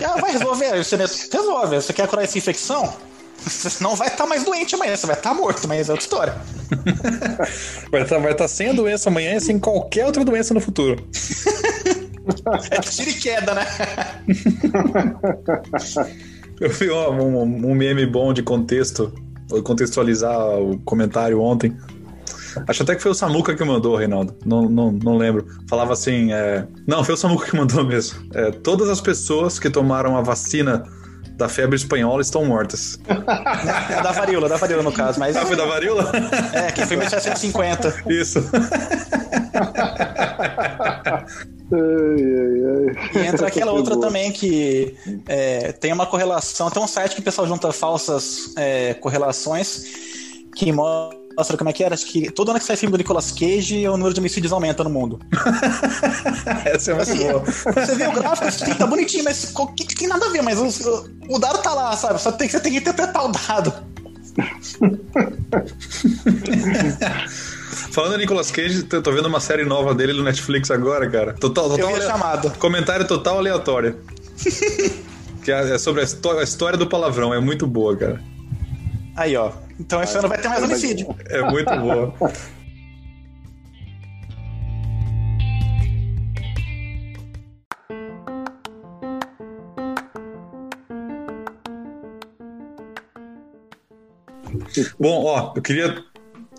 ah, 0.05 0.21
vai 0.21 0.31
resolver, 0.31 0.71
resolve. 0.71 1.75
Você 1.75 1.93
quer 1.93 2.07
curar 2.07 2.23
essa 2.23 2.37
infecção? 2.37 2.93
Você 3.37 3.83
não 3.83 3.95
vai 3.95 4.07
estar 4.07 4.23
tá 4.23 4.29
mais 4.29 4.43
doente 4.43 4.75
amanhã, 4.75 4.95
você 4.95 5.05
vai 5.05 5.15
estar 5.15 5.29
tá 5.29 5.35
morto, 5.35 5.67
mas 5.67 5.89
é 5.89 5.91
outra 5.91 6.03
história. 6.03 6.35
vai 7.91 8.01
estar 8.01 8.15
tá, 8.15 8.21
vai 8.21 8.33
tá 8.33 8.47
sem 8.47 8.69
a 8.69 8.73
doença 8.73 9.09
amanhã 9.09 9.35
e 9.35 9.41
sem 9.41 9.59
qualquer 9.59 10.05
outra 10.05 10.25
doença 10.25 10.53
no 10.53 10.59
futuro. 10.59 11.03
é 12.71 12.79
tiro 12.81 13.09
e 13.09 13.13
queda, 13.13 13.53
né? 13.53 13.65
Eu 16.59 16.69
vi 16.69 16.89
um, 16.89 17.41
um 17.43 17.75
meme 17.75 18.05
bom 18.05 18.33
de 18.33 18.41
contexto, 18.41 19.13
contextualizar 19.63 20.59
o 20.59 20.79
comentário 20.79 21.39
ontem 21.39 21.77
Acho 22.67 22.83
até 22.83 22.95
que 22.95 23.01
foi 23.01 23.11
o 23.11 23.15
Samuca 23.15 23.55
que 23.55 23.63
mandou, 23.63 23.95
Reinaldo. 23.95 24.35
Não, 24.45 24.63
não, 24.69 24.91
não 24.91 25.17
lembro. 25.17 25.47
Falava 25.69 25.93
assim. 25.93 26.31
É... 26.31 26.65
Não, 26.85 27.03
foi 27.03 27.13
o 27.13 27.17
Samuca 27.17 27.45
que 27.45 27.55
mandou 27.55 27.83
mesmo. 27.83 28.19
É, 28.33 28.51
todas 28.51 28.89
as 28.89 29.01
pessoas 29.01 29.59
que 29.59 29.69
tomaram 29.69 30.17
a 30.17 30.21
vacina 30.21 30.83
da 31.37 31.47
febre 31.47 31.75
espanhola 31.75 32.21
estão 32.21 32.43
mortas. 32.43 32.99
É 33.07 34.01
da 34.01 34.11
varíola, 34.11 34.49
da 34.49 34.57
varíola 34.57 34.83
no 34.83 34.91
caso. 34.91 35.19
Mas... 35.19 35.35
Ah, 35.35 35.45
foi 35.45 35.55
da 35.55 35.65
varíola? 35.65 36.11
É, 36.51 36.71
que 36.71 36.85
foi 36.85 36.95
em 36.95 36.99
1750. 36.99 38.03
Isso. 38.07 38.39
E 43.13 43.19
entra 43.27 43.47
aquela 43.47 43.71
outra 43.71 43.99
também 43.99 44.31
que 44.31 44.95
é, 45.27 45.73
tem 45.73 45.91
uma 45.91 46.05
correlação, 46.05 46.71
tem 46.71 46.81
um 46.81 46.87
site 46.87 47.15
que 47.15 47.21
o 47.21 47.23
pessoal 47.23 47.47
junta 47.47 47.71
falsas 47.71 48.53
é, 48.55 48.93
correlações 48.95 49.83
que 50.55 50.71
mostra 50.71 51.26
nossa, 51.37 51.55
como 51.55 51.69
é 51.69 51.73
que 51.73 51.83
era? 51.83 51.93
Acho 51.93 52.07
que 52.07 52.31
todo 52.31 52.49
ano 52.49 52.59
que 52.59 52.65
sai 52.65 52.75
filme 52.75 52.91
do 52.91 52.97
Nicolas 52.97 53.31
Cage, 53.31 53.87
o 53.87 53.91
número 53.91 54.11
de 54.11 54.19
homicídios 54.19 54.51
aumenta 54.51 54.83
no 54.83 54.89
mundo. 54.89 55.19
Essa 56.65 56.93
é 56.93 56.99
assim, 56.99 57.27
boa. 57.27 57.43
Você 57.45 57.93
vê 57.93 58.07
o 58.07 58.11
gráfico, 58.11 58.47
assim, 58.47 58.73
tá 58.73 58.87
bonitinho, 58.87 59.23
mas 59.23 59.53
que, 59.75 59.85
que 59.85 59.95
tem 59.95 60.07
nada 60.07 60.25
a 60.25 60.29
ver, 60.29 60.41
mas 60.41 60.59
o, 60.59 60.65
o 61.29 61.37
dado 61.37 61.61
tá 61.61 61.75
lá, 61.75 61.95
sabe? 61.95 62.19
Só 62.19 62.31
tem, 62.31 62.49
você 62.49 62.59
tem 62.59 62.71
que 62.71 62.79
interpretar 62.79 63.23
o 63.23 63.31
dado. 63.31 63.71
Falando 67.91 68.15
em 68.15 68.17
Nicolas 68.17 68.49
Cage, 68.49 68.81
tô 68.83 69.11
vendo 69.11 69.27
uma 69.27 69.39
série 69.39 69.63
nova 69.63 69.93
dele 69.93 70.13
no 70.13 70.23
Netflix 70.23 70.71
agora, 70.71 71.07
cara. 71.07 71.33
Total, 71.33 71.69
total 71.69 71.91
Eu 71.91 72.01
chamado. 72.01 72.49
Comentário 72.57 73.07
total 73.07 73.37
aleatório. 73.37 73.99
que 75.45 75.51
é, 75.51 75.75
é 75.75 75.77
sobre 75.77 76.01
a, 76.01 76.05
a 76.39 76.43
história 76.43 76.79
do 76.79 76.87
palavrão, 76.87 77.31
é 77.31 77.39
muito 77.39 77.67
boa, 77.67 77.95
cara. 77.95 78.23
Aí, 79.15 79.35
ó. 79.35 79.66
Então 79.79 80.01
esse 80.01 80.17
ano 80.17 80.27
vai 80.27 80.39
ter 80.39 80.47
mais 80.47 80.63
homicídio. 80.63 81.15
É 81.29 81.41
muito 81.43 81.75
boa. 81.77 82.13
Bom, 94.99 95.25
ó, 95.25 95.53
eu 95.55 95.61
queria. 95.61 96.03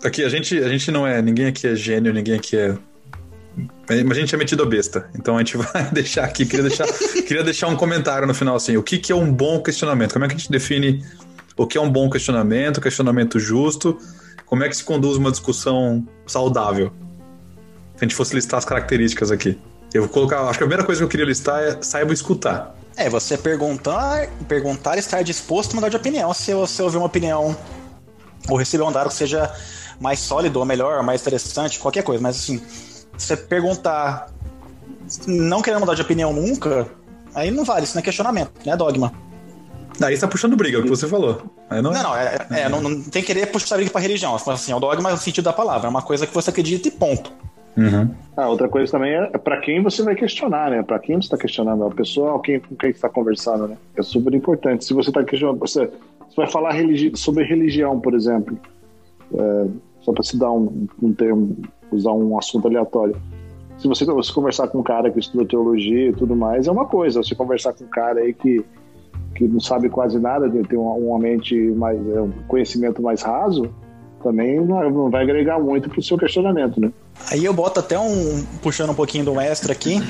Aqui, 0.03 0.23
a 0.23 0.29
gente, 0.29 0.57
a 0.57 0.69
gente 0.69 0.91
não 0.91 1.05
é. 1.05 1.21
Ninguém 1.21 1.47
aqui 1.47 1.67
é 1.67 1.75
gênio, 1.75 2.13
ninguém 2.13 2.35
aqui 2.35 2.57
é. 2.57 2.75
Mas 3.89 4.17
a 4.17 4.21
gente 4.21 4.33
é 4.33 4.37
metido 4.37 4.63
a 4.63 4.65
besta. 4.65 5.09
Então 5.15 5.35
a 5.35 5.39
gente 5.39 5.57
vai 5.57 5.91
deixar 5.91 6.23
aqui. 6.23 6.45
Queria 6.45 6.63
deixar, 6.63 6.87
queria 7.27 7.43
deixar 7.43 7.67
um 7.67 7.75
comentário 7.75 8.27
no 8.27 8.33
final 8.33 8.55
assim. 8.55 8.77
O 8.77 8.83
que, 8.83 8.97
que 8.97 9.11
é 9.11 9.15
um 9.15 9.31
bom 9.31 9.61
questionamento? 9.61 10.13
Como 10.13 10.25
é 10.25 10.27
que 10.27 10.35
a 10.35 10.37
gente 10.37 10.51
define 10.51 11.03
o 11.59 11.67
que 11.67 11.77
é 11.77 11.81
um 11.81 11.91
bom 11.91 12.09
questionamento, 12.09 12.79
questionamento 12.79 13.37
justo, 13.37 13.99
como 14.45 14.63
é 14.63 14.69
que 14.69 14.77
se 14.77 14.83
conduz 14.83 15.17
uma 15.17 15.29
discussão 15.29 16.07
saudável. 16.25 16.89
Se 17.97 18.05
a 18.05 18.05
gente 18.05 18.15
fosse 18.15 18.33
listar 18.33 18.59
as 18.59 18.63
características 18.63 19.29
aqui. 19.29 19.59
Eu 19.93 20.03
vou 20.03 20.09
colocar. 20.09 20.39
Acho 20.43 20.57
que 20.57 20.63
a 20.63 20.67
primeira 20.67 20.85
coisa 20.85 21.01
que 21.01 21.03
eu 21.03 21.09
queria 21.09 21.25
listar 21.25 21.61
é 21.61 21.77
saiba 21.81 22.13
escutar. 22.13 22.73
É, 22.95 23.09
você 23.09 23.37
perguntar, 23.37 24.29
perguntar 24.47 24.95
e 24.95 24.99
estar 24.99 25.21
disposto 25.21 25.73
a 25.73 25.75
mudar 25.75 25.89
de 25.89 25.97
opinião. 25.97 26.33
Se 26.33 26.53
você 26.53 26.81
ouvir 26.81 26.95
uma 26.95 27.07
opinião 27.07 27.53
ou 28.47 28.55
receber 28.55 28.83
um 28.83 28.91
dado 28.91 29.09
que 29.09 29.15
seja 29.15 29.53
mais 29.99 30.19
sólido, 30.19 30.59
ou 30.59 30.65
melhor, 30.65 31.03
mais 31.03 31.19
interessante, 31.19 31.77
qualquer 31.77 32.03
coisa. 32.03 32.23
Mas 32.23 32.37
assim, 32.37 32.63
você 33.17 33.35
perguntar 33.35 34.31
não 35.27 35.61
querendo 35.61 35.81
mudar 35.81 35.95
de 35.95 36.01
opinião 36.01 36.31
nunca, 36.31 36.87
aí 37.35 37.51
não 37.51 37.65
vale, 37.65 37.83
isso 37.83 37.95
não 37.95 37.99
é 37.99 38.03
questionamento, 38.03 38.51
não 38.65 38.73
é 38.73 38.77
dogma. 38.77 39.11
Aí 40.01 40.15
você 40.15 40.21
tá 40.21 40.27
puxando 40.27 40.55
briga, 40.55 40.77
é 40.77 40.79
o 40.79 40.83
que 40.83 40.89
você 40.89 41.07
falou. 41.07 41.41
Aí 41.69 41.81
não, 41.81 41.91
Não, 41.91 42.03
não, 42.03 42.15
é, 42.15 42.37
é, 42.51 42.69
não, 42.69 42.81
não 42.81 43.01
tem 43.03 43.21
que 43.21 43.33
querer 43.33 43.47
puxar 43.47 43.75
briga 43.75 43.91
pra 43.91 44.01
religião. 44.01 44.35
Assim, 44.35 44.71
é 44.71 44.75
o 44.75 44.79
dogma 44.79 45.11
no 45.11 45.17
sentido 45.17 45.45
da 45.45 45.53
palavra, 45.53 45.87
é 45.87 45.89
uma 45.89 46.01
coisa 46.01 46.25
que 46.25 46.33
você 46.33 46.49
acredita 46.49 46.87
e 46.87 46.91
ponto. 46.91 47.31
Uhum. 47.77 48.09
Ah, 48.35 48.49
outra 48.49 48.67
coisa 48.67 48.91
também 48.91 49.13
é 49.13 49.37
para 49.37 49.57
quem 49.57 49.81
você 49.81 50.03
vai 50.03 50.15
questionar, 50.15 50.69
né? 50.69 50.83
Para 50.83 50.99
quem 50.99 51.15
você 51.15 51.27
está 51.27 51.37
questionando, 51.37 51.85
a 51.85 51.91
pessoa 51.91 52.41
quem, 52.41 52.59
com 52.59 52.75
quem 52.75 52.91
você 52.91 52.97
está 52.97 53.09
conversando, 53.09 53.67
né? 53.67 53.77
É 53.95 54.01
super 54.01 54.33
importante. 54.33 54.83
Se 54.83 54.93
você 54.93 55.09
está 55.09 55.23
questionando, 55.23 55.59
você, 55.59 55.85
você 55.85 56.35
vai 56.35 56.47
falar 56.47 56.71
religi 56.71 57.11
sobre 57.15 57.43
religião, 57.45 57.99
por 57.99 58.13
exemplo, 58.13 58.57
é, 59.33 59.67
só 60.01 60.11
para 60.11 60.23
se 60.23 60.37
dar 60.37 60.51
um, 60.51 60.87
um 61.01 61.13
termo, 61.13 61.57
usar 61.91 62.11
um 62.11 62.37
assunto 62.37 62.67
aleatório. 62.67 63.15
Se 63.77 63.87
você, 63.87 64.03
você 64.03 64.33
conversar 64.33 64.67
com 64.67 64.79
um 64.79 64.83
cara 64.83 65.09
que 65.09 65.19
estuda 65.19 65.45
teologia 65.45 66.09
e 66.09 66.13
tudo 66.13 66.35
mais, 66.35 66.67
é 66.67 66.71
uma 66.71 66.85
coisa. 66.85 67.23
Você 67.23 67.33
conversar 67.33 67.73
com 67.73 67.85
um 67.85 67.89
cara 67.89 68.19
aí 68.19 68.33
que, 68.33 68.63
que 69.39 69.47
não 69.47 69.61
sabe 69.61 69.87
quase 69.87 70.19
nada, 70.19 70.49
tem 70.49 70.77
uma, 70.77 71.17
mente 71.17 71.55
mais, 71.55 71.97
é, 71.97 72.21
um 72.21 72.29
conhecimento 72.45 73.01
mais 73.01 73.21
raso, 73.21 73.73
também 74.21 74.59
não 74.59 75.09
vai 75.09 75.23
agregar 75.23 75.57
muito 75.57 75.89
para 75.89 75.97
o 75.97 76.03
seu 76.03 76.17
questionamento, 76.17 76.81
né? 76.81 76.91
Aí 77.31 77.45
eu 77.45 77.53
boto 77.53 77.79
até 77.79 77.97
um. 77.97 78.43
puxando 78.61 78.89
um 78.89 78.93
pouquinho 78.93 79.23
do 79.23 79.39
extra 79.39 79.71
aqui, 79.71 80.03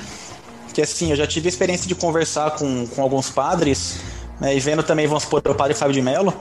que 0.73 0.81
assim, 0.81 1.11
eu 1.11 1.15
já 1.15 1.27
tive 1.27 1.47
a 1.47 1.49
experiência 1.49 1.87
de 1.87 1.93
conversar 1.93 2.55
com, 2.57 2.87
com 2.87 3.03
alguns 3.03 3.29
padres, 3.29 3.99
né, 4.41 4.55
e 4.55 4.59
vendo 4.59 4.81
também, 4.81 5.05
vamos 5.05 5.23
supor, 5.23 5.43
o 5.45 5.53
padre 5.53 5.75
Fábio 5.75 5.93
de 5.93 6.01
Mello. 6.01 6.33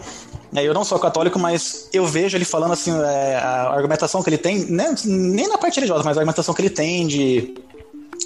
Né, 0.50 0.64
eu 0.64 0.72
não 0.72 0.82
sou 0.82 0.98
católico, 0.98 1.38
mas 1.38 1.90
eu 1.92 2.06
vejo 2.06 2.38
ele 2.38 2.46
falando 2.46 2.72
assim, 2.72 2.90
é, 2.90 3.36
a 3.36 3.68
argumentação 3.68 4.22
que 4.22 4.30
ele 4.30 4.38
tem, 4.38 4.64
né, 4.64 4.94
nem 5.04 5.46
na 5.46 5.58
parte 5.58 5.74
religiosa, 5.74 6.02
mas 6.04 6.16
a 6.16 6.20
argumentação 6.20 6.54
que 6.54 6.62
ele 6.62 6.70
tem 6.70 7.06
de, 7.06 7.54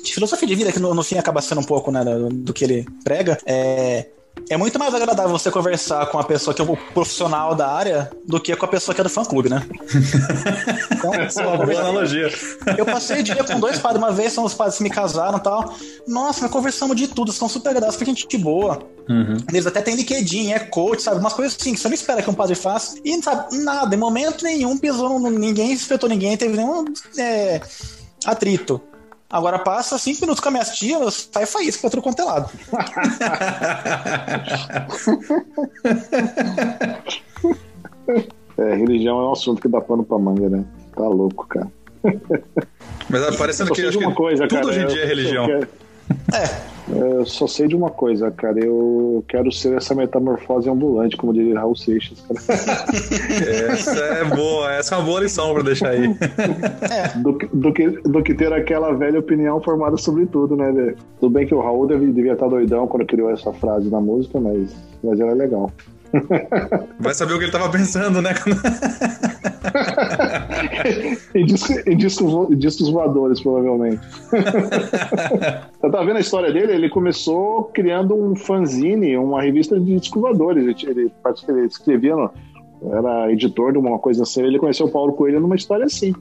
de 0.04 0.14
filosofia 0.14 0.46
de 0.46 0.54
vida, 0.54 0.70
que 0.70 0.78
no, 0.78 0.94
no 0.94 1.02
fim 1.02 1.18
acaba 1.18 1.42
sendo 1.42 1.62
um 1.62 1.64
pouco 1.64 1.90
né, 1.90 2.04
do, 2.04 2.28
do 2.28 2.52
que 2.52 2.62
ele 2.62 2.86
prega, 3.02 3.36
é, 3.44 4.06
é 4.48 4.56
muito 4.56 4.78
mais 4.78 4.94
agradável 4.94 5.30
você 5.30 5.50
conversar 5.50 6.06
com 6.06 6.18
a 6.18 6.24
pessoa 6.24 6.54
que 6.54 6.60
é 6.60 6.64
o 6.64 6.76
profissional 6.76 7.54
da 7.54 7.68
área 7.68 8.10
do 8.26 8.40
que 8.40 8.54
com 8.56 8.64
a 8.64 8.68
pessoa 8.68 8.94
que 8.94 9.00
é 9.00 9.04
do 9.04 9.10
fã 9.10 9.24
clube, 9.24 9.48
né? 9.48 9.66
Então, 10.92 11.14
é 11.14 11.46
uma 11.46 11.66
boa 11.66 11.80
analogia. 11.80 12.30
Eu 12.78 12.84
passei 12.84 13.20
o 13.20 13.22
dia 13.24 13.42
com 13.42 13.58
dois 13.58 13.78
padres, 13.78 14.00
uma 14.00 14.12
vez 14.12 14.32
são 14.32 14.44
os 14.44 14.54
padres 14.54 14.76
que 14.76 14.84
me 14.84 14.90
casaram 14.90 15.38
e 15.38 15.40
tal. 15.40 15.74
Nossa, 16.06 16.42
nós 16.42 16.50
conversamos 16.50 16.96
de 16.96 17.08
tudo, 17.08 17.32
são 17.32 17.48
super 17.48 17.70
agradáveis, 17.70 17.96
foi 17.96 18.06
gente 18.06 18.38
boa. 18.38 18.78
Uhum. 19.08 19.36
Eles 19.48 19.66
até 19.66 19.82
têm 19.82 19.96
LinkedIn, 19.96 20.52
é 20.52 20.60
coach, 20.60 21.02
sabe? 21.02 21.18
Umas 21.18 21.32
coisas 21.32 21.56
assim 21.60 21.74
que 21.74 21.80
você 21.80 21.88
não 21.88 21.94
espera 21.94 22.22
que 22.22 22.30
um 22.30 22.34
padre 22.34 22.54
faça. 22.54 22.96
E, 23.04 23.20
sabe, 23.20 23.56
nada, 23.56 23.94
em 23.94 23.98
momento 23.98 24.44
nenhum 24.44 24.78
pisou, 24.78 25.18
ninguém 25.18 25.72
espetou 25.72 26.08
ninguém, 26.08 26.36
teve 26.36 26.56
nenhum 26.56 26.84
é, 27.18 27.60
atrito. 28.24 28.80
Agora 29.32 29.58
passa 29.58 29.96
cinco 29.96 30.20
minutos 30.20 30.40
com 30.40 30.48
a 30.50 30.52
minha 30.52 30.64
tia, 30.64 30.98
sai 31.10 31.46
faísca 31.46 31.80
pra 31.80 31.86
outro 31.86 32.02
quanto 32.02 32.20
é 32.20 32.24
lado. 32.24 32.50
é, 38.58 38.74
religião 38.74 39.18
é 39.18 39.22
um 39.28 39.32
assunto 39.32 39.62
que 39.62 39.68
dá 39.68 39.80
pano 39.80 40.04
pra 40.04 40.18
manga, 40.18 40.50
né? 40.50 40.62
Tá 40.94 41.08
louco, 41.08 41.46
cara. 41.48 41.72
Mas 43.08 43.36
parecendo 43.36 43.72
que, 43.72 43.90
que 43.90 44.12
coisa, 44.12 44.46
tudo 44.46 44.58
cara, 44.58 44.66
hoje 44.66 44.80
em 44.80 44.86
dia 44.86 45.02
é 45.02 45.06
religião. 45.06 45.46
Quero... 45.46 45.66
É. 46.32 46.72
Eu 46.88 47.24
só 47.24 47.46
sei 47.46 47.68
de 47.68 47.76
uma 47.76 47.90
coisa, 47.90 48.30
cara. 48.30 48.58
Eu 48.58 49.24
quero 49.28 49.52
ser 49.52 49.76
essa 49.76 49.94
metamorfose 49.94 50.68
ambulante, 50.68 51.16
como 51.16 51.32
diria 51.32 51.58
Raul 51.58 51.76
Seixas, 51.76 52.20
cara. 52.20 52.40
Essa 53.72 53.90
é 53.90 54.24
boa, 54.24 54.72
essa 54.72 54.94
é 54.94 54.98
uma 54.98 55.04
boa 55.04 55.20
lição 55.20 55.54
pra 55.54 55.62
deixar 55.62 55.90
aí. 55.90 56.04
É. 56.90 57.18
Do, 57.18 57.38
do, 57.52 57.72
que, 57.72 57.88
do 57.88 58.22
que 58.22 58.34
ter 58.34 58.52
aquela 58.52 58.92
velha 58.92 59.20
opinião 59.20 59.60
formada 59.60 59.96
sobre 59.96 60.26
tudo, 60.26 60.56
né? 60.56 60.70
velho? 60.72 60.96
Tudo 61.20 61.32
bem 61.32 61.46
que 61.46 61.54
o 61.54 61.60
Raul 61.60 61.86
deve, 61.86 62.06
devia 62.12 62.32
estar 62.32 62.48
doidão 62.48 62.86
quando 62.86 63.06
criou 63.06 63.30
essa 63.30 63.52
frase 63.52 63.88
na 63.88 64.00
música, 64.00 64.40
mas, 64.40 64.74
mas 65.02 65.20
ela 65.20 65.30
é 65.30 65.34
legal. 65.34 65.70
Vai 66.98 67.14
saber 67.14 67.34
o 67.34 67.38
que 67.38 67.44
ele 67.44 67.52
tava 67.52 67.70
pensando, 67.70 68.20
né? 68.20 68.30
em, 71.34 71.44
disco, 71.46 71.72
em 71.86 71.96
discos, 71.96 72.50
em 72.50 72.56
discos 72.56 72.90
voadores, 72.90 73.40
provavelmente. 73.40 74.00
Você 74.32 75.90
tá 75.90 76.02
vendo 76.04 76.16
a 76.16 76.20
história 76.20 76.52
dele? 76.52 76.72
Ele 76.72 76.88
começou 76.88 77.64
criando 77.74 78.14
um 78.14 78.36
fanzine, 78.36 79.16
uma 79.16 79.42
revista 79.42 79.78
de 79.78 79.98
discos 79.98 80.20
voadores. 80.20 80.64
Ele, 80.64 81.12
ele 81.48 81.66
escrevia, 81.66 82.14
era 82.92 83.32
editor 83.32 83.72
de 83.72 83.78
uma 83.78 83.98
coisa 83.98 84.22
assim. 84.22 84.42
Ele 84.42 84.58
conheceu 84.58 84.86
o 84.86 84.90
Paulo 84.90 85.14
Coelho 85.14 85.40
numa 85.40 85.56
história 85.56 85.86
assim 85.86 86.14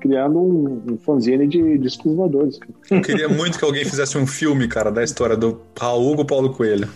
criando 0.00 0.38
um, 0.38 0.92
um 0.92 0.98
fanzine 0.98 1.48
de 1.48 1.76
discos 1.78 2.14
voadores. 2.14 2.58
Eu 2.88 3.02
queria 3.02 3.28
muito 3.28 3.58
que 3.58 3.64
alguém 3.64 3.84
fizesse 3.84 4.16
um 4.16 4.28
filme, 4.28 4.68
cara, 4.68 4.92
da 4.92 5.02
história 5.02 5.36
do 5.36 5.60
Raul 5.76 6.14
com 6.14 6.22
o 6.22 6.24
Paulo 6.24 6.50
Coelho. 6.50 6.88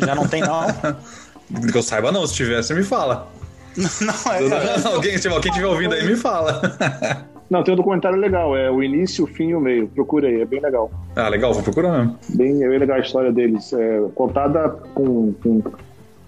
Já 0.00 0.14
não 0.14 0.26
tem, 0.26 0.40
não. 0.40 0.64
Que 1.70 1.76
eu 1.76 1.82
saiba, 1.82 2.10
não. 2.10 2.26
Se 2.26 2.34
tivesse, 2.34 2.72
me 2.74 2.82
fala. 2.82 3.28
Não, 3.76 4.32
é. 4.32 4.86
alguém, 4.86 5.16
tipo, 5.18 5.40
quem 5.40 5.50
estiver 5.50 5.66
ouvindo 5.66 5.94
aí, 5.94 6.06
me 6.06 6.16
fala. 6.16 6.62
Não, 7.50 7.62
tem 7.62 7.74
um 7.74 7.76
documentário 7.76 8.18
legal, 8.18 8.56
é 8.56 8.70
o 8.70 8.82
início, 8.82 9.24
o 9.24 9.26
fim 9.26 9.48
e 9.48 9.54
o 9.54 9.60
meio. 9.60 9.88
Procura 9.88 10.28
aí, 10.28 10.40
é 10.40 10.44
bem 10.44 10.60
legal. 10.60 10.90
Ah, 11.14 11.28
legal, 11.28 11.52
vou 11.52 11.62
procurar 11.62 11.98
mesmo. 11.98 12.18
Bem, 12.30 12.62
é 12.62 12.68
bem 12.68 12.78
legal 12.78 12.96
a 12.96 13.00
história 13.00 13.32
deles. 13.32 13.72
É, 13.72 14.02
contada 14.14 14.68
com, 14.94 15.32
com, 15.34 15.62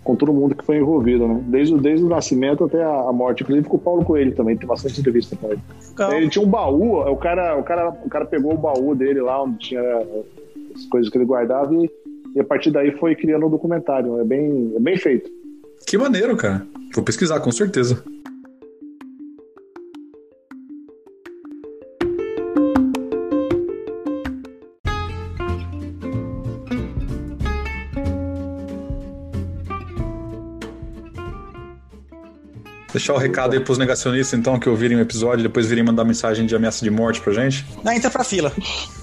com, 0.05 0.16
todo 0.16 0.32
mundo 0.32 0.55
que 0.55 0.64
foi 0.64 0.78
envolvido, 0.78 1.26
né? 1.26 1.40
Desde, 1.47 1.76
desde 1.78 2.05
o 2.05 2.09
nascimento 2.09 2.64
até 2.64 2.82
a, 2.82 3.12
morte. 3.12 3.42
Inclusive 3.42 3.68
com 3.68 3.76
o 3.76 3.80
Paulo 3.80 4.05
Coelho 4.05 4.34
também, 4.34 4.57
tem 4.57 4.66
bastante 4.66 5.01
entrevista 5.01 5.36
com 5.36 5.53
ele. 5.53 5.62
Ele 6.16 6.28
tinha 6.28 6.44
um 6.44 6.49
baú, 6.49 7.01
o 7.01 7.16
cara, 7.16 7.57
o, 7.57 7.62
cara, 7.62 7.88
o 7.88 8.09
cara 8.09 8.26
pegou 8.26 8.55
o 8.55 8.59
baú 8.59 8.94
dele 8.94 9.20
lá, 9.20 9.42
onde 9.42 9.59
tinha 9.59 9.82
as 10.74 10.84
coisas 10.90 11.11
que 11.11 11.16
ele 11.16 11.24
guardava 11.24 11.72
e 11.74 11.90
e 12.37 12.41
a 12.41 12.45
partir 12.45 12.70
daí 12.70 12.93
foi 12.93 13.16
criando 13.16 13.47
um 13.47 13.51
documentário. 13.51 14.20
É 14.20 14.24
bem, 14.24 14.74
é 14.76 14.78
bem 14.78 14.99
feito. 14.99 15.30
Que 15.87 15.97
maneiro, 15.97 16.37
cara. 16.37 16.66
Vou 16.95 17.03
pesquisar, 17.03 17.41
com 17.41 17.51
certeza. 17.51 18.05
Deixar 32.93 33.14
o 33.14 33.18
recado 33.18 33.55
aí 33.55 33.61
pros 33.61 33.78
negacionistas, 33.78 34.39
então, 34.39 34.59
que 34.59 34.68
ouvirem 34.68 34.99
o 34.99 35.01
episódio, 35.01 35.43
depois 35.43 35.66
virem 35.66 35.84
mandar 35.84 36.05
mensagem 36.05 36.45
de 36.45 36.55
ameaça 36.55 36.84
de 36.84 36.91
morte 36.91 37.20
pra 37.20 37.32
gente. 37.32 37.64
Não, 37.82 37.93
entra 37.93 38.11
pra 38.11 38.24
fila. 38.24 38.53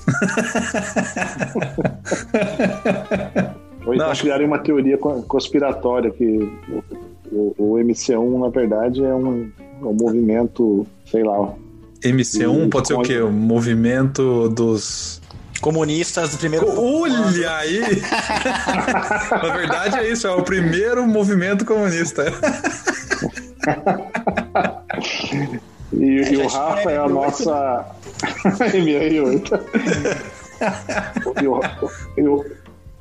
Ou 3.86 3.94
então 3.94 4.10
acho... 4.10 4.22
criarem 4.22 4.48
uma 4.48 4.60
teoria 4.60 4.98
conspiratória 4.98 6.10
que 6.12 6.50
o, 7.32 7.54
o, 7.58 7.74
MC1, 7.76 8.40
na 8.40 8.50
verdade, 8.50 9.04
é 9.04 9.14
um, 9.14 9.52
é 9.82 9.86
um 9.86 9.94
movimento, 9.94 10.88
sei 11.06 11.24
lá. 11.24 11.54
MC1 12.02 12.70
pode 12.70 12.88
ser 12.88 12.94
o 12.94 13.02
quê? 13.02 13.20
O 13.20 13.32
movimento 13.32 14.50
dos 14.50 15.22
comunistas 15.62 16.32
do 16.32 16.38
primeiro. 16.38 16.68
Olha 16.78 17.58
aí! 17.58 17.82
Na 19.32 19.56
verdade 19.56 19.98
é 19.98 20.12
isso, 20.12 20.28
é 20.28 20.32
o 20.32 20.44
primeiro 20.44 21.08
movimento 21.08 21.66
comunista. 21.66 22.26
e, 25.94 26.22
e 26.34 26.38
o 26.38 26.48
Rafa 26.48 26.92
é 26.92 26.98
a 26.98 27.08
nossa. 27.08 27.86
MR8. 28.34 29.60
e, 31.42 31.48
o, 31.48 31.62
e, 32.18 32.28
o, 32.28 32.46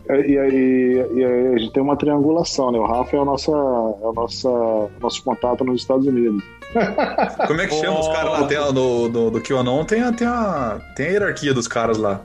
e, 0.08 0.38
aí, 0.38 1.06
e 1.14 1.24
aí 1.24 1.54
a 1.54 1.58
gente 1.58 1.72
tem 1.72 1.82
uma 1.82 1.96
triangulação, 1.96 2.70
né? 2.72 2.78
O 2.78 2.86
Rafa 2.86 3.16
é 3.16 3.20
o 3.20 3.24
nosso, 3.24 3.50
é 3.52 4.06
o 4.06 4.12
nosso, 4.12 4.90
nosso 5.00 5.22
contato 5.22 5.64
nos 5.64 5.80
Estados 5.80 6.06
Unidos. 6.06 6.42
Como 7.46 7.60
é 7.60 7.66
que 7.66 7.74
chama 7.74 8.00
os 8.00 8.08
caras 8.08 8.32
lá? 8.32 8.46
Tem, 8.46 8.58
do, 8.72 9.08
do, 9.08 9.30
do 9.30 9.40
QAnon 9.40 9.84
tem 9.84 10.02
a, 10.02 10.12
tem, 10.12 10.26
a, 10.26 10.80
tem 10.96 11.06
a 11.06 11.10
hierarquia 11.10 11.52
dos 11.54 11.68
caras 11.68 11.98
lá. 11.98 12.22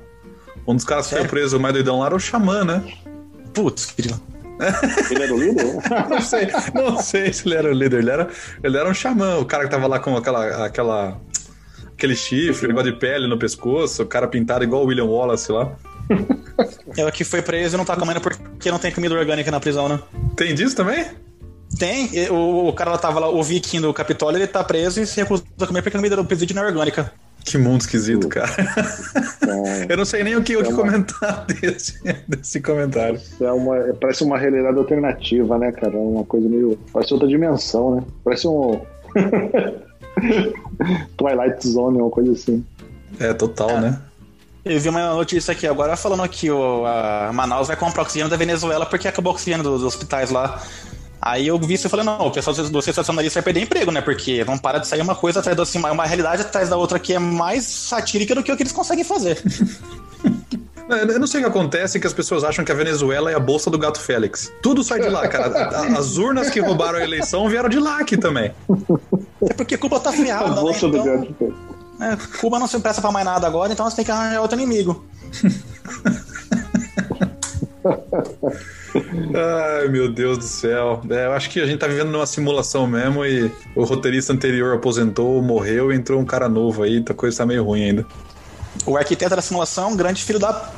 Um 0.65 0.76
dos 0.76 0.84
caras 0.84 1.07
que 1.07 1.15
foi 1.15 1.28
preso, 1.28 1.57
o 1.57 1.59
mais 1.59 1.74
doidão 1.74 1.99
lá, 1.99 2.07
era 2.07 2.15
o 2.15 2.20
Xamã, 2.20 2.63
né? 2.63 2.84
Putz, 3.53 3.86
que 3.88 4.01
ele 5.12 5.24
era 5.24 5.34
o 5.34 5.38
líder? 5.38 5.66
não 6.10 6.22
sei, 6.22 6.47
não 6.74 6.97
sei 7.01 7.34
se 7.34 7.47
ele 7.47 7.55
era 7.55 7.70
o 7.70 7.74
líder. 7.74 7.99
Ele 7.99 8.12
era, 8.12 8.28
ele 8.64 8.78
era 8.78 8.89
um 8.89 8.93
xamã, 8.93 9.38
o 9.38 9.45
cara 9.45 9.66
que 9.66 9.70
tava 9.70 9.88
lá 9.88 9.99
com 9.99 10.16
aquela, 10.16 10.66
aquela, 10.66 11.22
aquele 11.93 12.16
chifre, 12.16 12.68
negócio 12.68 12.91
de 12.91 12.97
pele 12.97 13.28
no 13.28 13.38
pescoço, 13.38 14.03
o 14.03 14.05
cara 14.05 14.28
pintado 14.28 14.64
igual 14.64 14.84
o 14.84 14.88
William 14.88 15.05
Wallace 15.05 15.51
lá. 15.51 15.76
É 16.95 17.05
o 17.05 17.12
que 17.12 17.24
foi 17.24 17.41
preso 17.41 17.76
e 17.76 17.78
não 17.78 17.86
tá 17.86 17.95
comendo 17.95 18.22
porque 18.22 18.72
não 18.72 18.80
tem 18.80 18.91
comida 18.91 19.14
orgânica 19.14 19.51
na 19.51 19.60
prisão, 19.60 19.88
né? 19.88 19.99
Tem 20.36 20.55
disso 20.55 20.76
também? 20.76 21.05
Tem. 21.78 22.30
O, 22.30 22.70
o 22.70 22.74
cara 22.74 22.91
lá 22.91 22.97
tava 22.97 23.20
lá, 23.20 23.30
o 23.30 23.43
viking 23.43 23.82
do 23.82 23.93
Capitólio, 23.93 24.38
ele 24.38 24.47
tá 24.47 24.64
preso 24.64 25.01
e 25.01 25.05
se 25.05 25.18
recusa 25.18 25.43
a 25.62 25.68
comer 25.68 25.82
porque 25.82 25.97
a 25.97 25.99
comida 25.99 26.16
do 26.16 26.26
presídio 26.26 26.55
não 26.55 26.64
é 26.64 26.68
orgânica. 26.68 27.14
Que 27.43 27.57
mundo 27.57 27.81
esquisito, 27.81 28.27
cara. 28.27 28.51
É, 29.47 29.88
eu 29.93 29.97
não 29.97 30.05
sei 30.05 30.23
nem 30.23 30.35
o 30.35 30.43
que, 30.43 30.53
é 30.53 30.57
o 30.57 30.63
que 30.63 30.73
uma... 30.73 30.83
comentar 30.83 31.45
desse, 31.47 31.99
desse 32.27 32.61
comentário. 32.61 33.19
É 33.39 33.51
uma, 33.51 33.77
parece 33.99 34.23
uma 34.23 34.38
realidade 34.38 34.77
alternativa, 34.77 35.57
né, 35.57 35.71
cara? 35.71 35.97
Uma 35.97 36.25
coisa 36.25 36.47
meio. 36.49 36.77
Parece 36.91 37.13
outra 37.13 37.27
dimensão, 37.27 37.95
né? 37.95 38.03
Parece 38.23 38.47
um. 38.47 38.81
Twilight 41.15 41.67
Zone, 41.67 41.99
uma 41.99 42.09
coisa 42.09 42.33
assim. 42.33 42.65
É, 43.19 43.33
total, 43.33 43.69
é. 43.69 43.81
né? 43.81 44.01
Eu 44.65 44.79
vi 44.81 44.89
uma 44.89 45.13
notícia 45.13 45.53
aqui 45.53 45.65
agora 45.65 45.95
falando 45.95 46.27
que 46.27 46.51
o, 46.51 46.85
a 46.85 47.31
Manaus 47.33 47.69
vai 47.69 47.77
comprar 47.77 48.01
oxigênio 48.01 48.29
da 48.29 48.35
Venezuela 48.35 48.85
porque 48.85 49.07
acabou 49.07 49.31
o 49.31 49.35
oxigênio 49.35 49.63
dos 49.63 49.83
hospitais 49.83 50.29
lá. 50.29 50.61
Aí 51.22 51.47
eu 51.47 51.59
vi 51.59 51.74
isso 51.74 51.88
e 51.88 51.89
falei, 51.89 52.05
não, 52.05 52.28
o 52.28 52.32
pessoal 52.32 52.55
do 52.55 52.82
sensacionalista 52.82 53.39
vai 53.39 53.45
perder 53.45 53.61
emprego, 53.61 53.91
né? 53.91 54.01
Porque 54.01 54.43
não 54.45 54.57
para 54.57 54.80
de 54.80 54.88
sair 54.88 55.01
uma 55.01 55.15
coisa 55.15 55.39
atrás 55.39 55.57
da 55.57 55.63
assim, 55.63 55.80
uma 55.80 56.05
realidade 56.05 56.41
atrás 56.41 56.70
da 56.70 56.78
outra 56.78 56.99
que 56.99 57.13
é 57.13 57.20
mais 57.20 57.63
satírica 57.63 58.36
do 58.36 58.43
que 58.43 58.51
o 58.51 58.55
que 58.55 58.63
eles 58.63 58.72
conseguem 58.72 59.03
fazer. 59.03 59.41
Eu 60.89 61.20
não 61.20 61.28
sei 61.28 61.41
o 61.41 61.43
que 61.43 61.49
acontece 61.49 61.99
que 61.99 62.07
as 62.07 62.13
pessoas 62.13 62.45
acham 62.45 62.63
que 62.63 62.72
a 62.72 62.76
Venezuela 62.76 63.30
é 63.30 63.36
a 63.36 63.39
bolsa 63.39 63.70
do 63.70 63.78
gato 63.78 63.99
Félix. 63.99 64.49
Tudo 64.61 64.82
sai 64.82 65.01
de 65.01 65.09
lá, 65.09 65.28
cara. 65.28 65.68
As 65.97 66.15
urnas 66.15 66.49
que 66.49 66.61
roubaram 66.61 66.97
a 66.97 67.03
eleição 67.03 67.49
vieram 67.49 67.68
de 67.68 67.78
lá 67.78 67.99
aqui 67.99 68.15
também. 68.15 68.53
É 69.41 69.53
porque 69.53 69.78
Cuba 69.78 69.99
tá 69.99 70.13
ferrada, 70.13 70.45
a 70.47 70.55
né? 70.55 70.61
bolsa 70.61 70.88
né? 70.88 70.97
Então, 70.97 71.22
do 71.22 71.28
gato 71.28 71.53
é, 71.99 72.15
Cuba 72.39 72.57
não 72.57 72.68
se 72.68 72.80
presta 72.80 73.01
pra 73.01 73.11
mais 73.11 73.26
nada 73.26 73.45
agora, 73.47 73.74
então 73.74 73.89
você 73.89 73.97
tem 73.97 74.05
que 74.05 74.11
arranjar 74.11 74.39
outro 74.39 74.57
inimigo. 74.57 75.05
Ai, 79.34 79.88
meu 79.89 80.12
Deus 80.12 80.38
do 80.38 80.43
céu. 80.43 81.02
É, 81.10 81.26
eu 81.26 81.34
acho 81.34 81.50
que 81.50 81.60
a 81.60 81.66
gente 81.66 81.80
tá 81.80 81.88
vivendo 81.88 82.10
numa 82.10 82.26
simulação 82.26 82.88
mesmo 82.88 83.26
e 83.26 83.52
o 83.76 83.84
roteirista 83.84 84.34
anterior 84.34 84.76
aposentou, 84.76 85.41
morreu 85.41 85.91
e 85.91 85.95
entrou 85.95 86.20
um 86.20 86.26
cara 86.26 86.50
novo 86.50 86.84
aí, 86.84 87.04
a 87.08 87.14
coisa 87.14 87.38
tá 87.38 87.45
meio 87.45 87.64
ruim 87.64 87.84
ainda. 87.84 88.06
O 88.86 88.98
arquiteto 88.98 89.36
da 89.36 89.41
simulação, 89.41 89.91
um 89.91 89.98
grande 89.98 90.24
filho 90.24 90.39
da. 90.39 90.72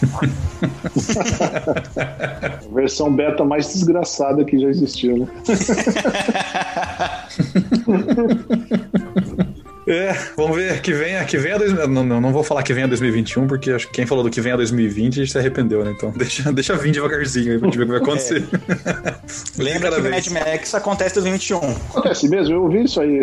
Versão 2.72 3.14
beta 3.14 3.44
mais 3.44 3.72
desgraçada 3.72 4.44
que 4.44 4.58
já 4.58 4.68
existiu, 4.68 5.18
né? 5.18 5.28
É, 9.90 10.16
vamos 10.36 10.56
ver 10.56 10.80
que 10.80 10.92
venha, 10.92 11.24
que 11.24 11.36
venha 11.36 11.58
dois, 11.58 11.72
não, 11.72 12.04
não, 12.04 12.20
não 12.20 12.32
vou 12.32 12.44
falar 12.44 12.62
que 12.62 12.72
venha 12.72 12.86
2021, 12.86 13.48
porque 13.48 13.72
acho 13.72 13.88
que 13.88 13.94
quem 13.94 14.06
falou 14.06 14.22
do 14.22 14.30
que 14.30 14.40
venha 14.40 14.56
2020 14.56 15.14
a 15.14 15.24
gente 15.24 15.32
se 15.32 15.36
arrependeu, 15.36 15.84
né? 15.84 15.92
Então 15.96 16.12
deixa, 16.16 16.52
deixa 16.52 16.76
vir 16.76 16.92
devagarzinho 16.92 17.50
aí 17.50 17.58
pra 17.58 17.66
gente 17.66 17.76
ver 17.76 17.82
o 17.82 17.86
que 17.86 17.92
vai 17.92 18.00
acontecer. 18.00 18.44
É. 18.86 19.14
Lembra 19.60 19.90
que 19.90 20.00
vez. 20.00 20.28
Mad 20.28 20.46
Max 20.46 20.74
acontece 20.76 21.18
em 21.18 21.22
2021. 21.22 21.58
Acontece 21.90 22.28
mesmo, 22.28 22.54
eu 22.54 22.62
ouvi 22.62 22.84
isso 22.84 23.00
aí. 23.00 23.18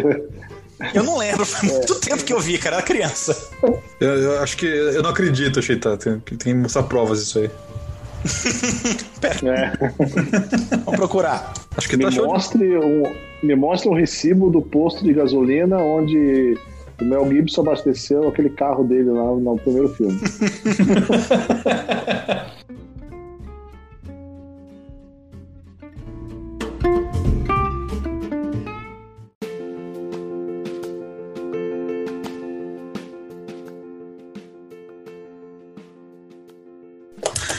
Eu 0.93 1.03
não 1.03 1.17
lembro, 1.17 1.45
faz 1.47 1.71
muito 1.71 1.93
é. 1.93 1.99
tempo 1.99 2.23
que 2.25 2.33
eu 2.33 2.39
vi, 2.41 2.57
cara, 2.57 2.75
era 2.75 2.85
criança. 2.85 3.49
Eu, 4.01 4.09
eu 4.09 4.39
acho 4.41 4.57
que. 4.57 4.65
Eu 4.65 5.01
não 5.01 5.11
acredito, 5.11 5.61
Cheita. 5.61 5.95
Tem, 5.95 6.19
tem 6.19 6.37
que 6.37 6.53
mostrar 6.53 6.83
provas 6.83 7.19
disso 7.19 7.39
aí. 7.39 7.49
é. 9.23 9.71
Vamos 10.83 10.97
procurar. 10.97 11.53
Acho 11.77 11.87
que 11.87 11.95
me, 11.95 12.03
tá 12.03 12.11
mostre 12.23 12.77
um, 12.77 13.03
me 13.43 13.55
mostre 13.55 13.89
um 13.89 13.93
recibo 13.93 14.49
do 14.49 14.61
posto 14.61 15.03
de 15.03 15.13
gasolina 15.13 15.77
onde 15.77 16.57
o 16.99 17.05
Mel 17.05 17.29
Gibson 17.29 17.61
abasteceu 17.61 18.27
aquele 18.27 18.49
carro 18.49 18.83
dele 18.83 19.11
lá 19.11 19.35
no 19.35 19.55
primeiro 19.57 19.89
filme. 19.89 20.19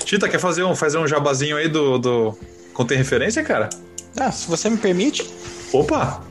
Tita, 0.09 0.26
quer 0.26 0.41
fazer 0.41 0.64
um, 0.64 0.74
fazer 0.74 0.97
um 0.97 1.07
jabazinho 1.07 1.55
aí 1.55 1.68
do, 1.68 1.99
do. 1.99 2.39
Contém 2.72 2.97
referência, 2.97 3.45
cara? 3.45 3.68
Ah, 4.18 4.33
se 4.33 4.49
você 4.49 4.70
me 4.70 4.79
permite. 4.79 5.29
Opa! 5.73 6.23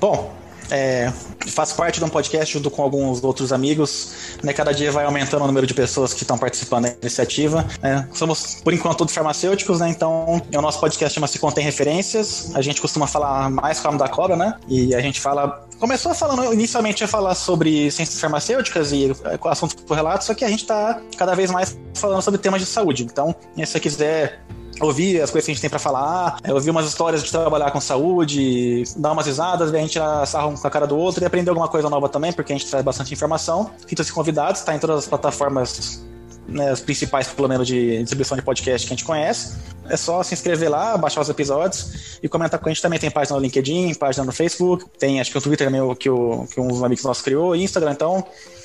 Bom, 0.00 0.34
é, 0.70 1.12
faço 1.46 1.74
parte 1.76 1.98
de 1.98 2.04
um 2.04 2.08
podcast 2.08 2.52
junto 2.52 2.70
com 2.70 2.82
alguns 2.82 3.22
outros 3.22 3.52
amigos. 3.52 4.36
Né, 4.42 4.52
cada 4.52 4.72
dia 4.72 4.90
vai 4.90 5.04
aumentando 5.04 5.44
o 5.44 5.46
número 5.46 5.66
de 5.66 5.74
pessoas 5.74 6.12
que 6.12 6.22
estão 6.22 6.38
participando 6.38 6.84
da 6.84 6.94
iniciativa. 7.00 7.64
Né. 7.82 8.08
Somos, 8.12 8.56
por 8.62 8.72
enquanto, 8.72 8.98
todos 8.98 9.14
farmacêuticos, 9.14 9.80
né? 9.80 9.88
Então, 9.88 10.42
o 10.54 10.60
nosso 10.60 10.80
podcast 10.80 11.14
chama-se 11.14 11.38
Contém 11.38 11.64
Referências. 11.64 12.54
A 12.54 12.62
gente 12.62 12.80
costuma 12.80 13.06
falar 13.06 13.50
mais 13.50 13.80
com 13.80 13.88
a 13.88 13.92
da 13.92 14.08
cobra, 14.08 14.36
né? 14.36 14.54
E 14.68 14.94
a 14.94 15.00
gente 15.00 15.20
fala. 15.20 15.66
Começou 15.78 16.14
falando 16.14 16.52
inicialmente 16.52 17.02
a 17.04 17.08
falar 17.08 17.34
sobre 17.34 17.90
ciências 17.90 18.20
farmacêuticas 18.20 18.92
e 18.92 19.10
é, 19.10 19.48
assuntos 19.48 19.76
correlatos, 19.84 20.26
só 20.26 20.34
que 20.34 20.44
a 20.44 20.48
gente 20.48 20.62
está 20.62 21.00
cada 21.16 21.34
vez 21.34 21.50
mais 21.50 21.76
falando 21.94 22.22
sobre 22.22 22.38
temas 22.38 22.60
de 22.60 22.66
saúde. 22.66 23.04
Então, 23.04 23.34
se 23.56 23.66
você 23.66 23.80
quiser 23.80 24.40
ouvir 24.80 25.20
as 25.20 25.30
coisas 25.30 25.46
que 25.46 25.52
a 25.52 25.54
gente 25.54 25.60
tem 25.60 25.70
para 25.70 25.78
falar, 25.78 26.38
é, 26.42 26.52
ouvir 26.52 26.70
umas 26.70 26.86
histórias 26.86 27.22
de 27.22 27.30
trabalhar 27.30 27.70
com 27.70 27.80
saúde, 27.80 28.84
dar 28.96 29.12
umas 29.12 29.26
risadas, 29.26 29.72
a 29.72 29.78
gente 29.78 29.92
tirar 29.92 30.26
sarro 30.26 30.50
um 30.50 30.56
com 30.56 30.66
a 30.66 30.70
cara 30.70 30.86
do 30.86 30.96
outro 30.96 31.22
e 31.22 31.26
aprender 31.26 31.50
alguma 31.50 31.68
coisa 31.68 31.88
nova 31.88 32.08
também, 32.08 32.32
porque 32.32 32.52
a 32.52 32.56
gente 32.56 32.68
traz 32.68 32.84
bastante 32.84 33.12
informação. 33.12 33.70
Sinta-se 33.86 34.12
convidados, 34.12 34.60
está 34.60 34.74
em 34.74 34.78
todas 34.78 34.98
as 34.98 35.06
plataformas 35.06 36.02
né, 36.46 36.70
as 36.70 36.80
principais, 36.80 37.26
pelo 37.28 37.48
menos, 37.48 37.66
de 37.66 37.98
distribuição 38.00 38.36
de 38.36 38.42
podcast 38.42 38.86
que 38.86 38.92
a 38.92 38.96
gente 38.96 39.04
conhece. 39.04 39.56
É 39.88 39.96
só 39.96 40.22
se 40.22 40.34
inscrever 40.34 40.70
lá, 40.70 40.96
baixar 40.96 41.20
os 41.20 41.28
episódios 41.28 42.18
e 42.22 42.28
comentar 42.28 42.58
com 42.58 42.68
a 42.68 42.72
gente 42.72 42.82
também. 42.82 42.98
Tem 42.98 43.10
página 43.10 43.36
no 43.36 43.42
LinkedIn, 43.42 43.94
página 43.94 44.24
no 44.24 44.32
Facebook, 44.32 44.86
tem 44.98 45.20
acho 45.20 45.30
que 45.30 45.38
o 45.38 45.40
Twitter 45.40 45.66
também 45.66 45.94
que, 45.96 46.08
o, 46.08 46.46
que 46.46 46.60
um 46.60 46.84
amigos 46.84 47.04
nossos 47.04 47.22
criou, 47.22 47.54
Instagram, 47.54 47.92
então 47.92 48.24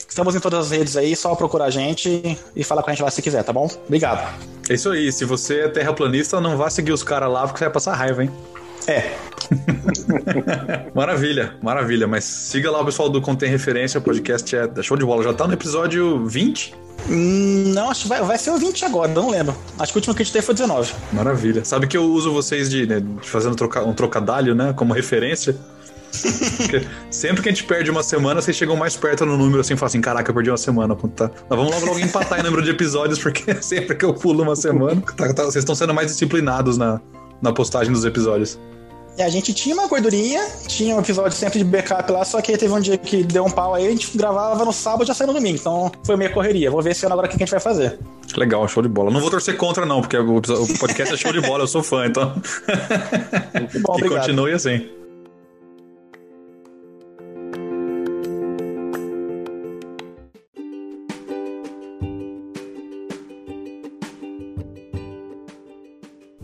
Estamos 0.09 0.35
em 0.35 0.39
todas 0.39 0.65
as 0.65 0.71
redes 0.71 0.97
aí, 0.97 1.15
só 1.15 1.35
procurar 1.35 1.65
a 1.65 1.69
gente 1.69 2.37
e 2.55 2.63
falar 2.63 2.81
com 2.81 2.89
a 2.89 2.93
gente 2.93 3.03
lá 3.03 3.11
se 3.11 3.21
quiser, 3.21 3.43
tá 3.43 3.53
bom? 3.53 3.69
Obrigado. 3.85 4.27
É 4.67 4.73
isso 4.73 4.89
aí, 4.89 5.11
se 5.11 5.23
você 5.23 5.61
é 5.61 5.67
terraplanista, 5.69 6.41
não 6.41 6.57
vá 6.57 6.69
seguir 6.69 6.91
os 6.91 7.03
caras 7.03 7.31
lá 7.31 7.41
porque 7.41 7.59
você 7.59 7.65
vai 7.65 7.73
passar 7.73 7.93
raiva, 7.93 8.23
hein? 8.23 8.31
É. 8.87 9.13
maravilha, 10.95 11.53
maravilha. 11.61 12.07
Mas 12.07 12.23
siga 12.23 12.71
lá 12.71 12.81
o 12.81 12.85
pessoal 12.85 13.07
do 13.07 13.21
Contém 13.21 13.49
Referência, 13.49 13.99
o 13.99 14.01
podcast 14.01 14.55
é 14.55 14.81
show 14.81 14.97
de 14.97 15.05
bola. 15.05 15.23
Já 15.23 15.33
tá 15.33 15.47
no 15.47 15.53
episódio 15.53 16.25
20? 16.25 16.73
Hum, 17.07 17.71
não, 17.73 17.89
acho 17.89 18.03
que 18.03 18.07
vai, 18.07 18.21
vai 18.21 18.37
ser 18.37 18.51
o 18.51 18.57
20 18.57 18.85
agora, 18.85 19.11
não 19.11 19.29
lembro. 19.29 19.55
Acho 19.77 19.91
que 19.91 19.97
o 19.97 19.99
último 19.99 20.15
que 20.15 20.21
a 20.21 20.25
gente 20.25 20.33
teve 20.33 20.45
foi 20.45 20.55
19. 20.55 20.93
Maravilha. 21.13 21.63
Sabe 21.63 21.87
que 21.87 21.95
eu 21.95 22.03
uso 22.03 22.33
vocês 22.33 22.69
de, 22.69 22.85
né, 22.85 23.01
fazendo 23.21 23.55
troca, 23.55 23.83
um 23.83 23.93
trocadalho, 23.93 24.53
né, 24.55 24.73
como 24.75 24.93
referência? 24.93 25.55
Sempre 27.09 27.41
que 27.41 27.49
a 27.49 27.51
gente 27.51 27.63
perde 27.63 27.91
uma 27.91 28.03
semana, 28.03 28.41
vocês 28.41 28.55
chegam 28.55 28.75
mais 28.75 28.95
perto 28.95 29.25
no 29.25 29.37
número 29.37 29.61
assim 29.61 29.73
e 29.73 29.77
falam 29.77 29.87
assim: 29.87 30.01
caraca, 30.01 30.29
eu 30.29 30.35
perdi 30.35 30.49
uma 30.49 30.57
semana. 30.57 30.95
Tá. 31.15 31.31
Mas 31.49 31.57
vamos 31.57 31.73
logo, 31.73 31.85
logo 31.85 31.99
empatar 31.99 32.39
em 32.39 32.43
número 32.43 32.63
de 32.63 32.71
episódios, 32.71 33.19
porque 33.19 33.55
sempre 33.61 33.95
que 33.95 34.05
eu 34.05 34.13
pulo 34.13 34.43
uma 34.43 34.55
semana, 34.55 35.01
tá, 35.15 35.33
tá, 35.33 35.43
vocês 35.43 35.63
estão 35.63 35.75
sendo 35.75 35.93
mais 35.93 36.07
disciplinados 36.07 36.77
na, 36.77 36.99
na 37.41 37.53
postagem 37.53 37.91
dos 37.91 38.05
episódios. 38.05 38.59
E 39.17 39.21
a 39.21 39.27
gente 39.27 39.53
tinha 39.53 39.75
uma 39.75 39.85
gordurinha, 39.85 40.41
tinha 40.65 40.95
um 40.95 40.99
episódio 41.01 41.33
sempre 41.33 41.59
de 41.59 41.65
backup 41.65 42.09
lá, 42.09 42.23
só 42.23 42.41
que 42.41 42.57
teve 42.57 42.73
um 42.73 42.79
dia 42.79 42.97
que 42.97 43.21
deu 43.21 43.43
um 43.43 43.51
pau 43.51 43.75
aí, 43.75 43.85
a 43.85 43.89
gente 43.89 44.17
gravava 44.17 44.63
no 44.63 44.71
sábado 44.71 45.03
e 45.03 45.07
já 45.07 45.13
saiu 45.13 45.27
no 45.27 45.33
domingo. 45.33 45.57
Então 45.59 45.91
foi 46.05 46.15
meio 46.15 46.31
correria. 46.31 46.71
Vou 46.71 46.81
ver 46.81 46.91
esse 46.91 47.05
ano 47.05 47.13
agora 47.13 47.27
o 47.27 47.29
que 47.29 47.35
a 47.35 47.39
gente 47.39 47.51
vai 47.51 47.59
fazer. 47.59 47.99
Legal, 48.37 48.65
show 48.69 48.81
de 48.81 48.87
bola. 48.87 49.11
Não 49.11 49.19
vou 49.19 49.29
torcer 49.29 49.57
contra, 49.57 49.85
não, 49.85 49.99
porque 49.99 50.17
o, 50.17 50.41
podcast 50.79 51.13
é 51.13 51.17
show 51.17 51.33
de 51.33 51.41
bola, 51.41 51.63
eu 51.63 51.67
sou 51.67 51.83
fã, 51.83 52.05
então. 52.05 52.33
Bom, 53.81 53.99
e 54.05 54.07
continue 54.07 54.53
assim. 54.53 54.87